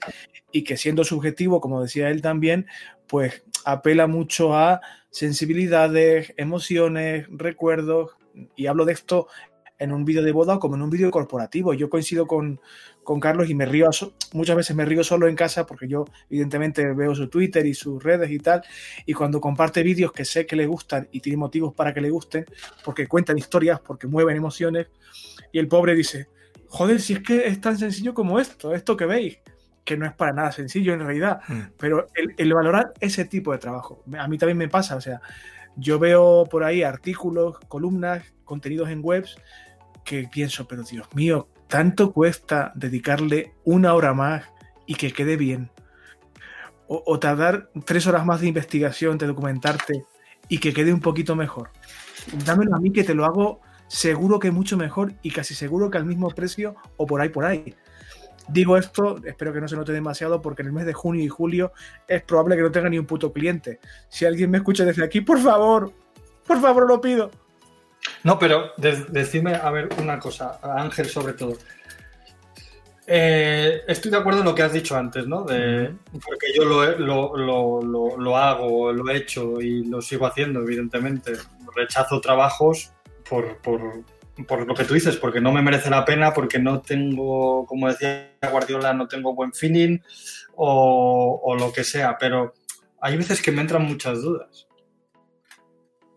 y 0.51 0.63
que 0.63 0.77
siendo 0.77 1.03
subjetivo, 1.03 1.61
como 1.61 1.81
decía 1.81 2.09
él 2.09 2.21
también, 2.21 2.67
pues 3.07 3.43
apela 3.65 4.07
mucho 4.07 4.55
a 4.55 4.81
sensibilidades, 5.11 6.33
emociones, 6.37 7.27
recuerdos, 7.29 8.11
y 8.55 8.65
hablo 8.65 8.85
de 8.85 8.93
esto 8.93 9.27
en 9.77 9.91
un 9.91 10.05
vídeo 10.05 10.23
de 10.23 10.31
boda 10.31 10.59
como 10.59 10.75
en 10.75 10.81
un 10.81 10.89
vídeo 10.89 11.11
corporativo. 11.11 11.73
Yo 11.73 11.89
coincido 11.89 12.25
con, 12.25 12.59
Carlos 13.19 13.49
y 13.49 13.55
me 13.55 13.65
río, 13.65 13.89
muchas 14.33 14.55
veces 14.55 14.75
me 14.75 14.85
río 14.85 15.03
solo 15.03 15.27
en 15.27 15.35
casa 15.35 15.65
porque 15.65 15.87
yo 15.87 16.05
evidentemente 16.29 16.93
veo 16.93 17.13
su 17.15 17.27
Twitter 17.27 17.65
y 17.65 17.73
sus 17.73 18.01
redes 18.01 18.31
y 18.31 18.39
tal, 18.39 18.63
y 19.05 19.13
cuando 19.13 19.41
comparte 19.41 19.83
vídeos 19.83 20.11
que 20.11 20.25
sé 20.25 20.45
que 20.45 20.55
le 20.55 20.65
gustan 20.65 21.07
y 21.11 21.19
tiene 21.19 21.37
motivos 21.37 21.73
para 21.73 21.93
que 21.93 22.01
le 22.01 22.09
gusten, 22.09 22.45
porque 22.83 23.07
cuentan 23.07 23.37
historias, 23.37 23.79
porque 23.79 24.07
mueven 24.07 24.37
emociones, 24.37 24.87
y 25.51 25.59
el 25.59 25.67
pobre 25.67 25.95
dice, 25.95 26.27
joder, 26.67 27.01
si 27.01 27.13
es 27.13 27.19
que 27.19 27.47
es 27.47 27.61
tan 27.61 27.77
sencillo 27.77 28.13
como 28.13 28.39
esto, 28.39 28.73
esto 28.73 28.97
que 28.97 29.05
veis 29.05 29.37
que 29.83 29.97
no 29.97 30.05
es 30.05 30.13
para 30.13 30.31
nada 30.31 30.51
sencillo 30.51 30.93
en 30.93 31.01
realidad, 31.01 31.41
hmm. 31.47 31.61
pero 31.77 32.07
el, 32.37 32.53
valorar 32.53 32.93
ese 32.99 33.25
tipo 33.25 33.51
de 33.51 33.57
trabajo, 33.57 34.03
a 34.17 34.27
mí 34.27 34.37
también 34.37 34.57
me 34.57 34.69
pasa, 34.69 34.95
o 34.95 35.01
sea, 35.01 35.21
yo 35.75 35.99
veo 35.99 36.45
por 36.49 36.63
ahí 36.63 36.83
artículos, 36.83 37.59
columnas, 37.67 38.23
contenidos 38.45 38.89
en 38.89 39.01
webs 39.03 39.35
que 40.05 40.27
pienso, 40.31 40.67
pero 40.67 40.83
Dios 40.83 41.07
mío, 41.13 41.47
tanto 41.73 42.13
cuesta 42.13 42.71
dedicarle 42.75 43.55
una 43.63 43.95
hora 43.95 44.13
más 44.13 44.43
y 44.85 44.93
que 44.93 45.11
quede 45.11 45.37
bien. 45.37 45.71
O, 46.87 47.17
tardar 47.17 47.71
tres 47.83 48.05
horas 48.05 48.27
más 48.27 48.41
de 48.41 48.47
investigación, 48.47 49.17
de 49.17 49.25
documentarte 49.25 50.05
y 50.47 50.59
que 50.59 50.71
quede 50.71 50.93
un 50.93 50.99
poquito 50.99 51.35
mejor. 51.35 51.71
Dámelo 52.45 52.75
a 52.75 52.79
mí 52.79 52.91
que 52.91 53.03
te 53.03 53.15
lo 53.15 53.25
hago 53.25 53.59
seguro 53.87 54.37
que 54.37 54.51
mucho 54.51 54.77
mejor 54.77 55.13
y 55.23 55.31
casi 55.31 55.55
seguro 55.55 55.89
que 55.89 55.97
al 55.97 56.05
mismo 56.05 56.29
precio 56.29 56.75
o 56.95 57.07
por 57.07 57.21
ahí 57.21 57.29
por 57.29 57.43
ahí. 57.43 57.73
Digo 58.47 58.77
esto, 58.77 59.17
espero 59.25 59.51
que 59.51 59.59
no 59.59 59.67
se 59.67 59.75
note 59.75 59.93
demasiado, 59.93 60.43
porque 60.43 60.61
en 60.61 60.67
el 60.67 60.73
mes 60.73 60.85
de 60.85 60.93
junio 60.93 61.23
y 61.23 61.27
julio 61.27 61.71
es 62.07 62.21
probable 62.21 62.55
que 62.55 62.61
no 62.61 62.71
tenga 62.71 62.89
ni 62.89 62.99
un 62.99 63.07
puto 63.07 63.33
cliente. 63.33 63.79
Si 64.09 64.25
alguien 64.25 64.51
me 64.51 64.59
escucha 64.59 64.85
desde 64.85 65.03
aquí, 65.03 65.21
por 65.21 65.39
favor, 65.39 65.91
por 66.45 66.61
favor, 66.61 66.87
lo 66.87 67.01
pido. 67.01 67.31
No, 68.23 68.39
pero 68.39 68.71
decidme, 68.77 69.55
a 69.55 69.69
ver, 69.71 69.89
una 69.99 70.19
cosa, 70.19 70.59
Ángel 70.61 71.07
sobre 71.07 71.33
todo. 71.33 71.57
Eh, 73.05 73.81
estoy 73.87 74.11
de 74.11 74.17
acuerdo 74.17 74.39
en 74.39 74.45
lo 74.45 74.55
que 74.55 74.63
has 74.63 74.71
dicho 74.71 74.95
antes, 74.95 75.27
¿no? 75.27 75.43
De, 75.43 75.93
porque 76.11 76.53
yo 76.55 76.63
lo, 76.63 77.35
lo, 77.35 78.17
lo, 78.17 78.37
hago, 78.37 78.93
lo 78.93 79.09
he 79.09 79.17
hecho 79.17 79.59
y 79.59 79.85
lo 79.85 80.01
sigo 80.01 80.25
haciendo, 80.25 80.61
evidentemente. 80.61 81.33
Rechazo 81.75 82.21
trabajos 82.21 82.93
por, 83.27 83.57
por, 83.57 84.03
por 84.47 84.65
lo 84.65 84.73
que 84.73 84.85
tú 84.85 84.93
dices, 84.93 85.17
porque 85.17 85.41
no 85.41 85.51
me 85.51 85.61
merece 85.61 85.89
la 85.89 86.05
pena, 86.05 86.33
porque 86.33 86.59
no 86.59 86.81
tengo, 86.81 87.65
como 87.65 87.87
decía 87.87 88.31
Guardiola, 88.49 88.93
no 88.93 89.07
tengo 89.07 89.33
buen 89.33 89.53
feeling 89.53 89.99
o, 90.55 91.55
lo 91.57 91.71
que 91.73 91.83
sea, 91.83 92.17
pero 92.17 92.53
hay 93.01 93.17
veces 93.17 93.41
que 93.41 93.51
me 93.51 93.61
entran 93.61 93.83
muchas 93.83 94.21
dudas. 94.21 94.67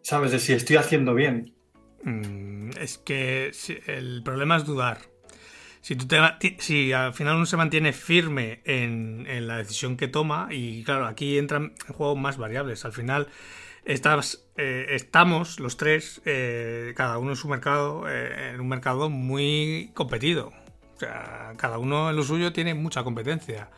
¿Sabes? 0.02 0.30
De 0.30 0.38
si 0.38 0.52
estoy 0.52 0.76
haciendo 0.76 1.14
bien. 1.14 1.55
Mm, 2.06 2.70
es 2.78 2.98
que 2.98 3.50
el 3.86 4.22
problema 4.22 4.56
es 4.56 4.64
dudar. 4.64 5.00
Si, 5.80 5.96
tú 5.96 6.06
te, 6.06 6.18
al 6.18 7.14
final 7.14 7.36
uno 7.36 7.46
se 7.46 7.56
mantiene 7.56 7.92
firme 7.92 8.60
en, 8.64 9.26
la 9.46 9.58
decisión 9.58 9.96
que 9.96 10.06
toma, 10.06 10.48
y 10.50 10.84
claro, 10.84 11.06
aquí 11.06 11.36
entran 11.36 11.74
en 11.88 11.94
juego 11.94 12.14
más 12.14 12.38
variables. 12.38 12.84
Al 12.84 12.92
final 12.92 13.28
eh, 13.84 14.86
estamos 14.90 15.58
los 15.58 15.76
tres, 15.76 16.22
eh, 16.24 16.92
cada 16.96 17.18
uno 17.18 17.30
en 17.30 17.36
su 17.36 17.48
mercado, 17.48 18.08
eh, 18.08 18.52
en 18.54 18.60
un 18.60 18.68
mercado 18.68 19.10
muy 19.10 19.90
competido. 19.94 20.52
O 20.94 20.98
sea, 20.98 21.54
cada 21.56 21.78
uno 21.78 22.10
en 22.10 22.16
lo 22.16 22.22
suyo 22.22 22.52
tiene 22.52 22.74
mucha 22.74 23.02
competencia. 23.02 23.68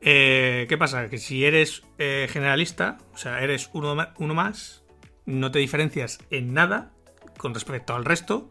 ¿Qué 0.00 0.76
pasa? 0.78 1.08
Que 1.08 1.18
si 1.18 1.44
eres 1.44 1.82
generalista, 1.98 2.98
o 3.12 3.18
sea, 3.18 3.42
eres 3.42 3.68
uno 3.72 3.94
más, 4.34 4.84
no 5.26 5.50
te 5.50 5.58
diferencias 5.58 6.18
en 6.30 6.54
nada 6.54 6.92
con 7.38 7.54
respecto 7.54 7.94
al 7.94 8.04
resto, 8.04 8.48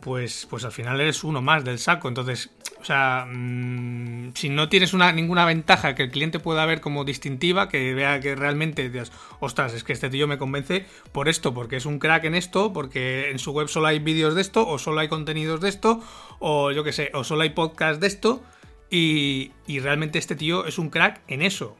pues, 0.00 0.46
pues 0.50 0.64
al 0.64 0.72
final 0.72 1.00
eres 1.00 1.24
uno 1.24 1.40
más 1.40 1.64
del 1.64 1.78
saco. 1.78 2.08
Entonces, 2.08 2.50
o 2.80 2.84
sea, 2.84 3.26
mm, 3.26 4.32
si 4.34 4.48
no 4.48 4.68
tienes 4.68 4.92
una, 4.92 5.10
ninguna 5.12 5.44
ventaja 5.44 5.94
que 5.94 6.04
el 6.04 6.10
cliente 6.10 6.38
pueda 6.38 6.66
ver 6.66 6.80
como 6.80 7.04
distintiva, 7.04 7.68
que 7.68 7.94
vea 7.94 8.20
que 8.20 8.34
realmente 8.34 8.88
digas, 8.88 9.12
ostras, 9.40 9.72
es 9.72 9.84
que 9.84 9.92
este 9.92 10.10
tío 10.10 10.28
me 10.28 10.38
convence 10.38 10.86
por 11.12 11.28
esto, 11.28 11.54
porque 11.54 11.76
es 11.76 11.86
un 11.86 11.98
crack 11.98 12.24
en 12.24 12.34
esto, 12.34 12.72
porque 12.72 13.30
en 13.30 13.38
su 13.38 13.52
web 13.52 13.68
solo 13.68 13.86
hay 13.86 13.98
vídeos 13.98 14.34
de 14.34 14.42
esto, 14.42 14.68
o 14.68 14.78
solo 14.78 15.00
hay 15.00 15.08
contenidos 15.08 15.60
de 15.60 15.68
esto, 15.68 16.00
o 16.38 16.70
yo 16.72 16.84
qué 16.84 16.92
sé, 16.92 17.10
o 17.14 17.24
solo 17.24 17.42
hay 17.42 17.50
podcast 17.50 18.00
de 18.00 18.06
esto, 18.06 18.42
y, 18.90 19.52
y 19.66 19.80
realmente 19.80 20.18
este 20.18 20.36
tío 20.36 20.66
es 20.66 20.78
un 20.78 20.90
crack 20.90 21.22
en 21.28 21.42
eso. 21.42 21.76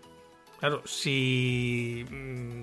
Claro, 0.58 0.82
si 0.86 2.04
mm, 2.10 2.62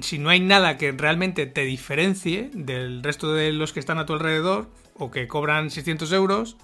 si 0.00 0.18
no 0.18 0.30
hay 0.30 0.40
nada 0.40 0.76
que 0.78 0.92
realmente 0.92 1.46
te 1.46 1.62
diferencie 1.62 2.50
del 2.52 3.02
resto 3.02 3.32
de 3.32 3.52
los 3.52 3.72
que 3.72 3.80
están 3.80 3.98
a 3.98 4.06
tu 4.06 4.12
alrededor 4.12 4.68
o 4.96 5.10
que 5.10 5.26
cobran 5.26 5.70
600 5.70 6.12
euros, 6.12 6.56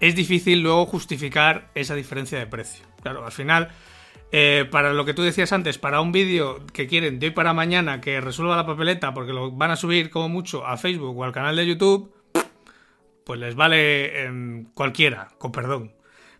es 0.00 0.14
difícil 0.14 0.62
luego 0.62 0.86
justificar 0.86 1.70
esa 1.74 1.94
diferencia 1.94 2.38
de 2.38 2.46
precio. 2.46 2.84
Claro, 3.02 3.24
al 3.24 3.32
final, 3.32 3.68
eh, 4.32 4.66
para 4.70 4.92
lo 4.92 5.04
que 5.04 5.14
tú 5.14 5.22
decías 5.22 5.52
antes, 5.52 5.78
para 5.78 6.00
un 6.00 6.12
vídeo 6.12 6.66
que 6.72 6.86
quieren 6.86 7.18
de 7.18 7.28
hoy 7.28 7.32
para 7.32 7.52
mañana 7.52 8.00
que 8.00 8.20
resuelva 8.20 8.56
la 8.56 8.66
papeleta 8.66 9.14
porque 9.14 9.32
lo 9.32 9.52
van 9.52 9.70
a 9.70 9.76
subir 9.76 10.10
como 10.10 10.28
mucho 10.28 10.66
a 10.66 10.76
Facebook 10.76 11.16
o 11.16 11.24
al 11.24 11.32
canal 11.32 11.56
de 11.56 11.66
YouTube, 11.66 12.12
pues 13.24 13.40
les 13.40 13.54
vale 13.54 14.64
cualquiera, 14.74 15.28
con 15.38 15.52
perdón. 15.52 15.92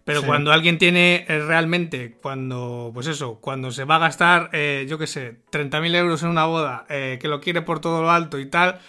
Pero 0.05 0.23
cuando 0.23 0.53
alguien 0.53 0.77
tiene 0.77 1.25
eh, 1.29 1.39
realmente, 1.41 2.19
cuando, 2.21 2.91
pues 2.93 3.07
eso, 3.07 3.41
cuando 3.41 3.71
se 3.71 3.85
va 3.85 3.97
a 3.97 4.01
gastar, 4.01 4.51
eh, 4.53 4.85
yo 4.87 4.99
qué 4.99 5.07
sé, 5.07 5.39
30.000 5.51 5.95
euros 5.97 6.23
en 6.23 6.29
una 6.29 6.45
boda, 6.45 6.85
eh, 6.91 7.19
que 7.21 7.29
lo 7.29 7.41
quiere 7.41 7.63
por 7.63 7.81
todo 7.81 8.03
lo 8.03 8.11
alto 8.11 8.39
y 8.39 8.45
tal, 8.45 8.81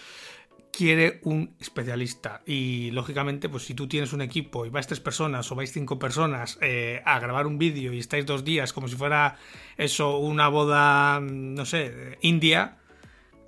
quiere 0.74 1.22
un 1.24 1.55
especialista. 1.61 2.41
Y 2.45 2.91
lógicamente, 2.91 3.47
pues 3.47 3.63
si 3.63 3.74
tú 3.74 3.88
tienes 3.88 4.11
un 4.11 4.22
equipo 4.22 4.66
y 4.66 4.70
vais 4.70 4.88
tres 4.88 4.99
personas 4.99 5.49
o 5.49 5.55
vais 5.55 5.72
cinco 5.72 5.97
personas 5.97 6.59
a 7.05 7.20
grabar 7.20 7.47
un 7.47 7.57
vídeo 7.57 7.93
y 7.93 7.99
estáis 7.99 8.26
dos 8.26 8.43
días 8.43 8.74
como 8.74 8.89
si 8.89 8.97
fuera 8.97 9.38
eso, 9.78 10.18
una 10.18 10.49
boda, 10.49 11.22
no 11.22 11.66
sé, 11.66 12.18
india, 12.20 12.78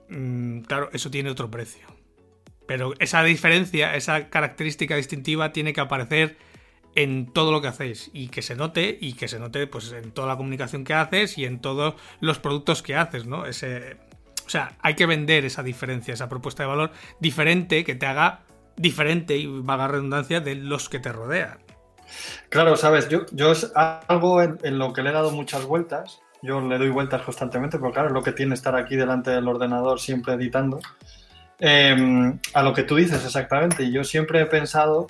mm, 0.08 0.62
claro, 0.62 0.90
eso 0.94 1.12
tiene 1.12 1.30
otro 1.30 1.52
precio. 1.52 1.86
Pero 2.66 2.94
esa 3.00 3.24
diferencia, 3.24 3.94
esa 3.96 4.30
característica 4.30 4.96
distintiva 4.96 5.52
tiene 5.52 5.74
que 5.74 5.82
aparecer 5.82 6.38
en 6.98 7.32
todo 7.32 7.52
lo 7.52 7.62
que 7.62 7.68
hacéis 7.68 8.10
y 8.12 8.30
que 8.30 8.42
se 8.42 8.56
note 8.56 8.98
y 9.00 9.14
que 9.14 9.28
se 9.28 9.38
note 9.38 9.68
pues 9.68 9.92
en 9.92 10.12
toda 10.12 10.28
la 10.28 10.36
comunicación 10.36 10.84
que 10.84 10.96
haces 10.96 11.38
y 11.38 11.46
en 11.46 11.60
todos 11.60 11.94
los 12.22 12.40
productos 12.40 12.82
que 12.82 12.96
haces, 12.96 13.28
¿no? 13.28 13.46
Ese, 13.46 13.98
o 14.44 14.50
sea, 14.50 14.72
hay 14.82 14.96
que 14.96 15.06
vender 15.06 15.46
esa 15.46 15.62
diferencia, 15.62 16.16
esa 16.16 16.28
propuesta 16.28 16.64
de 16.64 16.70
valor 16.70 16.92
diferente 17.20 17.84
que 17.84 17.94
te 17.94 18.08
haga 18.08 18.40
diferente 18.76 19.38
y 19.38 19.46
vaga 19.46 19.88
redundancia 19.88 20.42
de 20.42 20.56
los 20.56 20.90
que 20.90 20.98
te 20.98 21.12
rodean. 21.12 21.60
Claro, 22.50 22.76
sabes, 22.76 23.08
yo, 23.10 23.28
yo 23.32 23.52
es 23.52 23.72
algo 23.76 24.42
en, 24.42 24.80
lo 24.80 24.92
que 24.92 25.04
le 25.04 25.12
he 25.12 25.14
dado 25.14 25.30
muchas 25.30 25.66
vueltas. 25.66 26.20
Yo 26.42 26.62
le 26.62 26.80
doy 26.80 26.90
vueltas 26.90 27.22
constantemente, 27.22 27.78
porque 27.78 27.94
claro, 27.94 28.08
es 28.08 28.14
lo 28.16 28.24
que 28.24 28.32
tiene 28.32 28.56
estar 28.56 28.76
aquí 28.76 28.96
delante 28.96 29.30
del 29.30 29.48
ordenador 29.48 30.00
siempre 30.00 30.34
editando. 30.34 30.80
Em, 31.60 32.40
a 32.54 32.64
lo 32.64 32.74
que 32.74 32.84
tú 32.84 32.96
dices 32.96 33.24
exactamente. 33.24 33.92
Yo 33.92 34.04
siempre 34.04 34.42
he 34.42 34.46
pensado 34.48 35.08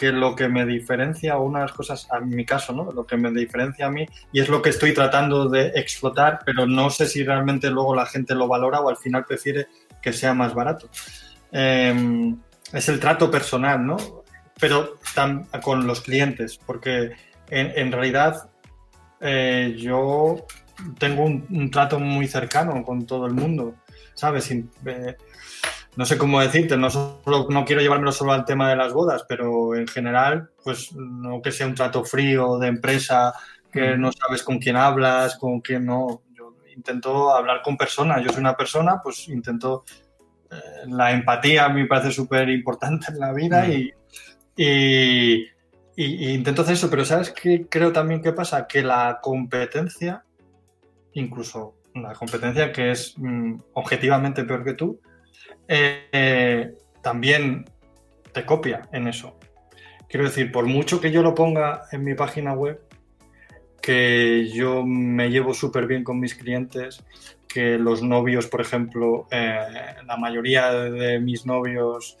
que 0.00 0.12
lo 0.12 0.34
que 0.34 0.48
me 0.48 0.64
diferencia, 0.64 1.36
una 1.36 1.58
de 1.58 1.66
las 1.66 1.74
cosas, 1.74 2.08
en 2.18 2.30
mi 2.30 2.46
caso, 2.46 2.72
¿no? 2.72 2.90
Lo 2.90 3.06
que 3.06 3.18
me 3.18 3.30
diferencia 3.32 3.84
a 3.84 3.90
mí, 3.90 4.06
y 4.32 4.40
es 4.40 4.48
lo 4.48 4.62
que 4.62 4.70
estoy 4.70 4.94
tratando 4.94 5.46
de 5.50 5.72
explotar, 5.74 6.38
pero 6.46 6.66
no 6.66 6.88
sé 6.88 7.06
si 7.06 7.22
realmente 7.22 7.68
luego 7.68 7.94
la 7.94 8.06
gente 8.06 8.34
lo 8.34 8.48
valora 8.48 8.80
o 8.80 8.88
al 8.88 8.96
final 8.96 9.26
prefiere 9.26 9.66
que 10.00 10.14
sea 10.14 10.32
más 10.32 10.54
barato. 10.54 10.88
Em, 11.52 12.34
es 12.72 12.88
el 12.88 12.98
trato 12.98 13.30
personal, 13.30 13.84
¿no? 13.84 13.98
Pero 14.58 14.94
con 15.62 15.86
los 15.86 16.00
clientes, 16.00 16.58
porque 16.64 17.10
en, 17.50 17.92
realidad 17.92 18.48
eh, 19.20 19.76
yo 19.76 20.46
tengo 20.98 21.24
un, 21.24 21.70
trato 21.70 22.00
muy 22.00 22.26
cercano 22.26 22.82
con 22.84 23.04
todo 23.04 23.26
el 23.26 23.34
mundo, 23.34 23.74
¿sabes? 24.14 24.50
Eh, 24.50 25.16
no 25.96 26.04
sé 26.06 26.16
cómo 26.16 26.40
decirte, 26.40 26.76
no, 26.76 26.88
no 27.48 27.64
quiero 27.64 27.82
llevármelo 27.82 28.12
solo 28.12 28.32
al 28.32 28.44
tema 28.44 28.70
de 28.70 28.76
las 28.76 28.92
bodas, 28.92 29.24
pero 29.28 29.74
en 29.74 29.88
general, 29.88 30.50
pues 30.62 30.92
no 30.94 31.42
que 31.42 31.52
sea 31.52 31.66
un 31.66 31.74
trato 31.74 32.04
frío 32.04 32.58
de 32.58 32.68
empresa, 32.68 33.34
que 33.72 33.96
no 33.96 34.10
sabes 34.12 34.42
con 34.42 34.58
quién 34.58 34.76
hablas, 34.76 35.36
con 35.36 35.60
quién 35.60 35.86
no. 35.86 36.22
Yo 36.32 36.54
intento 36.74 37.34
hablar 37.34 37.62
con 37.62 37.76
personas, 37.76 38.22
yo 38.24 38.30
soy 38.30 38.40
una 38.40 38.56
persona, 38.56 39.00
pues 39.02 39.28
intento... 39.28 39.84
Eh, 40.50 40.88
la 40.88 41.12
empatía 41.12 41.66
a 41.66 41.68
mí 41.68 41.82
me 41.82 41.86
parece 41.86 42.10
súper 42.10 42.48
importante 42.48 43.06
en 43.12 43.20
la 43.20 43.32
vida 43.32 43.68
y, 43.68 43.92
y, 44.56 45.46
intento 45.96 46.62
hacer 46.62 46.74
eso, 46.74 46.90
pero 46.90 47.04
¿sabes 47.04 47.30
qué 47.30 47.66
creo 47.68 47.92
también 47.92 48.20
que 48.20 48.32
pasa? 48.32 48.66
Que 48.66 48.82
la 48.82 49.20
competencia, 49.22 50.24
incluso 51.12 51.76
la 51.94 52.14
competencia 52.14 52.72
que 52.72 52.90
es 52.90 53.14
mm, 53.16 53.60
objetivamente 53.74 54.42
peor 54.42 54.64
que 54.64 54.74
tú, 54.74 55.00
eh, 55.68 56.74
también 57.02 57.64
te 58.32 58.44
copia 58.44 58.88
en 58.92 59.08
eso. 59.08 59.38
Quiero 60.08 60.26
decir, 60.26 60.50
por 60.50 60.66
mucho 60.66 61.00
que 61.00 61.12
yo 61.12 61.22
lo 61.22 61.34
ponga 61.34 61.82
en 61.92 62.04
mi 62.04 62.14
página 62.14 62.52
web, 62.52 62.80
que 63.80 64.48
yo 64.48 64.84
me 64.84 65.30
llevo 65.30 65.54
súper 65.54 65.86
bien 65.86 66.04
con 66.04 66.18
mis 66.18 66.34
clientes, 66.34 67.04
que 67.46 67.78
los 67.78 68.02
novios, 68.02 68.46
por 68.46 68.60
ejemplo, 68.60 69.26
eh, 69.30 69.94
la 70.06 70.16
mayoría 70.16 70.72
de 70.72 71.20
mis 71.20 71.46
novios 71.46 72.16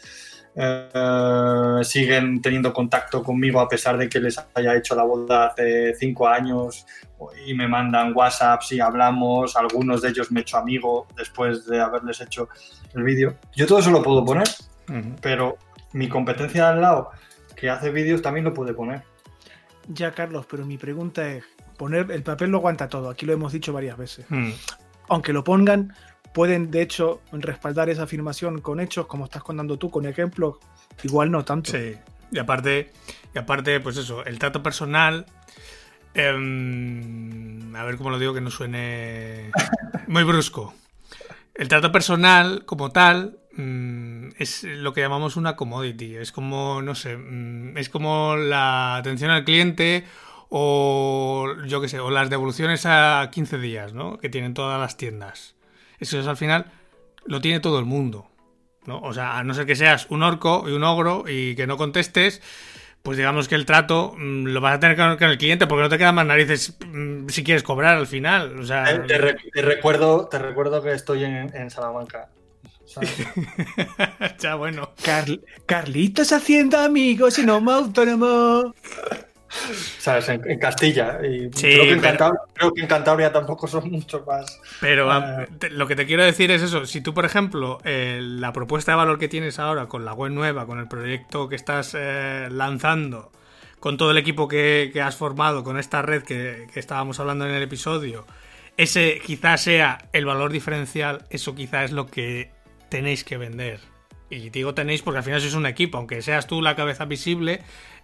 eh, 0.54 1.80
siguen 1.82 2.42
teniendo 2.42 2.72
contacto 2.72 3.22
conmigo 3.22 3.60
a 3.60 3.68
pesar 3.68 3.96
de 3.96 4.08
que 4.08 4.20
les 4.20 4.36
haya 4.54 4.76
hecho 4.76 4.94
la 4.94 5.04
boda 5.04 5.46
hace 5.46 5.94
cinco 5.94 6.26
años 6.28 6.86
y 7.46 7.54
me 7.54 7.68
mandan 7.68 8.12
WhatsApps 8.14 8.72
y 8.72 8.80
hablamos, 8.80 9.56
algunos 9.56 10.02
de 10.02 10.08
ellos 10.08 10.32
me 10.32 10.40
he 10.40 10.42
hecho 10.42 10.56
amigo 10.56 11.06
después 11.16 11.66
de 11.66 11.80
haberles 11.80 12.20
hecho 12.20 12.48
el 12.94 13.02
vídeo. 13.02 13.36
Yo 13.54 13.66
todo 13.66 13.78
eso 13.78 13.90
lo 13.90 14.02
puedo 14.02 14.24
poner, 14.24 14.48
pero 15.20 15.58
mi 15.92 16.08
competencia 16.08 16.68
al 16.68 16.80
lado 16.80 17.10
que 17.54 17.68
hace 17.68 17.90
vídeos 17.90 18.22
también 18.22 18.44
lo 18.44 18.54
puede 18.54 18.72
poner. 18.72 19.02
Ya, 19.88 20.12
Carlos, 20.12 20.46
pero 20.50 20.64
mi 20.64 20.78
pregunta 20.78 21.28
es, 21.30 21.44
poner 21.76 22.10
el 22.10 22.22
papel 22.22 22.50
lo 22.50 22.58
aguanta 22.58 22.88
todo, 22.88 23.10
aquí 23.10 23.26
lo 23.26 23.32
hemos 23.32 23.52
dicho 23.52 23.72
varias 23.72 23.96
veces. 23.98 24.24
Mm. 24.28 24.50
Aunque 25.08 25.32
lo 25.32 25.44
pongan, 25.44 25.94
pueden 26.32 26.70
de 26.70 26.82
hecho 26.82 27.20
respaldar 27.32 27.88
esa 27.90 28.04
afirmación 28.04 28.60
con 28.60 28.80
hechos, 28.80 29.06
como 29.06 29.24
estás 29.24 29.42
contando 29.42 29.78
tú, 29.78 29.90
con 29.90 30.06
ejemplos, 30.06 30.56
igual 31.02 31.30
no 31.30 31.44
tanto. 31.44 31.72
Sí, 31.72 31.96
y 32.30 32.38
aparte, 32.38 32.92
y 33.34 33.38
aparte 33.38 33.80
pues 33.80 33.96
eso, 33.96 34.24
el 34.24 34.38
trato 34.38 34.62
personal 34.62 35.26
Em, 36.14 37.74
a 37.76 37.84
ver 37.84 37.96
cómo 37.96 38.10
lo 38.10 38.18
digo 38.18 38.34
que 38.34 38.40
no 38.40 38.50
suene 38.50 39.50
muy 40.08 40.24
brusco. 40.24 40.74
El 41.54 41.68
trato 41.68 41.92
personal, 41.92 42.64
como 42.64 42.90
tal, 42.90 43.38
mm, 43.56 44.30
es 44.38 44.64
lo 44.64 44.92
que 44.92 45.02
llamamos 45.02 45.36
una 45.36 45.56
commodity. 45.56 46.16
Es 46.16 46.32
como, 46.32 46.82
no 46.82 46.94
sé, 46.94 47.16
mm, 47.16 47.76
es 47.78 47.88
como 47.88 48.36
la 48.36 48.96
atención 48.96 49.30
al 49.30 49.44
cliente 49.44 50.04
o 50.48 51.46
yo 51.66 51.80
qué 51.80 51.88
sé, 51.88 52.00
o 52.00 52.10
las 52.10 52.28
devoluciones 52.28 52.86
a 52.86 53.28
15 53.30 53.58
días, 53.58 53.92
¿no? 53.94 54.18
Que 54.18 54.28
tienen 54.28 54.54
todas 54.54 54.80
las 54.80 54.96
tiendas. 54.96 55.54
Eso 56.00 56.18
es 56.18 56.26
al 56.26 56.36
final, 56.36 56.66
lo 57.26 57.40
tiene 57.40 57.60
todo 57.60 57.78
el 57.78 57.84
mundo. 57.84 58.26
¿no? 58.86 59.00
O 59.00 59.12
sea, 59.12 59.38
a 59.38 59.44
no 59.44 59.54
ser 59.54 59.66
que 59.66 59.76
seas 59.76 60.06
un 60.10 60.22
orco 60.22 60.64
y 60.66 60.72
un 60.72 60.84
ogro 60.84 61.24
y 61.28 61.54
que 61.54 61.66
no 61.66 61.76
contestes, 61.76 62.40
pues 63.02 63.16
digamos 63.16 63.48
que 63.48 63.54
el 63.54 63.66
trato 63.66 64.14
mm, 64.16 64.46
lo 64.46 64.60
vas 64.60 64.76
a 64.76 64.80
tener 64.80 64.96
con, 64.96 65.30
el 65.30 65.38
cliente 65.38 65.66
porque 65.66 65.82
no 65.82 65.88
te 65.88 65.98
quedan 65.98 66.14
más 66.14 66.26
narices 66.26 66.76
mm, 66.86 67.28
si 67.28 67.44
quieres 67.44 67.62
cobrar 67.62 67.96
al 67.96 68.06
final. 68.06 68.58
O 68.58 68.64
sea, 68.64 69.06
te, 69.06 69.18
recuerdo, 69.62 70.28
te 70.28 70.38
recuerdo 70.38 70.82
que 70.82 70.92
estoy 70.92 71.24
en, 71.24 71.70
Salamanca. 71.70 72.28
ya 74.40 74.56
bueno. 74.56 74.90
Carlitos 75.66 76.32
haciendo 76.32 76.78
amigos 76.78 77.38
y 77.38 77.46
no 77.46 77.58
autónomo. 77.70 78.74
¿Sabes? 79.98 80.28
En, 80.28 80.58
Castilla. 80.58 81.18
Y 81.22 81.50
creo, 81.50 81.84
que 81.84 82.80
en 82.80 82.86
Cantabria, 82.86 83.32
tampoco 83.32 83.66
son 83.66 83.90
mucho 83.90 84.24
más. 84.26 84.60
Pero 84.80 85.10
ah, 85.10 85.46
lo 85.70 85.86
que 85.86 85.96
te 85.96 86.06
quiero 86.06 86.24
decir 86.24 86.50
es 86.50 86.62
eso. 86.62 86.86
Si 86.86 87.00
tú, 87.00 87.12
por 87.12 87.24
ejemplo, 87.24 87.78
eh, 87.84 88.20
la 88.22 88.52
propuesta 88.52 88.92
de 88.92 88.96
valor 88.96 89.18
que 89.18 89.28
tienes 89.28 89.58
ahora 89.58 89.86
con 89.86 90.04
la 90.04 90.12
web 90.12 90.30
nueva, 90.30 90.66
con 90.66 90.78
el 90.78 90.86
proyecto 90.86 91.48
que 91.48 91.56
estás 91.56 91.96
eh, 91.98 92.48
lanzando, 92.50 93.32
con 93.80 93.96
todo 93.96 94.12
el 94.12 94.18
equipo 94.18 94.46
que, 94.46 94.92
has 95.02 95.16
formado, 95.16 95.64
con 95.64 95.78
esta 95.78 96.02
red 96.02 96.22
que, 96.22 96.68
que, 96.72 96.78
estábamos 96.78 97.18
hablando 97.18 97.46
en 97.46 97.54
el 97.54 97.62
episodio, 97.62 98.26
ese 98.76 99.20
quizás 99.24 99.62
sea 99.62 99.98
el 100.12 100.26
valor 100.26 100.52
diferencial, 100.52 101.24
eso 101.30 101.54
quizás 101.54 101.86
es 101.86 101.92
lo 101.92 102.06
que 102.06 102.52
tenéis 102.88 103.24
que 103.24 103.36
vender. 103.36 103.80
Y 104.30 104.50
digo 104.50 104.74
tenéis 104.74 105.02
porque 105.02 105.18
al 105.18 105.24
final 105.24 105.40
sois 105.40 105.54
un 105.54 105.66
equipo, 105.66 105.98
aunque 105.98 106.22
seas 106.22 106.46
tú 106.46 106.62
la 106.62 106.76
cabeza 106.76 107.04
visible, 107.04 107.62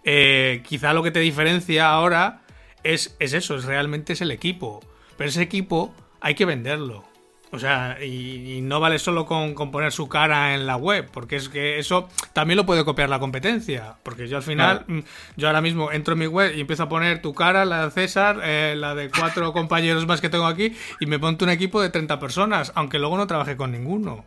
eh, 0.09 0.63
quizá 0.65 0.93
lo 0.93 1.03
que 1.03 1.11
te 1.11 1.19
diferencia 1.19 1.89
ahora 1.89 2.39
es, 2.83 3.17
es 3.19 3.33
eso, 3.33 3.57
es 3.57 3.65
realmente 3.65 4.13
es 4.13 4.21
el 4.21 4.31
equipo. 4.31 4.79
Pero 5.17 5.29
ese 5.29 5.41
equipo 5.41 5.93
hay 6.21 6.33
que 6.33 6.45
venderlo. 6.45 7.03
O 7.51 7.59
sea, 7.59 8.01
y, 8.01 8.61
no 8.61 8.79
vale 8.79 8.99
solo 8.99 9.25
con, 9.25 9.53
poner 9.53 9.91
su 9.91 10.07
cara 10.07 10.55
en 10.55 10.65
la 10.65 10.77
web, 10.77 11.09
porque 11.11 11.35
es 11.35 11.49
que 11.49 11.77
eso 11.77 12.07
también 12.31 12.55
lo 12.55 12.65
puede 12.65 12.85
copiar 12.85 13.09
la 13.09 13.19
competencia. 13.19 13.97
Porque 14.03 14.29
yo 14.29 14.37
al 14.37 14.43
final, 14.43 14.85
mm, 14.87 14.99
yo 15.35 15.47
ahora 15.47 15.59
mismo 15.59 15.91
entro 15.91 16.13
en 16.13 16.19
mi 16.19 16.27
web 16.27 16.53
y 16.55 16.61
empiezo 16.61 16.83
a 16.83 16.89
poner 16.89 17.21
tu 17.21 17.33
cara, 17.33 17.65
la 17.65 17.85
de 17.85 17.91
César, 17.91 18.39
eh, 18.43 18.75
la 18.77 18.95
de 18.95 19.09
cuatro 19.09 19.51
compañeros 19.53 20.07
más 20.07 20.21
que 20.21 20.29
tengo 20.29 20.45
aquí, 20.45 20.73
y 21.01 21.05
me 21.05 21.19
pongo 21.19 21.43
un 21.43 21.49
equipo 21.49 21.81
de 21.81 21.89
30 21.89 22.17
personas, 22.17 22.71
aunque 22.75 22.97
luego 22.97 23.17
no 23.17 23.27
trabaje 23.27 23.57
con 23.57 23.73
ninguno. 23.73 24.23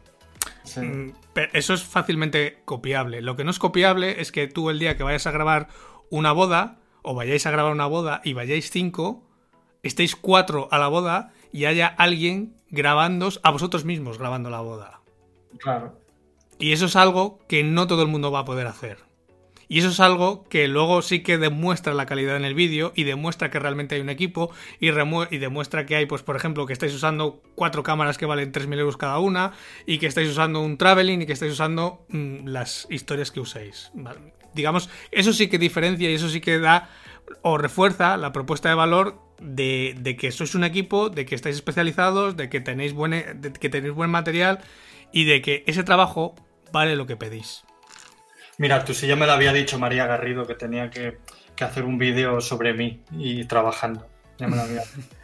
Mm, 0.79 1.13
eso 1.53 1.75
es 1.75 1.83
fácilmente 1.83 2.61
copiable. 2.65 3.23
Lo 3.23 3.37
que 3.37 3.45
no 3.45 3.51
es 3.51 3.59
copiable 3.59 4.21
es 4.21 4.33
que 4.33 4.47
tú 4.47 4.71
el 4.71 4.79
día 4.79 4.97
que 4.97 5.03
vayas 5.03 5.27
a 5.27 5.31
grabar 5.31 5.69
una 6.11 6.33
boda, 6.33 6.79
o 7.03 7.15
vayáis 7.15 7.47
a 7.47 7.51
grabar 7.51 7.73
una 7.73 7.87
boda 7.87 8.21
y 8.25 8.33
vayáis 8.33 8.71
cinco, 8.71 9.27
estéis 9.83 10.17
cuatro 10.17 10.69
a 10.71 10.79
la 10.79 10.89
boda 10.89 11.33
y 11.53 11.65
haya 11.65 11.87
alguien 11.87 12.55
grabándos 12.69 13.41
a 13.43 13.51
vosotros 13.51 13.85
mismos 13.85 14.19
grabando 14.19 14.51
la 14.51 14.61
boda. 14.61 15.01
Claro. 15.59 15.99
Y 16.59 16.73
eso 16.73 16.87
es 16.87 16.97
algo 16.97 17.39
que 17.49 17.65
no 17.65 17.87
todo 17.87 18.03
el 18.03 18.09
mundo 18.09 18.31
va 18.31 18.41
a 18.41 18.45
poder 18.45 18.67
hacer. 18.67 18.99
Y 19.71 19.79
eso 19.79 19.91
es 19.91 20.01
algo 20.01 20.49
que 20.49 20.67
luego 20.67 21.01
sí 21.01 21.21
que 21.21 21.39
demuestra 21.39 21.95
la 21.95 22.05
calidad 22.05 22.37
en 22.37 22.45
el 22.45 22.55
vídeo 22.55 22.93
y 22.97 23.05
demuestra 23.05 23.51
que 23.51 23.61
realmente 23.61 23.95
hay 23.95 24.01
un 24.01 24.11
equipo 24.11 24.51
y, 24.81 24.91
demuestra 24.91 25.87
que 25.87 25.95
hay, 25.95 26.07
pues 26.07 26.25
por 26.25 26.35
ejemplo, 26.35 26.67
que 26.67 26.73
estáis 26.73 26.93
usando 26.93 27.41
cuatro 27.55 27.85
cámaras 27.85 28.19
que 28.19 28.27
valen 28.27 28.51
3.000 28.51 28.81
euros 28.81 28.97
cada 28.97 29.21
una 29.21 29.53
y 29.87 29.99
que 29.99 30.09
estáis 30.09 30.29
usando 30.29 30.61
un 30.61 30.77
traveling 30.77 31.23
y 31.23 31.27
que 31.27 31.35
estáis 31.35 31.53
usando 31.53 32.05
mm, 32.09 32.49
las 32.49 32.89
historias 32.91 33.31
que 33.31 33.39
uséis. 33.39 33.93
Digamos, 34.55 34.91
eso 35.13 35.33
sí 35.33 35.47
que 35.47 35.57
diferencia 35.57 36.11
y 36.11 36.15
eso 36.15 36.29
sí 36.29 36.41
que 36.41 36.59
da 36.59 36.91
o 37.43 37.57
refuerza 37.57 38.17
la 38.17 38.33
propuesta 38.33 38.71
de 38.71 38.75
valor 38.75 39.23
de, 39.41 40.17
que 40.19 40.33
sois 40.33 40.57
un 40.57 40.65
equipo, 40.65 41.11
de 41.11 41.27
que 41.27 41.37
estáis 41.37 41.55
especializados, 41.55 42.37
de 42.37 42.49
que 42.51 42.59
tenéis, 42.59 42.93
buen, 42.93 43.13
de 43.41 43.53
que 43.53 43.69
tenéis 43.69 43.95
buen 43.95 44.11
material 44.11 44.59
y 45.13 45.27
de 45.27 45.43
que 45.43 45.63
ese 45.69 45.85
trabajo 45.85 46.35
vale 46.73 46.97
lo 46.97 47.07
que 47.07 47.17
pedís. 47.17 47.63
Mira, 48.61 48.85
tú 48.85 48.93
sí 48.93 49.07
ya 49.07 49.17
me 49.17 49.25
lo 49.25 49.33
había 49.33 49.55
dicho 49.55 49.79
María 49.79 50.07
Garrido 50.07 50.47
que 50.47 50.55
tenía 50.55 50.91
que, 50.91 51.17
hacer 51.63 51.85
un 51.85 51.97
vídeo 51.97 52.43
sobre 52.43 52.75
mí 52.75 53.03
y 53.11 53.47
trabajando. 53.47 54.07
Ya 54.37 54.49
me 54.49 54.57
lo 54.57 54.63
había 54.63 54.83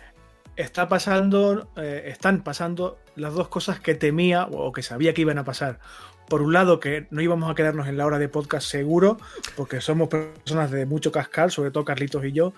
Está 0.56 0.88
pasando, 0.88 1.68
eh, 1.76 2.04
están 2.06 2.42
pasando 2.42 2.98
las 3.14 3.34
dos 3.34 3.48
cosas 3.48 3.78
que 3.78 3.94
temía 3.94 4.48
o 4.50 4.72
que 4.72 4.82
sabía 4.82 5.12
que 5.12 5.20
iban 5.20 5.36
a 5.36 5.44
pasar. 5.44 5.80
Por 6.30 6.40
un 6.40 6.54
lado, 6.54 6.80
que 6.80 7.08
no 7.10 7.20
íbamos 7.20 7.50
a 7.50 7.54
quedarnos 7.54 7.88
en 7.88 7.98
la 7.98 8.06
hora 8.06 8.18
de 8.18 8.30
podcast 8.30 8.66
seguro, 8.66 9.18
porque 9.54 9.82
somos 9.82 10.08
personas 10.08 10.70
de 10.70 10.86
mucho 10.86 11.12
cascal, 11.12 11.50
sobre 11.50 11.70
todo 11.70 11.84
Carlitos 11.84 12.24
y 12.24 12.32
yo, 12.32 12.54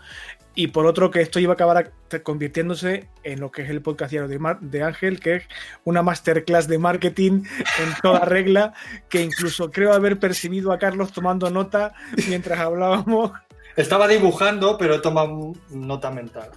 y 0.58 0.66
por 0.66 0.86
otro, 0.86 1.12
que 1.12 1.20
esto 1.20 1.38
iba 1.38 1.52
a 1.52 1.54
acabar 1.54 1.92
convirtiéndose 2.24 3.08
en 3.22 3.38
lo 3.38 3.52
que 3.52 3.62
es 3.62 3.70
el 3.70 3.80
podcast 3.80 4.10
diario 4.10 4.26
de, 4.26 4.56
de 4.60 4.82
Ángel, 4.82 5.20
que 5.20 5.36
es 5.36 5.44
una 5.84 6.02
masterclass 6.02 6.66
de 6.66 6.78
marketing 6.78 7.44
en 7.78 7.94
toda 8.02 8.18
regla, 8.24 8.74
que 9.08 9.22
incluso 9.22 9.70
creo 9.70 9.92
haber 9.92 10.18
percibido 10.18 10.72
a 10.72 10.78
Carlos 10.80 11.12
tomando 11.12 11.48
nota 11.48 11.92
mientras 12.28 12.58
hablábamos. 12.58 13.30
Estaba 13.76 14.08
dibujando, 14.08 14.76
pero 14.76 14.96
he 14.96 14.98
tomado 14.98 15.52
nota 15.70 16.10
mental. 16.10 16.50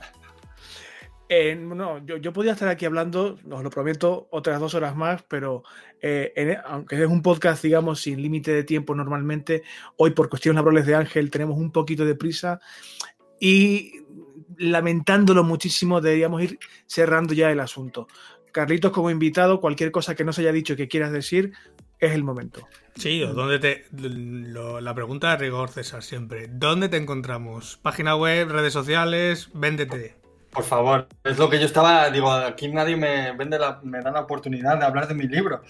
Eh, 1.30 1.56
no, 1.56 2.04
yo, 2.04 2.34
podía 2.34 2.52
estar 2.54 2.68
aquí 2.68 2.86
hablando, 2.86 3.38
os 3.50 3.64
lo 3.64 3.70
prometo, 3.70 4.28
otras 4.32 4.60
dos 4.60 4.74
horas 4.74 4.98
más, 4.98 5.24
pero 5.30 5.64
eh, 6.02 6.34
e, 6.36 6.58
aunque 6.66 7.02
es 7.02 7.08
un 7.08 7.22
podcast, 7.22 7.64
digamos, 7.64 8.02
sin 8.02 8.22
límite 8.22 8.52
de 8.52 8.66
tiempo 8.66 8.94
normalmente, 8.96 9.64
hoy 9.96 10.10
por 10.10 10.28
cuestiones 10.28 10.58
laborales 10.58 10.88
de 10.88 10.96
Ángel 10.96 11.32
tenemos 11.32 11.58
un 11.58 11.72
poquito 11.72 12.04
de 12.04 12.16
prisa 12.16 12.60
y 13.42 14.06
lamentándolo 14.58 15.44
muchísimo 15.44 16.00
deberíamos 16.00 16.44
ir 16.44 16.60
cerrando 16.86 17.34
ya 17.34 17.52
el 17.52 17.60
asunto. 17.60 18.08
Carlitos, 18.52 18.92
como 18.92 19.10
invitado, 19.10 19.60
cualquier 19.60 19.92
cosa 19.92 20.14
que 20.14 20.24
no 20.24 20.32
se 20.32 20.42
haya 20.42 20.52
dicho 20.52 20.76
que 20.76 20.88
quieras 20.88 21.12
decir, 21.12 21.54
es 22.00 22.12
el 22.12 22.24
momento. 22.24 22.68
Sí, 22.96 23.24
o 23.24 23.60
te. 23.60 23.86
la 23.92 24.94
pregunta 24.94 25.32
de 25.32 25.38
rigor, 25.38 25.72
César, 25.72 26.04
siempre. 26.04 26.48
¿Dónde 26.50 26.88
te 26.88 26.98
encontramos? 26.98 27.80
¿Página 27.82 28.16
web, 28.16 28.50
redes 28.50 28.74
sociales? 28.74 29.50
Véndete. 29.56 30.18
Por 30.52 30.64
favor, 30.64 31.08
es 31.24 31.40
lo 31.40 31.50
que 31.50 31.60
yo 31.60 31.66
estaba, 31.66 32.12
digo, 32.12 32.32
aquí 32.32 32.68
nadie 32.68 32.96
me 32.98 33.36
vende 33.36 33.58
la, 33.58 33.80
me 33.84 34.02
da 34.02 34.12
la 34.12 34.22
oportunidad 34.22 34.78
de 34.78 34.86
hablar 34.86 35.08
de 35.08 35.16
mi 35.16 35.24
libro. 35.24 35.64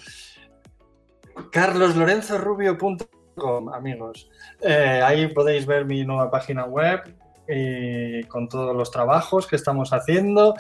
carloslorenzorubio.com, 1.52 3.74
amigos. 3.74 4.30
Eh, 4.60 5.02
ahí 5.06 5.28
podéis 5.28 5.66
ver 5.66 5.86
mi 5.86 6.04
nueva 6.04 6.30
página 6.32 6.66
web 6.66 7.21
y 7.54 8.24
con 8.26 8.48
todos 8.48 8.76
los 8.76 8.92
trabajos 8.92 9.46
que 9.48 9.56
estamos 9.56 9.92
haciendo. 9.94 10.56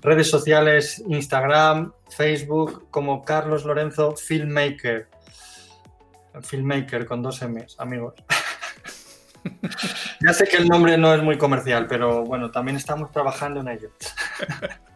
Redes 0.00 0.30
sociales, 0.30 1.02
Instagram, 1.06 1.92
Facebook, 2.08 2.88
como 2.90 3.24
Carlos 3.24 3.64
Lorenzo 3.64 4.16
Filmmaker. 4.16 5.08
Filmmaker 6.42 7.06
con 7.06 7.22
dos 7.22 7.42
M's, 7.42 7.76
amigos. 7.78 8.14
ya 10.20 10.32
sé 10.32 10.46
que 10.46 10.56
el 10.56 10.68
nombre 10.68 10.96
no 10.96 11.14
es 11.14 11.22
muy 11.22 11.36
comercial, 11.36 11.86
pero 11.86 12.24
bueno, 12.24 12.50
también 12.50 12.76
estamos 12.76 13.10
trabajando 13.10 13.60
en 13.60 13.68
ello. 13.68 13.90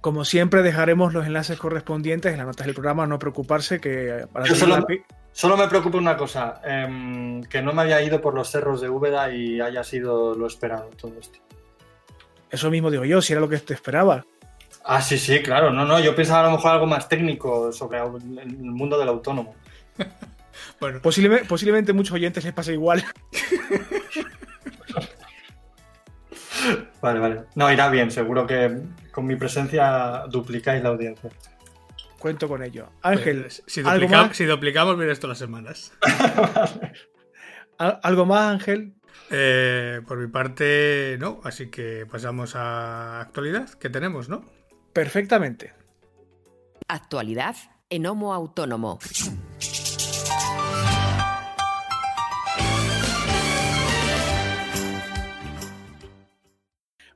Como 0.00 0.24
siempre, 0.24 0.62
dejaremos 0.62 1.12
los 1.12 1.26
enlaces 1.26 1.58
correspondientes 1.58 2.32
en 2.32 2.38
las 2.38 2.46
notas 2.46 2.66
del 2.66 2.74
programa. 2.74 3.06
No 3.06 3.18
preocuparse 3.18 3.80
que 3.80 4.26
para 4.32 4.46
Yo 4.46 4.54
solo, 4.54 4.86
solo, 5.32 5.56
me 5.56 5.68
preocupa 5.68 5.98
una 5.98 6.16
cosa: 6.16 6.60
eh, 6.64 7.40
que 7.48 7.62
no 7.62 7.72
me 7.72 7.82
haya 7.82 8.02
ido 8.02 8.20
por 8.20 8.34
los 8.34 8.50
cerros 8.50 8.80
de 8.80 8.88
Úbeda 8.88 9.32
y 9.32 9.60
haya 9.60 9.84
sido 9.84 10.34
lo 10.34 10.46
esperado 10.46 10.90
todo 10.96 11.12
esto. 11.18 11.38
Eso 12.50 12.70
mismo 12.70 12.90
digo 12.90 13.04
yo, 13.04 13.22
si 13.22 13.32
era 13.32 13.40
lo 13.40 13.48
que 13.48 13.58
te 13.58 13.74
esperaba. 13.74 14.24
Ah, 14.84 15.00
sí, 15.00 15.18
sí, 15.18 15.40
claro. 15.40 15.70
No, 15.70 15.84
no, 15.84 16.00
yo 16.00 16.14
pensaba 16.14 16.40
a 16.40 16.44
lo 16.44 16.56
mejor 16.56 16.72
algo 16.72 16.86
más 16.86 17.08
técnico 17.08 17.72
sobre 17.72 17.98
el 17.98 18.56
mundo 18.56 18.98
del 18.98 19.08
autónomo. 19.08 19.54
bueno. 20.80 21.00
Posiblemente, 21.00 21.46
posiblemente 21.46 21.92
muchos 21.92 22.14
oyentes 22.14 22.44
les 22.44 22.52
pase 22.52 22.72
igual. 22.72 23.04
Vale, 27.00 27.18
vale. 27.18 27.44
No, 27.54 27.72
irá 27.72 27.88
bien. 27.88 28.10
Seguro 28.10 28.46
que 28.46 28.82
con 29.12 29.26
mi 29.26 29.36
presencia 29.36 30.24
duplicáis 30.28 30.82
la 30.82 30.90
audiencia. 30.90 31.30
Cuento 32.20 32.48
con 32.48 32.62
ello. 32.62 32.90
Ángel, 33.00 33.40
pues, 33.40 33.62
si, 33.66 33.80
duplicamos, 33.80 34.36
si, 34.36 34.44
duplicamos, 34.44 34.94
mira 34.98 35.10
esto 35.10 35.26
las 35.26 35.38
semanas. 35.38 35.90
¿Algo 37.78 38.26
más, 38.26 38.52
Ángel? 38.52 38.92
Eh, 39.30 40.02
por 40.06 40.18
mi 40.18 40.26
parte, 40.26 41.16
no. 41.18 41.40
Así 41.44 41.70
que 41.70 42.04
pasamos 42.04 42.56
a 42.56 43.22
actualidad 43.22 43.70
que 43.70 43.88
tenemos, 43.88 44.28
¿no? 44.28 44.44
Perfectamente. 44.92 45.72
Actualidad 46.88 47.56
en 47.88 48.06
Homo 48.06 48.34
Autónomo. 48.34 48.98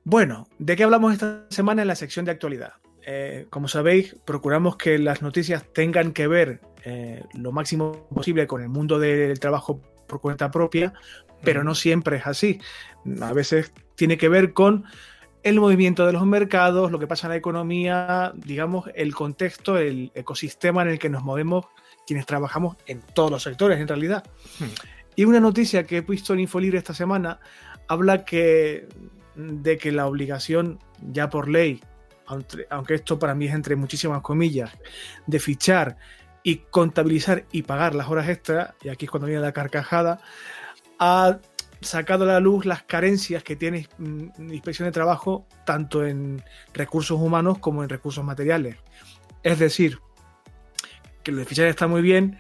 Bueno, 0.02 0.48
¿de 0.58 0.76
qué 0.76 0.84
hablamos 0.84 1.12
esta 1.12 1.44
semana 1.50 1.82
en 1.82 1.88
la 1.88 1.94
sección 1.94 2.24
de 2.24 2.30
actualidad? 2.30 2.72
Eh, 3.06 3.46
como 3.50 3.68
sabéis, 3.68 4.16
procuramos 4.24 4.76
que 4.76 4.98
las 4.98 5.20
noticias 5.20 5.64
tengan 5.72 6.12
que 6.12 6.26
ver 6.26 6.60
eh, 6.84 7.22
lo 7.34 7.52
máximo 7.52 8.06
posible 8.08 8.46
con 8.46 8.62
el 8.62 8.68
mundo 8.68 8.98
del 8.98 9.38
trabajo 9.38 9.80
por 10.06 10.20
cuenta 10.20 10.50
propia, 10.50 10.94
pero 11.42 11.64
no 11.64 11.74
siempre 11.74 12.16
es 12.16 12.26
así. 12.26 12.60
A 13.20 13.32
veces 13.32 13.72
tiene 13.94 14.16
que 14.16 14.28
ver 14.28 14.52
con 14.52 14.84
el 15.42 15.60
movimiento 15.60 16.06
de 16.06 16.12
los 16.12 16.24
mercados, 16.24 16.90
lo 16.90 16.98
que 16.98 17.06
pasa 17.06 17.26
en 17.26 17.32
la 17.32 17.36
economía, 17.36 18.32
digamos, 18.34 18.88
el 18.94 19.14
contexto, 19.14 19.76
el 19.76 20.10
ecosistema 20.14 20.82
en 20.82 20.88
el 20.88 20.98
que 20.98 21.10
nos 21.10 21.22
movemos 21.22 21.66
quienes 22.06 22.24
trabajamos 22.24 22.76
en 22.86 23.00
todos 23.00 23.30
los 23.30 23.42
sectores, 23.42 23.78
en 23.78 23.88
realidad. 23.88 24.24
Y 25.16 25.24
una 25.24 25.40
noticia 25.40 25.84
que 25.84 25.98
he 25.98 26.00
visto 26.00 26.32
en 26.32 26.40
Infolibre 26.40 26.78
esta 26.78 26.94
semana 26.94 27.40
habla 27.88 28.24
que 28.24 28.88
de 29.36 29.76
que 29.78 29.92
la 29.92 30.06
obligación 30.06 30.78
ya 31.12 31.28
por 31.28 31.48
ley, 31.48 31.80
aunque 32.26 32.94
esto 32.94 33.18
para 33.18 33.34
mí 33.34 33.46
es 33.46 33.54
entre 33.54 33.76
muchísimas 33.76 34.22
comillas, 34.22 34.70
de 35.26 35.38
fichar 35.38 35.96
y 36.42 36.56
contabilizar 36.70 37.44
y 37.52 37.62
pagar 37.62 37.94
las 37.94 38.08
horas 38.08 38.28
extras, 38.28 38.74
y 38.82 38.88
aquí 38.88 39.06
es 39.06 39.10
cuando 39.10 39.26
viene 39.26 39.42
la 39.42 39.52
carcajada, 39.52 40.20
ha 40.98 41.38
sacado 41.80 42.24
a 42.24 42.28
la 42.28 42.40
luz 42.40 42.64
las 42.66 42.82
carencias 42.82 43.42
que 43.42 43.56
tiene 43.56 43.88
mm, 43.98 44.52
inspección 44.52 44.86
de 44.86 44.92
trabajo 44.92 45.46
tanto 45.64 46.06
en 46.06 46.42
recursos 46.72 47.20
humanos 47.20 47.58
como 47.58 47.82
en 47.82 47.88
recursos 47.88 48.24
materiales. 48.24 48.76
Es 49.42 49.58
decir, 49.58 49.98
que 51.22 51.32
lo 51.32 51.38
de 51.38 51.44
fichar 51.44 51.66
está 51.66 51.86
muy 51.86 52.02
bien, 52.02 52.38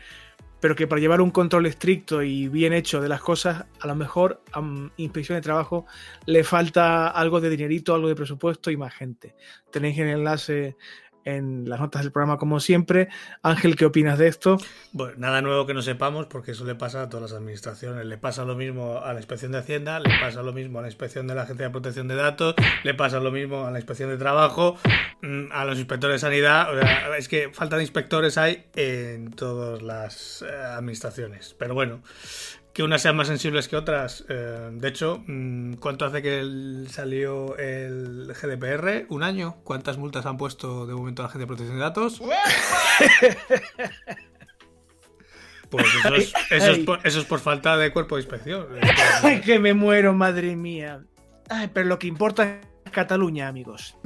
pero 0.64 0.74
que 0.74 0.86
para 0.86 0.98
llevar 0.98 1.20
un 1.20 1.30
control 1.30 1.66
estricto 1.66 2.22
y 2.22 2.48
bien 2.48 2.72
hecho 2.72 3.02
de 3.02 3.08
las 3.10 3.20
cosas, 3.20 3.66
a 3.80 3.86
lo 3.86 3.94
mejor 3.94 4.40
a 4.54 4.62
Inspección 4.96 5.36
de 5.36 5.42
Trabajo 5.42 5.84
le 6.24 6.42
falta 6.42 7.08
algo 7.08 7.38
de 7.42 7.50
dinerito, 7.50 7.94
algo 7.94 8.08
de 8.08 8.14
presupuesto 8.14 8.70
y 8.70 8.78
más 8.78 8.94
gente. 8.94 9.34
Tenéis 9.70 9.98
el 9.98 10.08
enlace 10.08 10.78
en 11.24 11.68
las 11.68 11.80
notas 11.80 12.02
del 12.02 12.12
programa 12.12 12.38
como 12.38 12.60
siempre. 12.60 13.08
Ángel, 13.42 13.76
¿qué 13.76 13.84
opinas 13.84 14.18
de 14.18 14.28
esto? 14.28 14.58
Bueno, 14.92 15.14
nada 15.18 15.42
nuevo 15.42 15.66
que 15.66 15.74
no 15.74 15.82
sepamos 15.82 16.26
porque 16.26 16.52
eso 16.52 16.64
le 16.64 16.74
pasa 16.74 17.02
a 17.02 17.08
todas 17.08 17.30
las 17.30 17.38
administraciones. 17.38 18.06
Le 18.06 18.18
pasa 18.18 18.44
lo 18.44 18.54
mismo 18.54 19.00
a 19.02 19.12
la 19.12 19.20
Inspección 19.20 19.52
de 19.52 19.58
Hacienda, 19.58 20.00
le 20.00 20.10
pasa 20.20 20.42
lo 20.42 20.52
mismo 20.52 20.78
a 20.78 20.82
la 20.82 20.88
Inspección 20.88 21.26
de 21.26 21.34
la 21.34 21.42
Agencia 21.42 21.66
de 21.66 21.70
Protección 21.70 22.08
de 22.08 22.14
Datos, 22.14 22.54
le 22.82 22.94
pasa 22.94 23.20
lo 23.20 23.30
mismo 23.30 23.66
a 23.66 23.70
la 23.70 23.78
Inspección 23.78 24.10
de 24.10 24.16
Trabajo, 24.16 24.76
mm, 25.22 25.52
a 25.52 25.64
los 25.64 25.78
inspectores 25.78 26.20
de 26.20 26.26
sanidad. 26.26 26.68
es 27.18 27.28
que 27.28 27.50
falta 27.52 27.76
de 27.76 27.82
inspectores 27.82 28.38
hay 28.38 28.66
en 28.74 29.30
todas 29.32 29.82
las 29.82 30.42
eh, 30.42 30.54
administraciones. 30.54 31.54
Pero 31.58 31.74
bueno, 31.74 32.02
que 32.74 32.82
unas 32.82 33.00
sean 33.00 33.16
más 33.16 33.28
sensibles 33.28 33.68
que 33.68 33.76
otras. 33.76 34.24
Eh, 34.28 34.70
de 34.72 34.88
hecho, 34.88 35.22
mm, 35.26 35.74
¿cuánto 35.74 36.04
hace 36.04 36.20
que 36.20 36.84
salió 36.90 37.56
el 37.56 38.34
GDPR? 38.34 39.06
¿Un 39.08 39.22
año? 39.22 39.56
¿Cuántas 39.62 39.96
multas 39.96 40.26
han 40.26 40.36
puesto 40.36 40.84
de 40.84 40.92
momento 40.92 41.22
a 41.22 41.24
la 41.24 41.28
Agencia 41.28 41.44
de 41.44 41.46
Protección 41.46 41.78
de 41.78 41.82
Datos? 41.82 42.20
Pues 45.70 45.86
eso 46.50 46.70
es, 47.02 47.24
por, 47.24 47.40
falta 47.40 47.76
de 47.76 47.92
cuerpo 47.92 48.14
de 48.14 48.22
inspección. 48.22 48.68
Ay, 49.24 49.40
que 49.40 49.58
me 49.58 49.74
muero, 49.74 50.12
madre 50.12 50.54
mía. 50.54 51.02
Ay, 51.50 51.68
pero 51.72 51.88
lo 51.88 51.98
que 51.98 52.06
importa 52.06 52.60
es 52.84 52.92
Cataluña, 52.92 53.48
amigos. 53.48 53.96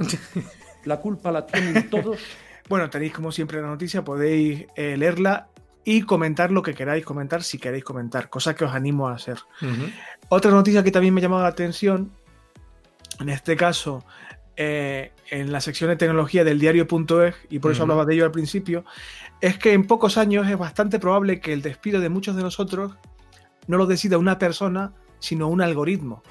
La 0.83 0.97
culpa 0.97 1.31
la 1.31 1.45
tienen 1.45 1.89
todos. 1.89 2.19
Bueno, 2.69 2.87
tenéis 2.91 3.13
como 3.13 3.31
siempre 3.31 3.59
la 3.61 3.67
noticia, 3.67 4.03
podéis 4.03 4.67
eh, 4.75 4.95
leerla 4.95 5.49
y 5.91 6.03
comentar 6.03 6.51
lo 6.51 6.61
que 6.61 6.75
queráis 6.75 7.03
comentar 7.03 7.41
si 7.41 7.57
queréis 7.57 7.83
comentar, 7.83 8.29
cosa 8.29 8.53
que 8.53 8.63
os 8.63 8.71
animo 8.75 9.07
a 9.07 9.13
hacer. 9.13 9.39
Otra 10.29 10.51
noticia 10.51 10.83
que 10.83 10.91
también 10.91 11.15
me 11.15 11.19
ha 11.19 11.23
llamado 11.23 11.41
la 11.41 11.49
atención, 11.49 12.11
en 13.19 13.29
este 13.29 13.55
caso, 13.55 14.05
eh, 14.55 15.13
en 15.31 15.51
la 15.51 15.61
sección 15.61 15.89
de 15.89 15.95
tecnología 15.95 16.43
del 16.43 16.59
diario.es, 16.59 17.33
y 17.49 17.57
por 17.57 17.71
eso 17.71 17.81
hablaba 17.81 18.05
de 18.05 18.13
ello 18.13 18.25
al 18.25 18.31
principio, 18.31 18.85
es 19.41 19.57
que 19.57 19.73
en 19.73 19.87
pocos 19.87 20.19
años 20.19 20.47
es 20.47 20.59
bastante 20.59 20.99
probable 20.99 21.41
que 21.41 21.53
el 21.53 21.63
despido 21.63 21.99
de 21.99 22.09
muchos 22.09 22.35
de 22.35 22.43
nosotros 22.43 22.93
no 23.65 23.77
lo 23.77 23.87
decida 23.87 24.19
una 24.19 24.37
persona, 24.37 24.93
sino 25.17 25.47
un 25.47 25.59
algoritmo. 25.59 26.21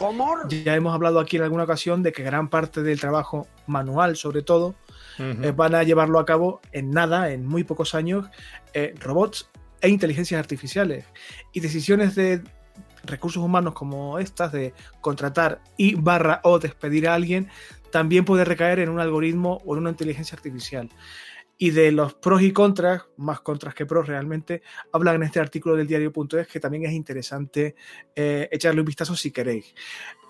Ya 0.62 0.76
hemos 0.76 0.94
hablado 0.94 1.18
aquí 1.18 1.36
en 1.36 1.42
alguna 1.42 1.64
ocasión 1.64 2.04
de 2.04 2.12
que 2.12 2.22
gran 2.22 2.48
parte 2.48 2.84
del 2.84 3.00
trabajo 3.00 3.48
manual, 3.66 4.14
sobre 4.14 4.42
todo, 4.42 4.76
eh, 5.19 5.53
van 5.55 5.75
a 5.75 5.83
llevarlo 5.83 6.19
a 6.19 6.27
cabo 6.27 6.61
en 6.73 6.91
nada, 6.91 7.31
en 7.31 7.47
muy 7.47 7.64
pocos 7.64 7.95
años, 7.95 8.27
eh, 8.75 8.95
robots 8.99 9.51
e 9.81 9.89
inteligencias 9.89 10.39
artificiales. 10.39 11.05
Y 11.53 11.61
decisiones 11.61 12.14
de 12.14 12.43
recursos 13.05 13.43
humanos 13.43 13.75
como 13.75 14.19
estas, 14.19 14.53
de 14.53 14.75
contratar 15.01 15.61
y 15.77 15.95
barra 15.95 16.41
o 16.45 16.59
despedir 16.59 17.09
a 17.09 17.14
alguien, 17.14 17.49
también 17.91 18.25
puede 18.25 18.45
recaer 18.45 18.81
en 18.81 18.91
un 18.91 19.01
algoritmo 19.01 19.62
o 19.64 19.75
en 19.75 19.81
una 19.81 19.91
inteligencia 19.91 20.37
artificial 20.37 20.91
y 21.61 21.70
de 21.72 21.90
los 21.90 22.14
pros 22.14 22.40
y 22.42 22.52
contras, 22.52 23.02
más 23.16 23.40
contras 23.40 23.74
que 23.74 23.84
pros 23.84 24.06
realmente, 24.06 24.62
hablan 24.92 25.16
en 25.16 25.24
este 25.24 25.40
artículo 25.40 25.74
del 25.74 25.88
diario.es 25.88 26.46
que 26.46 26.61
también 26.61 26.86
es 26.86 26.92
interesante 26.92 27.74
eh, 28.14 28.48
echarle 28.52 28.80
un 28.80 28.86
vistazo 28.86 29.16
si 29.16 29.32
queréis. 29.32 29.74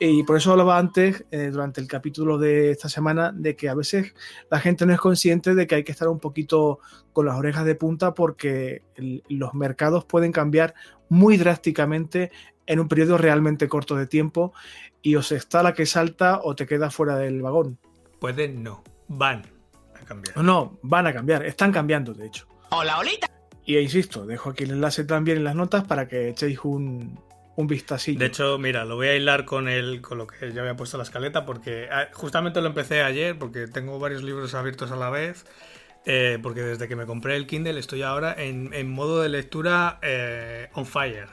Y 0.00 0.22
por 0.22 0.38
eso 0.38 0.52
hablaba 0.52 0.78
antes, 0.78 1.26
eh, 1.30 1.50
durante 1.52 1.82
el 1.82 1.86
capítulo 1.86 2.38
de 2.38 2.70
esta 2.70 2.88
semana, 2.88 3.30
de 3.30 3.56
que 3.56 3.68
a 3.68 3.74
veces 3.74 4.14
la 4.50 4.58
gente 4.58 4.86
no 4.86 4.94
es 4.94 5.00
consciente 5.00 5.54
de 5.54 5.66
que 5.66 5.74
hay 5.74 5.84
que 5.84 5.92
estar 5.92 6.08
un 6.08 6.18
poquito 6.18 6.78
con 7.12 7.26
las 7.26 7.36
orejas 7.36 7.66
de 7.66 7.74
punta 7.74 8.14
porque 8.14 8.82
los 9.28 9.52
mercados 9.52 10.06
pueden 10.06 10.32
cambiar 10.32 10.74
muy 11.10 11.36
drásticamente 11.36 12.30
en 12.66 12.80
un 12.80 12.88
periodo 12.88 13.18
realmente 13.18 13.68
corto 13.68 13.96
de 13.96 14.06
tiempo 14.06 14.54
y 15.02 15.16
o 15.16 15.20
está 15.20 15.62
la 15.62 15.74
que 15.74 15.84
salta 15.84 16.40
o 16.42 16.54
te 16.54 16.66
queda 16.66 16.90
fuera 16.90 17.16
del 17.16 17.42
vagón. 17.42 17.78
Pueden 18.18 18.62
no, 18.62 18.82
van 19.08 19.57
no, 20.36 20.42
no, 20.42 20.78
van 20.82 21.06
a 21.06 21.12
cambiar, 21.12 21.44
están 21.44 21.72
cambiando, 21.72 22.12
de 22.14 22.26
hecho. 22.26 22.46
Hola, 22.70 22.98
olita. 22.98 23.28
Y 23.64 23.78
insisto, 23.78 24.24
dejo 24.24 24.50
aquí 24.50 24.64
el 24.64 24.70
enlace 24.70 25.04
también 25.04 25.38
en 25.38 25.44
las 25.44 25.54
notas 25.54 25.84
para 25.84 26.08
que 26.08 26.30
echéis 26.30 26.60
un, 26.64 27.20
un 27.56 27.66
vistacillo. 27.66 28.18
De 28.18 28.26
hecho, 28.26 28.56
mira, 28.58 28.84
lo 28.84 28.96
voy 28.96 29.08
a 29.08 29.16
hilar 29.16 29.44
con 29.44 29.68
el, 29.68 30.00
con 30.00 30.16
lo 30.18 30.26
que 30.26 30.52
ya 30.52 30.60
había 30.62 30.76
puesto 30.76 30.96
la 30.96 31.02
escaleta, 31.02 31.44
porque 31.44 31.88
ah, 31.90 32.08
justamente 32.12 32.60
lo 32.60 32.68
empecé 32.68 33.02
ayer, 33.02 33.38
porque 33.38 33.66
tengo 33.66 33.98
varios 33.98 34.22
libros 34.22 34.54
abiertos 34.54 34.90
a 34.90 34.96
la 34.96 35.10
vez. 35.10 35.44
Eh, 36.10 36.38
porque 36.42 36.62
desde 36.62 36.88
que 36.88 36.96
me 36.96 37.04
compré 37.04 37.36
el 37.36 37.46
Kindle 37.46 37.78
estoy 37.78 38.00
ahora 38.00 38.34
en, 38.38 38.90
modo 38.90 39.20
de 39.20 39.28
lectura 39.28 39.98
eh, 40.00 40.70
on 40.72 40.86
fire. 40.86 41.28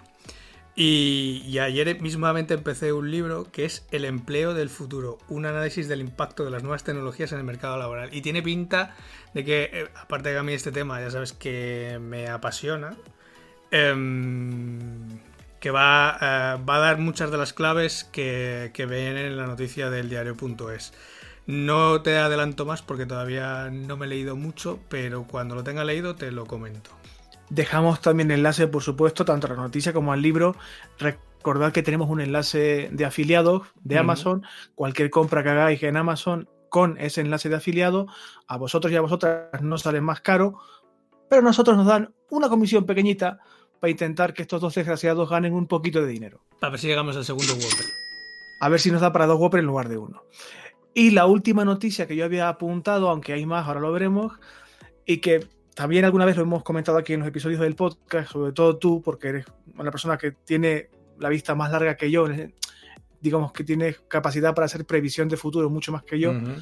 Y, 0.75 1.57
ayer 1.59 2.01
mismamente 2.01 2.53
empecé 2.53 2.91
un 2.91 3.09
libro 3.09 3.49
que 3.49 3.63
es 3.63 3.85
El 3.91 4.03
empleo 4.03 4.53
del 4.53 4.69
futuro, 4.69 5.17
un 5.29 5.45
análisis 5.45 5.87
del 5.87 6.01
impacto 6.01 6.43
de 6.43 6.51
las 6.51 6.63
nuevas 6.63 6.83
tecnologías 6.83 7.31
en 7.31 7.37
el 7.37 7.45
mercado 7.45 7.77
laboral. 7.77 8.13
Y 8.13 8.21
tiene 8.21 8.41
pinta 8.43 8.93
de 9.33 9.45
que, 9.45 9.69
eh, 9.71 9.87
aparte 9.95 10.29
de 10.29 10.35
que 10.35 10.39
a 10.39 10.43
mí 10.43 10.53
este 10.53 10.73
tema 10.73 10.99
ya 10.99 11.09
sabes 11.11 11.31
que 11.31 11.97
me 12.01 12.27
apasiona, 12.27 12.97
em, 13.71 15.19
que 15.61 15.71
va, 15.71 16.17
eh, 16.21 16.63
va 16.69 16.75
a 16.75 16.79
dar 16.79 16.97
muchas 16.99 17.31
de 17.31 17.37
las 17.37 17.53
claves 17.53 18.03
que, 18.03 18.71
que 18.73 18.85
vienen 18.85 19.25
en 19.25 19.37
la 19.37 19.47
noticia 19.47 19.89
del 19.89 20.09
diario.es. 20.09 20.93
No 21.47 22.01
te 22.01 22.17
adelanto 22.17 22.65
más 22.65 22.81
porque 22.81 23.05
todavía 23.05 23.69
no 23.71 23.97
me 23.97 24.07
he 24.07 24.09
leído 24.09 24.35
mucho, 24.35 24.79
pero 24.89 25.23
cuando 25.23 25.55
lo 25.55 25.63
tenga 25.63 25.83
leído 25.85 26.15
te 26.15 26.31
lo 26.31 26.45
comento. 26.45 26.91
Dejamos 27.49 28.01
también 28.01 28.31
enlace, 28.31 28.67
por 28.67 28.81
supuesto, 28.81 29.25
tanto 29.25 29.47
a 29.47 29.51
la 29.51 29.55
noticia 29.55 29.93
como 29.93 30.11
al 30.13 30.21
libro. 30.21 30.55
Recordad 30.97 31.71
que 31.71 31.83
tenemos 31.83 32.09
un 32.09 32.21
enlace 32.21 32.89
de 32.91 33.05
afiliados 33.05 33.63
de. 33.83 33.97
Amazon. 33.97 34.43
Cualquier 34.73 35.09
compra 35.09 35.43
que 35.43 35.49
hagáis 35.49 35.83
en 35.83 35.97
Amazon 35.97 36.49
con 36.69 36.97
ese 36.97 37.21
enlace 37.21 37.47
de 37.47 37.55
afiliado, 37.55 38.07
a 38.47 38.57
vosotros 38.57 38.91
y 38.91 38.97
a 38.97 39.01
vosotras 39.01 39.61
no 39.61 39.77
sale 39.77 40.01
más 40.01 40.19
caro, 40.19 40.59
pero 41.29 41.41
a 41.41 41.45
nosotros 41.45 41.77
nos 41.77 41.87
dan 41.87 42.13
una 42.29 42.49
comisión 42.49 42.85
pequeñita 42.85 43.39
para 43.79 43.91
intentar 43.91 44.33
que 44.33 44.41
estos 44.41 44.59
dos 44.59 44.75
desgraciados 44.75 45.29
ganen 45.29 45.53
un 45.53 45.67
poquito 45.67 46.01
de 46.01 46.07
dinero. 46.07 46.41
A 46.61 46.67
ver 46.67 46.79
si 46.79 46.87
llegamos 46.87 47.15
al 47.15 47.23
segundo 47.23 47.53
Whopper. 47.53 47.85
A 48.59 48.67
ver 48.67 48.81
si 48.81 48.91
nos 48.91 48.99
da 48.99 49.13
para 49.13 49.25
dos 49.25 49.39
Whopper 49.39 49.61
en 49.61 49.67
lugar 49.67 49.87
de 49.87 49.97
uno. 49.97 50.23
Y 50.93 51.11
la 51.11 51.27
última 51.27 51.63
noticia 51.63 52.07
que 52.07 52.15
yo 52.15 52.25
había 52.25 52.49
apuntado, 52.49 53.09
aunque 53.09 53.31
hay 53.31 53.45
más, 53.45 53.67
ahora 53.67 53.79
lo 53.79 53.91
veremos, 53.91 54.33
y 55.05 55.19
que 55.19 55.47
también 55.75 56.05
alguna 56.05 56.25
vez 56.25 56.35
lo 56.37 56.43
hemos 56.43 56.63
comentado 56.63 56.97
aquí 56.97 57.13
en 57.13 57.19
los 57.19 57.27
episodios 57.29 57.59
del 57.59 57.75
podcast, 57.75 58.31
sobre 58.31 58.53
todo 58.53 58.77
tú, 58.77 59.01
porque 59.03 59.27
eres 59.27 59.45
una 59.77 59.91
persona 59.91 60.17
que 60.17 60.31
tiene 60.31 60.89
la 61.19 61.29
vista 61.29 61.53
más 61.53 61.71
larga 61.71 61.95
que 61.95 62.09
yo, 62.09 62.27
digamos 63.21 63.51
que 63.51 63.63
tienes 63.63 63.99
capacidad 64.07 64.55
para 64.55 64.65
hacer 64.65 64.85
previsión 64.85 65.29
de 65.29 65.37
futuro 65.37 65.69
mucho 65.69 65.91
más 65.91 66.03
que 66.03 66.19
yo, 66.19 66.31
Ujú. 66.31 66.53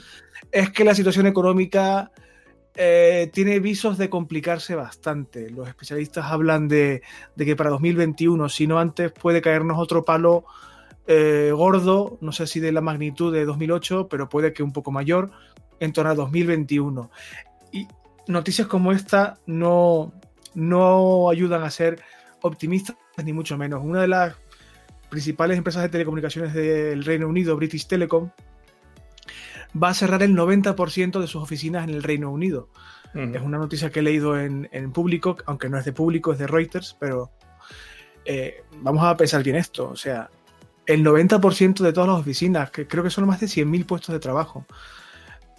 es 0.52 0.70
que 0.72 0.84
la 0.84 0.96
situación 0.96 1.28
económica 1.28 2.12
eh, 2.76 3.30
tiene 3.32 3.60
visos 3.60 4.00
de 4.00 4.10
complicarse 4.10 4.74
bastante. 4.74 5.50
Los 5.52 5.68
especialistas 5.68 6.26
hablan 6.26 6.68
de, 6.68 7.04
de 7.36 7.46
que 7.46 7.56
para 7.56 7.70
2021, 7.70 8.50
si 8.50 8.66
no 8.66 8.80
antes, 8.80 9.12
puede 9.12 9.42
caernos 9.42 9.78
otro 9.78 10.04
palo 10.04 10.46
eh, 11.06 11.52
gordo, 11.54 12.18
no 12.22 12.32
sé 12.32 12.48
si 12.48 12.60
de 12.60 12.72
la 12.72 12.82
magnitud 12.82 13.32
de 13.32 13.46
2008, 13.46 14.08
pero 14.10 14.28
puede 14.28 14.54
que 14.54 14.64
un 14.64 14.74
poco 14.74 14.92
mayor, 14.92 15.30
en 15.80 15.94
torno 15.94 16.12
a 16.12 16.16
2021. 16.16 17.12
Y 17.72 17.88
noticias 18.28 18.68
como 18.68 18.92
esta 18.92 19.40
no, 19.46 20.14
no 20.54 21.30
ayudan 21.30 21.64
a 21.64 21.70
ser 21.70 22.02
optimistas, 22.42 22.96
ni 23.24 23.34
mucho 23.34 23.58
menos. 23.58 23.82
Una 23.84 24.02
de 24.02 24.08
las 24.08 24.36
principales 25.10 25.58
empresas 25.58 25.84
de 25.84 25.90
telecomunicaciones 25.90 26.54
del 26.54 27.04
Reino 27.04 27.28
Unido, 27.28 27.56
British 27.56 27.88
Telecom, 27.88 28.30
va 29.82 29.90
a 29.90 29.94
cerrar 29.94 30.24
el 30.24 30.36
90% 30.36 31.20
de 31.20 31.28
sus 31.28 31.42
oficinas 31.42 31.88
en 31.88 31.96
el 31.96 32.04
Reino 32.04 32.32
Unido. 32.32 32.70
Es 33.14 33.44
una 33.44 33.60
noticia 33.60 33.92
que 33.92 34.00
he 34.00 34.04
leído 34.04 34.40
en, 34.40 34.68
en 34.72 34.92
público, 34.92 35.38
aunque 35.46 35.70
no 35.70 35.78
es 35.78 35.86
de 35.86 35.94
público, 35.94 36.34
es 36.34 36.40
de 36.40 36.48
Reuters, 36.48 36.98
pero 37.00 37.32
eh, 38.26 38.64
vamos 38.82 39.04
a 39.04 39.16
pensar 39.16 39.44
bien 39.44 39.56
esto. 39.56 39.90
O 39.90 39.96
sea, 39.96 40.32
el 40.86 41.04
90% 41.04 41.80
de 41.84 41.94
todas 41.94 42.10
las 42.10 42.20
oficinas, 42.20 42.72
que 42.72 42.88
creo 42.88 43.04
que 43.04 43.10
son 43.10 43.28
más 43.28 43.40
de 43.40 43.48
100.000 43.48 43.86
puestos 43.86 44.14
de 44.14 44.20
trabajo, 44.20 44.66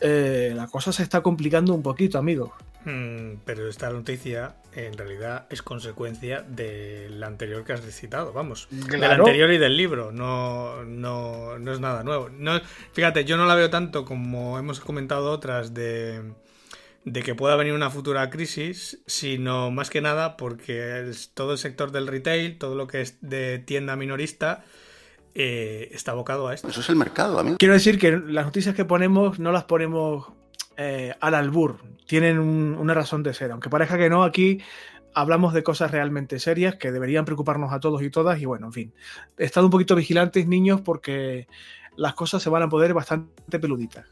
eh, 0.00 0.52
la 0.54 0.66
cosa 0.66 0.92
se 0.92 1.02
está 1.02 1.22
complicando 1.22 1.74
un 1.74 1.82
poquito, 1.82 2.18
amigos. 2.18 2.50
Mm, 2.84 3.36
pero 3.46 3.66
esta 3.68 3.88
noticia 3.90 4.56
en 4.74 4.92
realidad 4.98 5.46
es 5.48 5.62
consecuencia 5.62 6.42
de 6.42 7.08
la 7.10 7.28
anterior 7.28 7.64
que 7.64 7.72
has 7.72 7.80
citado, 7.80 8.32
vamos. 8.34 8.68
Del 8.70 8.86
Claro. 9.00 9.24
anterior 9.24 9.50
y 9.52 9.58
del 9.58 9.76
libro, 9.76 10.12
no, 10.12 10.84
no, 10.84 11.58
no 11.58 11.72
es 11.72 11.80
nada 11.80 12.02
nuevo. 12.02 12.28
No, 12.28 12.60
fíjate, 12.92 13.24
yo 13.24 13.36
no 13.38 13.46
la 13.46 13.54
veo 13.54 13.70
tanto 13.70 14.04
como 14.04 14.58
hemos 14.58 14.80
comentado 14.80 15.30
otras 15.30 15.72
de, 15.72 16.34
de 17.06 17.22
que 17.22 17.34
pueda 17.34 17.56
venir 17.56 17.72
una 17.72 17.88
futura 17.88 18.28
crisis, 18.28 19.00
sino 19.06 19.70
más 19.70 19.88
que 19.88 20.02
nada 20.02 20.36
porque 20.36 21.08
es 21.08 21.30
todo 21.32 21.52
el 21.52 21.58
sector 21.58 21.90
del 21.90 22.06
retail, 22.06 22.58
todo 22.58 22.74
lo 22.74 22.86
que 22.86 23.00
es 23.00 23.16
de 23.22 23.60
tienda 23.60 23.96
minorista, 23.96 24.62
eh, 25.34 25.88
está 25.92 26.12
abocado 26.12 26.48
a 26.48 26.54
esto. 26.54 26.68
Eso 26.68 26.80
es 26.80 26.88
el 26.88 26.96
mercado, 26.96 27.38
amigo. 27.38 27.56
Quiero 27.58 27.74
decir 27.74 27.98
que 27.98 28.12
las 28.12 28.44
noticias 28.46 28.74
que 28.74 28.84
ponemos 28.84 29.38
no 29.38 29.52
las 29.52 29.64
ponemos 29.64 30.28
eh, 30.76 31.14
al 31.20 31.34
albur, 31.34 31.78
tienen 32.06 32.38
un- 32.38 32.74
una 32.78 32.94
razón 32.94 33.22
de 33.22 33.32
ser. 33.34 33.50
Aunque 33.52 33.70
parezca 33.70 33.96
que 33.96 34.10
no, 34.10 34.24
aquí 34.24 34.60
hablamos 35.14 35.54
de 35.54 35.62
cosas 35.62 35.90
realmente 35.90 36.38
serias 36.40 36.74
que 36.76 36.90
deberían 36.92 37.24
preocuparnos 37.24 37.72
a 37.72 37.80
todos 37.80 38.02
y 38.02 38.10
todas. 38.10 38.40
Y 38.40 38.44
bueno, 38.44 38.66
en 38.66 38.72
fin, 38.72 38.94
estad 39.38 39.64
un 39.64 39.70
poquito 39.70 39.94
vigilantes, 39.94 40.46
niños, 40.46 40.80
porque 40.80 41.46
las 41.96 42.14
cosas 42.14 42.42
se 42.42 42.50
van 42.50 42.62
a 42.64 42.68
poder 42.68 42.92
bastante 42.92 43.58
peluditas. 43.60 44.04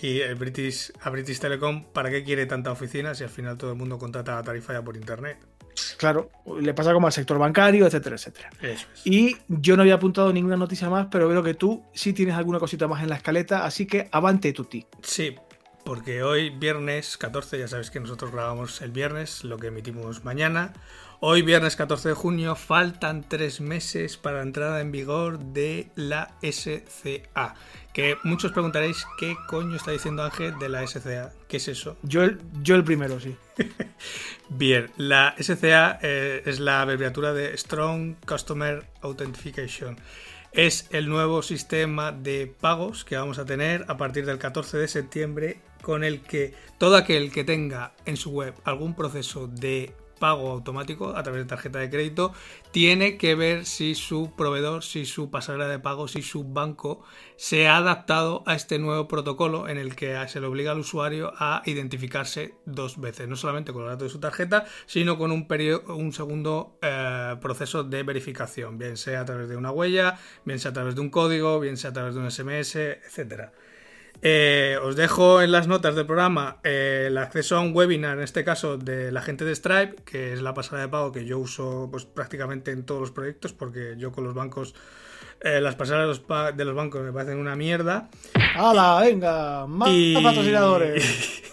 Y 0.00 0.20
el 0.20 0.36
British, 0.36 0.92
a 1.02 1.10
British 1.10 1.40
Telecom, 1.40 1.84
¿para 1.92 2.10
qué 2.10 2.22
quiere 2.22 2.46
tanta 2.46 2.70
oficina 2.70 3.12
si 3.14 3.24
al 3.24 3.30
final 3.30 3.58
todo 3.58 3.72
el 3.72 3.76
mundo 3.76 3.98
contrata 3.98 4.36
la 4.36 4.42
tarifa 4.44 4.72
ya 4.72 4.82
por 4.82 4.96
internet? 4.96 5.38
Claro, 5.98 6.30
le 6.60 6.74
pasa 6.74 6.92
como 6.92 7.06
al 7.06 7.12
sector 7.12 7.38
bancario, 7.38 7.86
etcétera, 7.86 8.16
etcétera. 8.16 8.50
Eso 8.60 8.86
es. 8.94 9.06
Y 9.06 9.36
yo 9.48 9.76
no 9.76 9.82
había 9.82 9.94
apuntado 9.94 10.32
ninguna 10.32 10.56
noticia 10.56 10.88
más, 10.88 11.08
pero 11.10 11.28
veo 11.28 11.42
que 11.42 11.54
tú 11.54 11.84
sí 11.92 12.12
tienes 12.12 12.34
alguna 12.34 12.58
cosita 12.58 12.88
más 12.88 13.02
en 13.02 13.10
la 13.10 13.16
escaleta, 13.16 13.64
así 13.64 13.86
que 13.86 14.08
avante 14.12 14.52
tuti. 14.52 14.86
Sí, 15.02 15.34
porque 15.88 16.22
hoy, 16.22 16.50
viernes 16.50 17.16
14, 17.16 17.60
ya 17.60 17.66
sabes 17.66 17.90
que 17.90 17.98
nosotros 17.98 18.30
grabamos 18.30 18.82
el 18.82 18.90
viernes, 18.90 19.42
lo 19.42 19.56
que 19.56 19.68
emitimos 19.68 20.22
mañana. 20.22 20.74
Hoy, 21.18 21.40
viernes 21.40 21.76
14 21.76 22.10
de 22.10 22.14
junio, 22.14 22.56
faltan 22.56 23.26
tres 23.26 23.62
meses 23.62 24.18
para 24.18 24.36
la 24.36 24.42
entrada 24.42 24.82
en 24.82 24.92
vigor 24.92 25.38
de 25.38 25.88
la 25.94 26.34
SCA. 26.42 27.54
Que 27.94 28.18
muchos 28.22 28.52
preguntaréis 28.52 29.06
qué 29.18 29.34
coño 29.46 29.76
está 29.76 29.92
diciendo 29.92 30.22
Ángel 30.22 30.58
de 30.58 30.68
la 30.68 30.86
SCA. 30.86 31.32
¿Qué 31.48 31.56
es 31.56 31.68
eso? 31.68 31.96
Yo 32.02 32.22
el, 32.22 32.38
yo 32.60 32.74
el 32.74 32.84
primero, 32.84 33.18
sí. 33.18 33.34
Bien, 34.50 34.90
la 34.98 35.36
SCA 35.40 35.98
eh, 36.02 36.42
es 36.44 36.60
la 36.60 36.82
abreviatura 36.82 37.32
de 37.32 37.56
Strong 37.56 38.16
Customer 38.26 38.84
Authentication. 39.00 39.96
Es 40.52 40.86
el 40.90 41.08
nuevo 41.08 41.40
sistema 41.42 42.12
de 42.12 42.46
pagos 42.46 43.06
que 43.06 43.16
vamos 43.16 43.38
a 43.38 43.46
tener 43.46 43.86
a 43.88 43.96
partir 43.96 44.26
del 44.26 44.38
14 44.38 44.76
de 44.76 44.88
septiembre 44.88 45.62
con 45.82 46.04
el 46.04 46.20
que 46.20 46.54
todo 46.78 46.96
aquel 46.96 47.32
que 47.32 47.44
tenga 47.44 47.94
en 48.04 48.16
su 48.16 48.30
web 48.30 48.54
algún 48.64 48.94
proceso 48.94 49.46
de 49.46 49.94
pago 50.18 50.50
automático 50.50 51.16
a 51.16 51.22
través 51.22 51.42
de 51.42 51.48
tarjeta 51.48 51.78
de 51.78 51.90
crédito 51.90 52.32
tiene 52.70 53.16
que 53.16 53.34
ver 53.34 53.64
si 53.64 53.94
su 53.94 54.32
proveedor, 54.36 54.84
si 54.84 55.06
su 55.06 55.30
pasarela 55.30 55.68
de 55.68 55.78
pago, 55.78 56.08
si 56.08 56.22
su 56.22 56.44
banco 56.44 57.02
se 57.36 57.68
ha 57.68 57.78
adaptado 57.78 58.42
a 58.46 58.54
este 58.54 58.78
nuevo 58.78 59.08
protocolo 59.08 59.68
en 59.68 59.78
el 59.78 59.96
que 59.96 60.18
se 60.28 60.40
le 60.40 60.46
obliga 60.46 60.72
al 60.72 60.80
usuario 60.80 61.32
a 61.36 61.62
identificarse 61.64 62.54
dos 62.66 63.00
veces, 63.00 63.28
no 63.28 63.36
solamente 63.36 63.72
con 63.72 63.82
los 63.82 63.92
datos 63.92 64.08
de 64.08 64.12
su 64.12 64.20
tarjeta, 64.20 64.66
sino 64.86 65.16
con 65.16 65.32
un, 65.32 65.48
periodo, 65.48 65.96
un 65.96 66.12
segundo 66.12 66.78
eh, 66.82 67.36
proceso 67.40 67.84
de 67.84 68.02
verificación, 68.02 68.78
bien 68.78 68.96
sea 68.96 69.20
a 69.20 69.24
través 69.24 69.48
de 69.48 69.56
una 69.56 69.70
huella, 69.70 70.18
bien 70.44 70.58
sea 70.58 70.72
a 70.72 70.74
través 70.74 70.94
de 70.94 71.00
un 71.00 71.10
código, 71.10 71.60
bien 71.60 71.76
sea 71.76 71.90
a 71.90 71.92
través 71.94 72.14
de 72.14 72.20
un 72.20 72.30
SMS, 72.30 72.76
etcétera. 72.76 73.52
Eh, 74.20 74.76
os 74.82 74.96
dejo 74.96 75.40
en 75.42 75.52
las 75.52 75.68
notas 75.68 75.94
del 75.94 76.04
programa 76.06 76.58
eh, 76.64 77.04
el 77.06 77.18
acceso 77.18 77.56
a 77.56 77.60
un 77.60 77.72
webinar, 77.74 78.18
en 78.18 78.24
este 78.24 78.42
caso 78.44 78.76
de 78.76 79.12
la 79.12 79.22
gente 79.22 79.44
de 79.44 79.54
Stripe, 79.54 80.02
que 80.04 80.32
es 80.32 80.42
la 80.42 80.54
pasarela 80.54 80.86
de 80.86 80.88
pago 80.90 81.12
que 81.12 81.24
yo 81.24 81.38
uso 81.38 81.88
pues, 81.90 82.04
prácticamente 82.04 82.72
en 82.72 82.84
todos 82.84 83.00
los 83.00 83.10
proyectos, 83.12 83.52
porque 83.52 83.94
yo 83.96 84.10
con 84.10 84.24
los 84.24 84.34
bancos, 84.34 84.74
eh, 85.40 85.60
las 85.60 85.76
pasarelas 85.76 86.04
de 86.06 86.08
los, 86.08 86.20
pa- 86.20 86.50
de 86.50 86.64
los 86.64 86.74
bancos 86.74 87.00
me 87.02 87.12
parecen 87.12 87.38
una 87.38 87.54
mierda. 87.54 88.08
¡Hala, 88.56 89.00
venga! 89.02 89.66
¡Más 89.66 89.88
Y- 89.92 90.14
patrocinadores! 90.22 91.42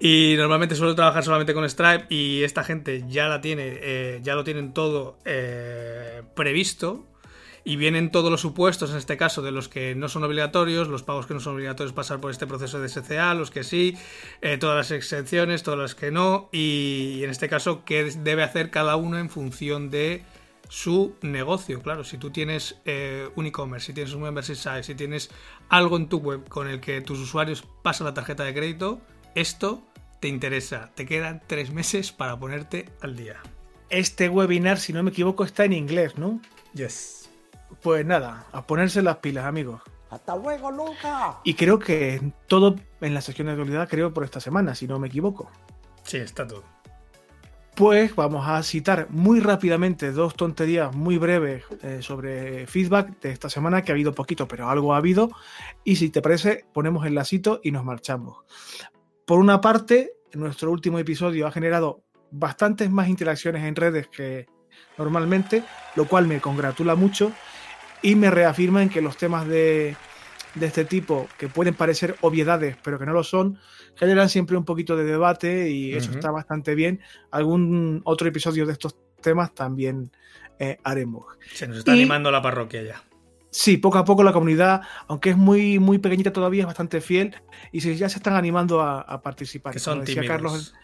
Y 0.00 0.34
normalmente 0.36 0.74
suelo 0.74 0.94
trabajar 0.94 1.22
solamente 1.24 1.54
con 1.54 1.66
Stripe 1.70 2.06
y 2.10 2.42
esta 2.42 2.62
gente 2.64 3.04
ya 3.08 3.26
la 3.28 3.40
tiene, 3.40 4.20
ya 4.22 4.34
lo 4.34 4.44
tienen 4.44 4.74
todo 4.74 5.16
previsto. 6.34 7.06
Y 7.66 7.76
vienen 7.76 8.10
todos 8.10 8.30
los 8.30 8.42
supuestos, 8.42 8.90
en 8.90 8.98
este 8.98 9.16
caso, 9.16 9.40
de 9.40 9.50
los 9.50 9.68
que 9.70 9.94
no 9.94 10.08
son 10.08 10.22
obligatorios, 10.22 10.88
los 10.88 11.02
pagos 11.02 11.26
que 11.26 11.32
no 11.32 11.40
son 11.40 11.54
obligatorios 11.54 11.94
pasar 11.94 12.20
por 12.20 12.30
este 12.30 12.46
proceso 12.46 12.78
de 12.78 12.90
SCA, 12.90 13.32
los 13.32 13.50
que 13.50 13.64
sí, 13.64 13.96
eh, 14.42 14.58
todas 14.58 14.76
las 14.76 14.90
exenciones, 14.90 15.62
todas 15.62 15.80
las 15.80 15.94
que 15.94 16.10
no, 16.10 16.50
y, 16.52 17.22
en 17.24 17.30
este 17.30 17.48
caso, 17.48 17.82
qué 17.86 18.04
debe 18.04 18.42
hacer 18.42 18.70
cada 18.70 18.96
uno 18.96 19.18
en 19.18 19.30
función 19.30 19.88
de 19.88 20.24
su 20.68 21.16
negocio. 21.22 21.80
Claro, 21.80 22.04
si 22.04 22.18
tú 22.18 22.30
tienes 22.30 22.76
eh, 22.84 23.28
un 23.34 23.46
e-commerce, 23.46 23.86
si 23.86 23.92
tienes 23.94 24.12
un 24.12 24.22
membership 24.22 24.56
site, 24.56 24.82
si 24.82 24.94
tienes 24.94 25.30
algo 25.70 25.96
en 25.96 26.08
tu 26.08 26.18
web 26.18 26.46
con 26.48 26.68
el 26.68 26.80
que 26.80 27.00
tus 27.00 27.18
usuarios 27.18 27.64
pasan 27.82 28.06
la 28.06 28.14
tarjeta 28.14 28.44
de 28.44 28.54
crédito, 28.54 29.00
esto 29.34 29.82
te 30.20 30.28
interesa. 30.28 30.90
Te 30.94 31.06
quedan 31.06 31.42
tres 31.46 31.72
meses 31.72 32.12
para 32.12 32.38
ponerte 32.38 32.88
al 33.00 33.16
día. 33.16 33.40
Este 33.90 34.28
webinar, 34.28 34.78
si 34.78 34.92
no 34.92 35.02
me 35.02 35.10
equivoco, 35.10 35.44
está 35.44 35.64
en 35.64 35.74
inglés, 35.74 36.16
¿no? 36.18 36.40
Yes. 36.72 37.23
Pues 37.82 38.04
nada, 38.06 38.46
a 38.52 38.66
ponerse 38.66 39.02
las 39.02 39.16
pilas, 39.18 39.44
amigos. 39.44 39.82
¡Hasta 40.10 40.36
luego, 40.36 40.70
Luca! 40.70 41.40
Y 41.42 41.54
creo 41.54 41.78
que 41.78 42.32
todo 42.46 42.76
en 43.00 43.14
la 43.14 43.20
sección 43.20 43.46
de 43.46 43.52
actualidad, 43.54 43.88
creo 43.88 44.14
por 44.14 44.24
esta 44.24 44.38
semana, 44.40 44.74
si 44.74 44.86
no 44.86 44.98
me 44.98 45.08
equivoco. 45.08 45.50
Sí, 46.04 46.18
está 46.18 46.46
todo. 46.46 46.62
pues 47.74 48.14
vamos 48.14 48.46
a 48.46 48.62
citar 48.62 49.08
muy 49.10 49.40
rápidamente 49.40 50.12
dos 50.12 50.36
tonterías 50.36 50.94
muy 50.94 51.18
breves 51.18 51.64
eh, 51.82 51.98
sobre 52.00 52.66
feedback 52.68 53.20
de 53.20 53.30
esta 53.30 53.50
semana, 53.50 53.82
que 53.82 53.90
ha 53.90 53.94
habido 53.94 54.14
poquito, 54.14 54.46
pero 54.46 54.68
algo 54.68 54.94
ha 54.94 54.98
habido. 54.98 55.30
Y 55.82 55.96
si 55.96 56.10
te 56.10 56.22
parece, 56.22 56.64
ponemos 56.72 57.04
el 57.06 57.16
lacito 57.16 57.60
y 57.64 57.72
nos 57.72 57.84
marchamos. 57.84 58.44
Por 59.26 59.40
una 59.40 59.60
parte, 59.60 60.12
nuestro 60.34 60.70
último 60.70 61.00
episodio 61.00 61.46
ha 61.48 61.50
generado 61.50 62.04
bastantes 62.30 62.90
más 62.90 63.08
interacciones 63.08 63.64
en 63.64 63.74
redes 63.74 64.06
que 64.08 64.46
normalmente, 64.96 65.64
lo 65.96 66.06
cual 66.06 66.28
me 66.28 66.40
congratula 66.40 66.94
mucho 66.94 67.32
y 68.04 68.14
me 68.14 68.30
reafirma 68.30 68.82
en 68.82 68.88
que 68.90 69.00
los 69.00 69.16
temas 69.16 69.48
de, 69.48 69.96
de 70.54 70.66
este 70.66 70.84
tipo, 70.84 71.26
que 71.38 71.48
pueden 71.48 71.74
parecer 71.74 72.16
obviedades, 72.20 72.76
pero 72.84 72.98
que 72.98 73.06
no 73.06 73.12
lo 73.12 73.24
son, 73.24 73.58
generan 73.96 74.28
siempre 74.28 74.56
un 74.56 74.64
poquito 74.64 74.96
de 74.96 75.02
debate 75.04 75.70
y 75.70 75.94
eso 75.94 76.12
está 76.12 76.30
bastante 76.30 76.74
bien. 76.76 77.00
Algún 77.32 78.00
otro 78.04 78.28
episodio 78.28 78.66
de 78.66 78.72
estos 78.74 78.96
temas 79.20 79.52
también 79.54 80.12
eh, 80.58 80.76
haremos. 80.84 81.24
Se 81.52 81.66
nos 81.66 81.78
está 81.78 81.92
Y- 81.96 82.00
animando 82.00 82.30
la 82.30 82.40
parroquia 82.42 82.82
ya. 82.82 83.02
Sí, 83.50 83.76
poco 83.76 83.98
a 83.98 84.04
poco 84.04 84.24
la 84.24 84.32
comunidad, 84.32 84.82
aunque 85.06 85.30
es 85.30 85.36
muy, 85.36 85.78
muy 85.78 85.98
pequeñita 85.98 86.32
todavía, 86.32 86.62
es 86.62 86.66
bastante 86.66 87.00
fiel 87.00 87.34
y 87.72 87.80
se- 87.80 87.96
ya 87.96 88.08
se 88.08 88.18
están 88.18 88.34
animando 88.34 88.80
a, 88.80 89.00
a 89.00 89.22
participar. 89.22 89.72
Que 89.72 89.78
Como 89.78 89.84
son 89.84 90.00
decía 90.00 90.14
tímidos. 90.22 90.34
Carlos, 90.36 90.74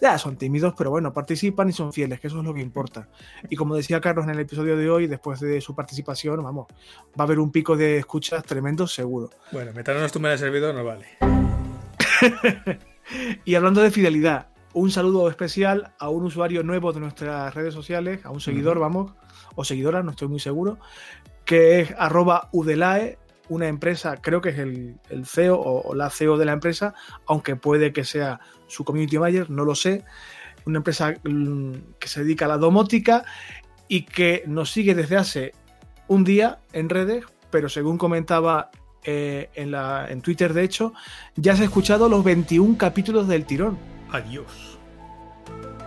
ya 0.00 0.18
son 0.18 0.36
tímidos, 0.36 0.74
pero 0.76 0.90
bueno, 0.90 1.12
participan 1.12 1.68
y 1.68 1.72
son 1.72 1.92
fieles, 1.92 2.20
que 2.20 2.28
eso 2.28 2.38
es 2.38 2.44
lo 2.44 2.54
que 2.54 2.60
importa. 2.60 3.08
Y 3.48 3.56
como 3.56 3.74
decía 3.74 4.00
Carlos 4.00 4.24
en 4.24 4.30
el 4.30 4.40
episodio 4.40 4.76
de 4.76 4.90
hoy, 4.90 5.06
después 5.06 5.40
de 5.40 5.60
su 5.60 5.74
participación, 5.74 6.42
vamos, 6.42 6.66
va 6.68 7.18
a 7.18 7.22
haber 7.22 7.38
un 7.38 7.50
pico 7.50 7.76
de 7.76 7.98
escuchas 7.98 8.44
tremendo, 8.44 8.86
seguro. 8.86 9.30
Bueno, 9.52 9.72
meternos 9.72 10.10
tú 10.12 10.18
en 10.18 10.26
el 10.26 10.38
servidor 10.38 10.74
no 10.74 10.84
vale. 10.84 11.06
Y 13.44 13.54
hablando 13.54 13.82
de 13.82 13.90
fidelidad, 13.90 14.48
un 14.72 14.90
saludo 14.90 15.28
especial 15.28 15.92
a 15.98 16.08
un 16.08 16.24
usuario 16.24 16.62
nuevo 16.62 16.92
de 16.92 17.00
nuestras 17.00 17.54
redes 17.54 17.74
sociales, 17.74 18.24
a 18.24 18.30
un 18.30 18.40
seguidor, 18.40 18.78
vamos, 18.78 19.12
o 19.54 19.64
seguidora, 19.64 20.02
no 20.02 20.12
estoy 20.12 20.28
muy 20.28 20.40
seguro, 20.40 20.78
que 21.44 21.80
es 21.80 21.94
arroba 21.98 22.48
udelae, 22.52 23.18
una 23.48 23.68
empresa, 23.68 24.16
creo 24.20 24.40
que 24.40 24.50
es 24.50 24.58
el, 24.58 24.96
el 25.10 25.26
CEO 25.26 25.56
o, 25.58 25.88
o 25.88 25.94
la 25.94 26.10
CEO 26.10 26.36
de 26.38 26.44
la 26.44 26.52
empresa, 26.52 26.94
aunque 27.26 27.56
puede 27.56 27.92
que 27.92 28.04
sea 28.04 28.40
su 28.66 28.84
community 28.84 29.18
manager, 29.18 29.50
no 29.50 29.64
lo 29.64 29.74
sé, 29.74 30.04
una 30.64 30.78
empresa 30.78 31.14
mm, 31.24 31.72
que 31.98 32.08
se 32.08 32.22
dedica 32.22 32.44
a 32.46 32.48
la 32.48 32.58
domótica 32.58 33.24
y 33.88 34.02
que 34.02 34.44
nos 34.46 34.70
sigue 34.70 34.94
desde 34.94 35.16
hace 35.16 35.52
un 36.08 36.24
día 36.24 36.60
en 36.72 36.88
redes, 36.88 37.24
pero 37.50 37.68
según 37.68 37.98
comentaba 37.98 38.70
eh, 39.04 39.50
en, 39.54 39.70
la, 39.70 40.06
en 40.08 40.22
Twitter, 40.22 40.52
de 40.52 40.62
hecho, 40.62 40.92
ya 41.36 41.56
se 41.56 41.62
ha 41.62 41.64
escuchado 41.66 42.08
los 42.08 42.24
21 42.24 42.78
capítulos 42.78 43.28
del 43.28 43.44
tirón. 43.44 43.78
Adiós. 44.10 44.78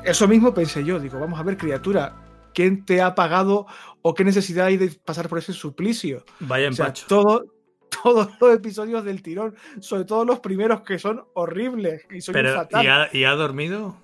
Eso 0.03 0.28
mismo 0.28 0.53
pensé 0.53 0.84
yo, 0.84 0.99
digo, 0.99 1.20
vamos 1.20 1.39
a 1.39 1.43
ver, 1.43 1.58
criatura, 1.58 2.16
¿quién 2.53 2.86
te 2.86 3.01
ha 3.01 3.16
pagado 3.16 3.66
o 4.08 4.14
qué 4.14 4.24
necesidad 4.24 4.68
hay 4.68 4.78
de 4.78 4.91
pasar 5.03 5.28
por 5.28 5.39
ese 5.39 5.51
suplicio? 5.51 6.24
Vaya 6.41 6.70
O 6.70 6.74
sea, 6.74 6.86
empacho. 6.86 7.08
todo, 7.08 7.45
todos 8.03 8.30
los 8.39 8.53
episodios 8.56 9.03
del 9.03 9.24
tirón, 9.24 9.56
sobre 9.80 10.06
todo 10.06 10.24
los 10.26 10.39
primeros 10.41 10.82
que 10.82 10.99
son 10.99 11.24
horribles 11.34 12.06
y 12.12 12.22
son 12.22 12.34
Pero, 12.34 12.53
fatal. 12.53 12.86
¿y 12.86 12.88
ha, 12.88 13.10
y 13.12 13.24
ha 13.24 13.32
dormido? 13.32 13.97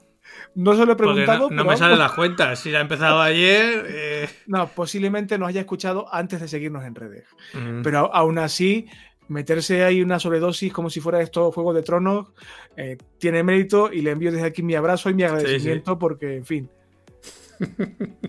No 0.55 0.71
se 0.73 0.85
lo 0.87 0.93
he 0.93 0.95
Porque 0.95 0.95
preguntado, 0.95 1.49
no, 1.49 1.55
no 1.55 1.61
pero 1.61 1.69
me 1.69 1.77
salen 1.77 1.99
las 1.99 2.13
cuentas. 2.13 2.57
Si 2.59 2.73
ha 2.73 2.79
empezado 2.81 3.21
ayer. 3.21 3.85
eh, 3.89 4.29
no, 4.47 4.67
posiblemente 4.69 5.37
nos 5.37 5.49
haya 5.49 5.61
escuchado 5.61 6.11
antes 6.11 6.41
de 6.41 6.47
seguirnos 6.47 6.83
en 6.83 6.95
redes. 6.95 7.25
mm, 7.53 7.83
Pero 7.83 8.11
aún 8.11 8.39
así, 8.39 8.87
meterse 9.27 9.83
ahí 9.83 10.01
una 10.01 10.19
sobredosis 10.19 10.73
como 10.73 10.89
si 10.89 10.99
fuera 10.99 11.21
esto 11.21 11.51
Juego 11.51 11.73
de 11.73 11.83
Tronos 11.83 12.33
eh, 12.75 12.97
tiene 13.19 13.43
mérito 13.43 13.93
y 13.93 14.01
le 14.01 14.11
envío 14.11 14.31
desde 14.31 14.47
aquí 14.47 14.63
mi 14.63 14.73
abrazo 14.73 15.11
y 15.11 15.13
mi 15.13 15.23
agradecimiento 15.23 15.99
porque, 15.99 16.37
en 16.37 16.45
fin. 16.45 16.69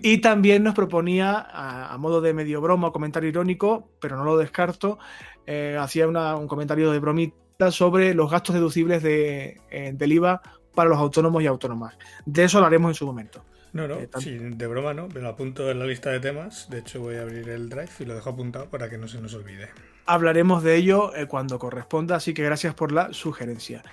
Y 0.01 0.19
también 0.19 0.63
nos 0.63 0.75
proponía, 0.75 1.33
a, 1.39 1.93
a 1.93 1.97
modo 1.97 2.21
de 2.21 2.33
medio 2.33 2.61
broma 2.61 2.87
o 2.89 2.91
comentario 2.93 3.29
irónico, 3.29 3.89
pero 3.99 4.15
no 4.17 4.23
lo 4.23 4.37
descarto, 4.37 4.99
eh, 5.45 5.77
hacía 5.79 6.07
una- 6.07 6.35
un 6.35 6.47
comentario 6.47 6.91
de 6.91 6.99
bromita 6.99 7.71
sobre 7.71 8.13
los 8.13 8.29
gastos 8.31 8.55
deducibles 8.55 9.03
de, 9.03 9.61
eh, 9.71 9.91
del 9.93 10.11
IVA 10.13 10.41
para 10.73 10.89
los 10.89 10.97
autónomos 10.99 11.43
y 11.43 11.47
autónomas. 11.47 11.95
De 12.25 12.43
eso 12.45 12.57
hablaremos 12.57 12.89
en 12.91 12.95
su 12.95 13.05
momento. 13.05 13.43
No, 13.73 13.87
no, 13.87 13.95
eh, 13.95 14.07
sí, 14.19 14.37
de 14.37 14.67
broma 14.67 14.93
no. 14.93 15.07
Me 15.07 15.19
lo 15.19 15.29
apunto 15.29 15.69
en 15.71 15.79
la 15.79 15.85
lista 15.85 16.11
de 16.11 16.19
temas. 16.19 16.69
De 16.69 16.79
hecho, 16.79 16.99
voy 16.99 17.15
a 17.15 17.21
abrir 17.23 17.49
el 17.49 17.69
drive 17.69 17.89
y 17.99 18.05
lo 18.05 18.13
dejo 18.13 18.29
apuntado 18.29 18.69
para 18.69 18.87
que 18.89 18.97
no 18.99 19.07
se 19.07 19.19
nos 19.19 19.33
olvide. 19.33 19.69
hablaremos 20.05 20.61
de 20.63 20.75
ello 20.75 21.15
eh, 21.15 21.25
cuando 21.27 21.57
corresponda, 21.57 22.17
así 22.17 22.33
que 22.33 22.43
gracias 22.43 22.73
por 22.75 22.91
la 22.91 23.13
sugerencia. 23.13 23.83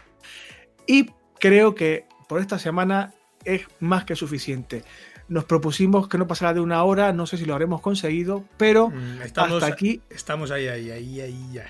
Y 0.86 1.10
creo 1.38 1.74
que 1.74 2.04
por 2.28 2.40
esta 2.40 2.58
semana 2.58 3.14
es 3.44 3.62
más 3.78 4.04
que 4.04 4.16
suficiente. 4.16 4.84
Nos 5.30 5.44
propusimos 5.44 6.08
que 6.08 6.18
no 6.18 6.26
pasara 6.26 6.52
de 6.52 6.60
una 6.60 6.82
hora, 6.84 7.12
no 7.12 7.24
sé 7.24 7.38
si 7.38 7.46
lo 7.46 7.54
habremos 7.54 7.80
conseguido, 7.80 8.44
pero 8.58 8.90
Mm, 8.90 9.22
Estamos, 9.22 9.62
hasta 9.62 9.72
aquí 9.72 10.02
Estamos 10.10 10.50
ahí, 10.50 10.68
ahí, 10.68 10.90
ahí, 10.90 11.20
ahí 11.20 11.48
ya. 11.52 11.66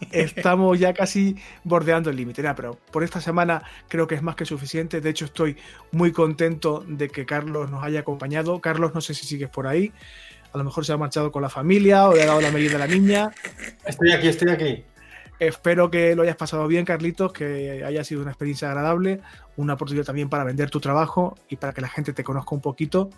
estamos 0.12 0.78
ya 0.78 0.92
casi 0.92 1.36
bordeando 1.64 2.10
el 2.10 2.16
límite. 2.16 2.42
Pero 2.54 2.78
por 2.92 3.02
esta 3.02 3.20
semana 3.20 3.62
creo 3.88 4.06
que 4.06 4.14
es 4.14 4.22
más 4.22 4.36
que 4.36 4.44
suficiente. 4.44 5.00
De 5.00 5.10
hecho, 5.10 5.24
estoy 5.24 5.56
muy 5.92 6.12
contento 6.12 6.84
de 6.86 7.08
que 7.08 7.26
Carlos 7.26 7.70
nos 7.70 7.82
haya 7.82 8.00
acompañado. 8.00 8.60
Carlos, 8.60 8.94
no 8.94 9.00
sé 9.00 9.14
si 9.14 9.26
sigues 9.26 9.48
por 9.48 9.66
ahí. 9.66 9.90
A 10.52 10.58
lo 10.58 10.64
mejor 10.64 10.84
se 10.84 10.92
ha 10.92 10.96
marchado 10.96 11.32
con 11.32 11.42
la 11.42 11.48
familia 11.50 12.08
o 12.08 12.14
le 12.14 12.22
ha 12.22 12.26
dado 12.26 12.40
la 12.40 12.50
merienda 12.50 12.76
a 12.76 12.86
la 12.86 12.86
niña. 12.86 13.30
Estoy 13.84 14.12
aquí, 14.12 14.28
estoy 14.28 14.50
aquí. 14.50 14.84
Espero 15.38 15.90
que 15.90 16.14
lo 16.16 16.22
hayas 16.22 16.36
pasado 16.36 16.66
bien, 16.66 16.84
Carlitos, 16.84 17.32
que 17.32 17.82
haya 17.84 18.02
sido 18.04 18.22
una 18.22 18.30
experiencia 18.32 18.68
agradable, 18.68 19.20
una 19.56 19.74
oportunidad 19.74 20.04
también 20.06 20.28
para 20.28 20.44
vender 20.44 20.70
tu 20.70 20.80
trabajo 20.80 21.36
y 21.48 21.56
para 21.56 21.72
que 21.72 21.80
la 21.80 21.88
gente 21.88 22.12
te 22.12 22.24
conozca 22.24 22.54
un 22.54 22.60
poquito. 22.60 23.10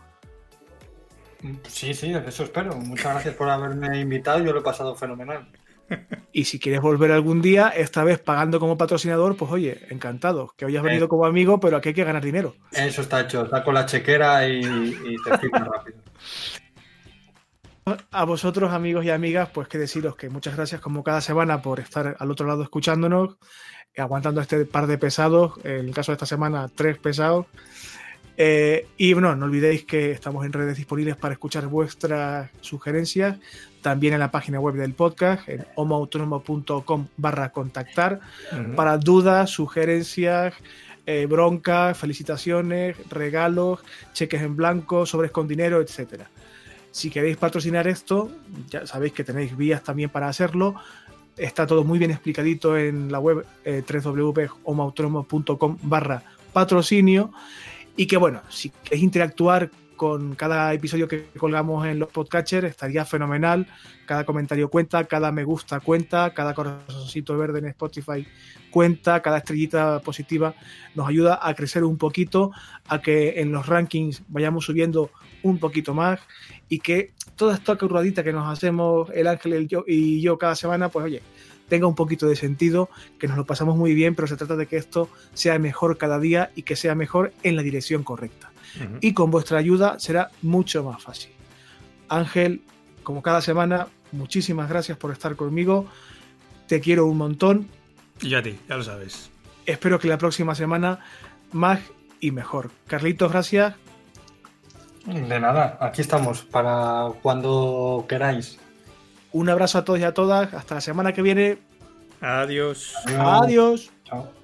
Sí, 1.69 1.95
sí, 1.95 2.13
eso 2.13 2.45
espero. 2.45 2.75
Muchas 2.77 3.15
gracias 3.15 3.35
por 3.35 3.49
haberme 3.49 3.99
invitado. 4.01 4.41
Yo 4.45 4.53
lo 4.53 4.61
he 4.61 4.63
pasado 4.63 4.95
fenomenal. 4.95 5.49
Y 6.33 6.45
si 6.45 6.61
quieres 6.61 6.81
volver 6.81 7.11
algún 7.11 7.43
día, 7.43 7.71
esta 7.71 8.05
vez 8.05 8.21
pagando 8.21 8.61
como 8.61 8.79
patrocinador, 8.79 9.37
pues 9.37 9.51
oye, 9.51 9.81
encantado. 9.91 10.55
Que 10.57 10.65
hoy 10.65 10.77
has 10.77 10.85
venido 10.85 11.07
Eh. 11.07 11.09
como 11.09 11.27
amigo, 11.27 11.59
pero 11.59 11.77
aquí 11.79 11.89
hay 11.89 11.95
que 11.97 12.05
ganar 12.05 12.23
dinero. 12.23 12.55
Eso 12.71 13.03
está 13.03 13.23
hecho. 13.23 13.49
Saco 13.49 13.73
la 13.73 13.87
chequera 13.87 14.47
y, 14.47 14.61
y 14.61 15.17
te 15.25 15.39
firmo 15.39 15.59
rápido. 15.73 15.99
A 18.11 18.25
vosotros, 18.25 18.73
amigos 18.73 19.05
y 19.05 19.11
amigas, 19.11 19.49
pues 19.53 19.69
que 19.69 19.79
deciros 19.79 20.17
que 20.17 20.29
muchas 20.29 20.57
gracias 20.57 20.81
como 20.81 21.03
cada 21.03 21.21
semana 21.21 21.63
por 21.63 21.81
estar 21.81 22.17
al 22.19 22.31
otro 22.31 22.47
lado 22.47 22.63
escuchándonos, 22.63 23.37
aguantando 23.97 24.41
este 24.41 24.65
par 24.65 24.87
de 24.87 24.99
pesados, 24.99 25.55
en 25.65 25.89
el 25.89 25.95
caso 25.95 26.13
de 26.13 26.15
esta 26.15 26.27
semana, 26.27 26.69
tres 26.75 26.99
pesados. 26.99 27.47
Eh, 28.37 28.87
y 28.97 29.13
bueno, 29.13 29.37
no 29.37 29.45
olvidéis 29.47 29.85
que 29.85 30.13
estamos 30.13 30.47
en 30.47 30.53
redes 30.53 30.77
disponibles 30.77 31.17
para 31.17 31.35
escuchar 31.35 31.67
vuestras 31.67 32.51
sugerencias, 32.63 33.39
también 33.83 34.15
en 34.15 34.21
la 34.21 34.31
página 34.31 34.59
web 34.61 34.77
del 34.77 34.95
podcast, 34.95 35.47
en 35.49 35.67
homoautónomo.com 35.75 37.09
barra 37.19 37.53
contactar, 37.53 38.21
para 38.77 38.97
dudas, 38.97 39.51
sugerencias, 39.51 40.55
eh, 41.05 41.27
broncas, 41.27 41.99
felicitaciones, 41.99 42.97
regalos, 43.11 43.81
cheques 44.13 44.41
en 44.43 44.57
blanco, 44.57 45.05
sobres 45.05 45.31
con 45.31 45.49
dinero, 45.49 45.81
etcétera. 45.81 46.31
Si 46.91 47.11
queréis 47.11 47.37
patrocinar 47.37 47.87
esto, 47.87 48.31
ya 48.69 48.87
sabéis 48.87 49.13
que 49.13 49.25
tenéis 49.25 49.57
vías 49.57 49.83
también 49.83 50.11
para 50.11 50.29
hacerlo. 50.29 50.75
Está 51.37 51.67
todo 51.67 51.85
muy 51.85 51.99
bien 51.99 52.11
explicadito 52.11 52.77
en 52.77 53.11
la 53.13 53.21
web 53.21 53.47
eh, 53.65 53.83
barra 55.83 56.23
patrocinio. 56.53 57.33
Y 57.97 58.07
que 58.07 58.17
bueno, 58.17 58.43
si 58.49 58.71
queréis 58.71 59.05
interactuar 59.05 59.71
con 60.01 60.35
cada 60.35 60.73
episodio 60.73 61.07
que 61.07 61.27
colgamos 61.37 61.87
en 61.87 61.99
los 61.99 62.09
podcatchers, 62.09 62.67
estaría 62.67 63.05
fenomenal. 63.05 63.67
Cada 64.07 64.25
comentario 64.25 64.71
cuenta, 64.71 65.05
cada 65.05 65.31
me 65.31 65.45
gusta 65.45 65.79
cuenta, 65.81 66.33
cada 66.33 66.55
corazoncito 66.55 67.37
verde 67.37 67.59
en 67.59 67.67
Spotify 67.67 68.27
cuenta, 68.71 69.21
cada 69.21 69.39
estrellita 69.39 70.01
positiva 70.01 70.55
nos 70.95 71.09
ayuda 71.09 71.39
a 71.43 71.53
crecer 71.55 71.85
un 71.85 71.99
poquito, 71.99 72.51
a 72.89 73.03
que 73.03 73.41
en 73.41 73.53
los 73.53 73.67
rankings 73.67 74.23
vayamos 74.29 74.65
subiendo 74.65 75.11
un 75.43 75.59
poquito 75.59 75.93
más 75.93 76.21
y 76.71 76.79
que 76.79 77.13
toda 77.37 77.55
esta 77.55 77.77
curradita 77.77 78.25
que 78.25 78.33
nos 78.33 78.51
hacemos 78.51 79.11
el 79.11 79.27
Ángel 79.27 79.53
el 79.53 79.69
yo, 79.69 79.85
y 79.87 80.23
yo 80.23 80.39
cada 80.39 80.55
semana, 80.55 80.89
pues 80.89 81.05
oye, 81.05 81.21
tenga 81.69 81.87
un 81.87 81.95
poquito 81.95 82.27
de 82.27 82.37
sentido, 82.37 82.89
que 83.19 83.29
nos 83.29 83.37
lo 83.37 83.45
pasamos 83.45 83.77
muy 83.77 83.93
bien, 83.93 84.15
pero 84.15 84.29
se 84.29 84.37
trata 84.37 84.57
de 84.57 84.67
que 84.67 84.77
esto 84.77 85.11
sea 85.35 85.59
mejor 85.59 85.99
cada 85.99 86.19
día 86.19 86.51
y 86.55 86.63
que 86.63 86.77
sea 86.77 86.95
mejor 86.95 87.33
en 87.43 87.57
la 87.57 87.63
dirección 87.63 88.05
correcta. 88.05 88.53
Ujú. 88.77 88.99
Y 89.01 89.13
con 89.13 89.31
vuestra 89.31 89.59
ayuda 89.59 89.99
será 89.99 90.31
mucho 90.43 90.85
más 90.85 91.03
fácil. 91.03 91.33
Ángel, 92.09 92.63
como 93.03 93.21
cada 93.21 93.43
semana, 93.43 93.89
muchísimas 94.13 94.69
gracias 94.69 94.97
por 94.97 95.11
estar 95.11 95.35
conmigo. 95.35 95.87
Te 96.69 96.81
quiero 96.81 97.07
un 97.07 97.19
montón. 97.19 97.69
Y 98.21 98.35
a 98.35 98.43
ti, 98.43 98.57
ya 98.69 98.77
lo 98.77 98.85
sabes. 98.85 99.31
Espero 99.67 99.99
que 99.99 100.09
la 100.09 100.19
próxima 100.19 100.55
semana 100.55 101.01
más 101.53 101.81
y 102.21 102.31
mejor. 102.31 102.71
Carlitos, 102.87 103.33
gracias. 103.33 103.75
De 105.07 105.41
nada, 105.41 105.79
aquí 105.81 106.03
estamos 106.03 106.43
para 106.43 107.09
cuando 107.23 108.05
queráis. 108.09 108.59
Un 109.33 109.49
abrazo 109.49 109.79
a 109.79 109.85
todos 109.85 110.01
y 110.01 110.05
a 110.05 110.13
todas. 110.13 110.53
Hasta 110.53 110.77
la 110.77 110.81
semana 110.81 111.13
que 111.13 111.23
viene. 111.23 111.59
Adiós. 112.21 112.95
Adiós. 113.07 113.91
Chao. 114.05 114.40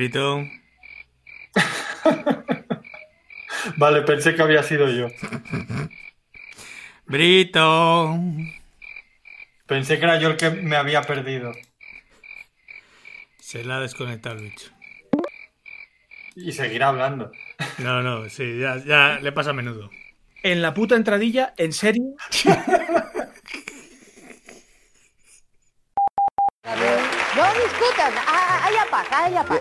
Brito. 0.00 0.48
Vale, 3.76 4.00
pensé 4.00 4.34
que 4.34 4.40
había 4.40 4.62
sido 4.62 4.88
yo. 4.88 5.08
Brito. 7.04 8.18
Pensé 9.66 9.98
que 9.98 10.04
era 10.06 10.18
yo 10.18 10.30
el 10.30 10.38
que 10.38 10.48
me 10.48 10.76
había 10.76 11.02
perdido. 11.02 11.52
Se 13.40 13.62
la 13.62 13.76
ha 13.76 13.80
desconectado 13.80 14.36
el 14.36 14.44
bicho. 14.44 14.70
Y 16.34 16.52
seguirá 16.52 16.88
hablando. 16.88 17.30
No, 17.76 18.02
no, 18.02 18.26
sí, 18.30 18.58
ya, 18.58 18.78
ya 18.78 19.18
le 19.20 19.32
pasa 19.32 19.50
a 19.50 19.52
menudo. 19.52 19.90
En 20.42 20.62
la 20.62 20.72
puta 20.72 20.96
entradilla, 20.96 21.52
¿en 21.58 21.74
serio? 21.74 22.14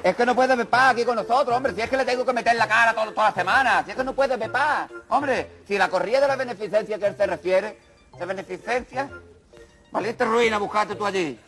Es 0.03 0.15
que 0.15 0.25
no 0.25 0.35
puede 0.35 0.55
ver 0.55 0.67
paz 0.67 0.91
aquí 0.91 1.03
con 1.05 1.15
nosotros, 1.15 1.55
hombre. 1.55 1.73
Si 1.73 1.81
es 1.81 1.89
que 1.89 1.97
le 1.97 2.05
tengo 2.05 2.25
que 2.25 2.33
meter 2.33 2.55
la 2.55 2.67
cara 2.67 2.93
todo- 2.93 3.11
toda 3.11 3.29
la 3.29 3.35
semana. 3.35 3.83
Si 3.85 3.91
es 3.91 3.97
que 3.97 4.03
no 4.03 4.13
puede 4.13 4.37
ver 4.37 4.51
paz. 4.51 4.89
Hombre, 5.09 5.61
si 5.67 5.77
la 5.77 5.89
corrida 5.89 6.19
de 6.21 6.27
la 6.27 6.35
beneficencia 6.35 6.97
que 6.99 7.05
él 7.07 7.15
se 7.17 7.25
refiere, 7.27 7.77
¿de 8.17 8.25
beneficencia? 8.25 9.09
Valiente 9.91 10.25
ruina, 10.25 10.57
buscaste 10.57 10.95
tú 10.95 11.05
allí. 11.05 11.39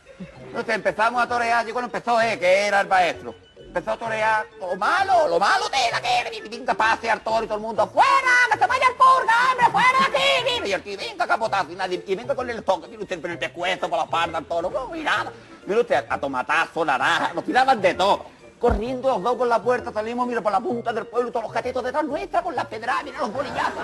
Entonces 0.48 0.76
empezamos 0.76 1.22
a 1.22 1.28
torear, 1.28 1.60
allí 1.60 1.72
cuando 1.72 1.88
empezó, 1.88 2.20
eh, 2.22 2.38
que 2.40 2.68
era 2.68 2.82
el 2.82 2.88
maestro. 2.88 3.34
Empezó 3.58 3.92
a 3.92 3.98
torear 3.98 4.46
lo 4.60 4.76
malo, 4.76 5.28
lo 5.30 5.40
malo 5.40 5.70
de 5.70 5.78
la 5.92 6.02
que 6.02 6.36
y 6.36 6.42
venga 6.50 6.74
pase 6.74 7.10
al 7.10 7.22
toro 7.22 7.44
y 7.44 7.48
todo 7.48 7.56
el 7.56 7.62
mundo, 7.62 7.88
¡fuera! 7.88 8.10
¡Que 8.52 8.58
se 8.60 8.68
vaya 8.68 8.86
al 8.88 8.94
purga, 8.96 9.34
hombre! 9.52 9.66
¡Fuera 9.72 10.00
de 10.12 10.18
aquí! 10.18 10.70
Y 10.70 10.74
el 10.74 10.84
tío, 10.84 10.98
venga, 10.98 11.26
capotazo, 11.26 11.72
y 11.72 11.76
nadie, 11.76 12.04
y 12.06 12.16
venga 12.16 12.36
con 12.36 12.50
el 12.50 12.64
toque, 12.64 12.90
mire 12.90 13.04
usted, 13.04 13.22
pero 13.22 13.34
el 13.34 13.40
pescuezo 13.40 13.88
por 13.90 14.00
la 14.00 14.04
espalda 14.06 14.40
al 14.40 14.46
toro, 14.46 14.70
no, 14.70 14.88
mirada. 14.90 15.32
Mire 15.66 15.82
usted, 15.82 16.06
a 16.10 16.18
tomatazo, 16.18 16.84
naranja, 16.84 17.34
nos 17.34 17.44
tiraban 17.44 17.82
de 17.82 17.94
todo. 17.94 18.26
Corriendo 18.60 19.10
los 19.10 19.24
dos 19.24 19.36
por 19.36 19.48
la 19.48 19.62
puerta, 19.62 19.92
salimos, 19.92 20.28
mira, 20.28 20.42
por 20.42 20.52
la 20.52 20.60
punta 20.60 20.94
del 20.94 21.08
pueblo, 21.08 21.32
todos 21.32 21.46
los 21.46 21.54
gatetos 21.54 21.84
detrás 21.84 22.04
nuestra, 22.04 22.42
con 22.42 22.56
las 22.56 22.66
pedradas, 22.66 23.04
mira 23.04 23.20
los 23.20 23.34
bolillazos. 23.34 23.84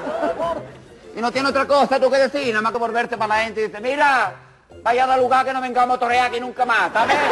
Y 1.16 1.22
no 1.22 1.32
tiene 1.32 1.50
otra 1.50 1.66
cosa 1.66 2.00
tú 2.00 2.12
que 2.12 2.18
decir, 2.18 2.50
nada 2.50 2.62
más 2.62 2.72
que 2.72 2.78
volverte 2.78 3.18
para 3.18 3.38
la 3.38 3.44
gente 3.44 3.62
y 3.62 3.68
dice, 3.68 3.82
mira, 3.82 4.36
vaya 4.84 5.04
a 5.04 5.08
dar 5.08 5.20
lugar 5.20 5.46
que 5.46 5.54
no 5.54 5.62
vengamos 5.62 5.98
a 5.98 6.00
torear 6.00 6.28
aquí 6.28 6.40
nunca 6.40 6.66
más, 6.66 6.92
¿sabes? 6.94 7.16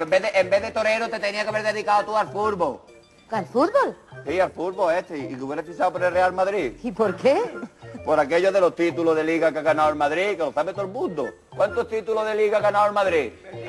En 0.00 0.08
vez, 0.08 0.22
de, 0.22 0.30
en 0.34 0.50
vez 0.50 0.62
de 0.62 0.70
torero 0.70 1.08
te 1.08 1.20
tenía 1.20 1.42
que 1.42 1.50
haber 1.50 1.62
dedicado 1.62 2.04
tú 2.04 2.16
al 2.16 2.28
fútbol. 2.28 2.80
¿Al 3.30 3.46
fútbol? 3.46 3.96
Sí, 4.26 4.40
al 4.40 4.50
fútbol 4.50 4.92
este, 4.92 5.16
y 5.16 5.28
que 5.28 5.42
hubieras 5.42 5.64
fichado 5.64 5.92
por 5.92 6.02
el 6.02 6.12
Real 6.12 6.32
Madrid. 6.32 6.72
¿Y 6.82 6.90
por 6.90 7.14
qué? 7.16 7.40
Por 8.04 8.18
aquello 8.18 8.50
de 8.50 8.60
los 8.60 8.74
títulos 8.74 9.14
de 9.14 9.22
liga 9.22 9.52
que 9.52 9.58
ha 9.58 9.62
ganado 9.62 9.90
el 9.90 9.94
Madrid, 9.94 10.30
que 10.30 10.38
lo 10.38 10.52
sabe 10.52 10.72
todo 10.72 10.86
el 10.86 10.90
mundo. 10.90 11.28
¿Cuántos 11.54 11.86
títulos 11.86 12.24
de 12.24 12.34
liga 12.34 12.56
ha 12.56 12.60
ganado 12.62 12.86
el 12.86 12.92
Madrid? 12.94 13.32
22, 13.42 13.60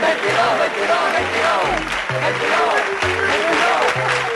22, 0.00 0.58
22, 0.58 1.12
22, 1.12 1.62
22, 2.20 2.60
22. 3.30 4.33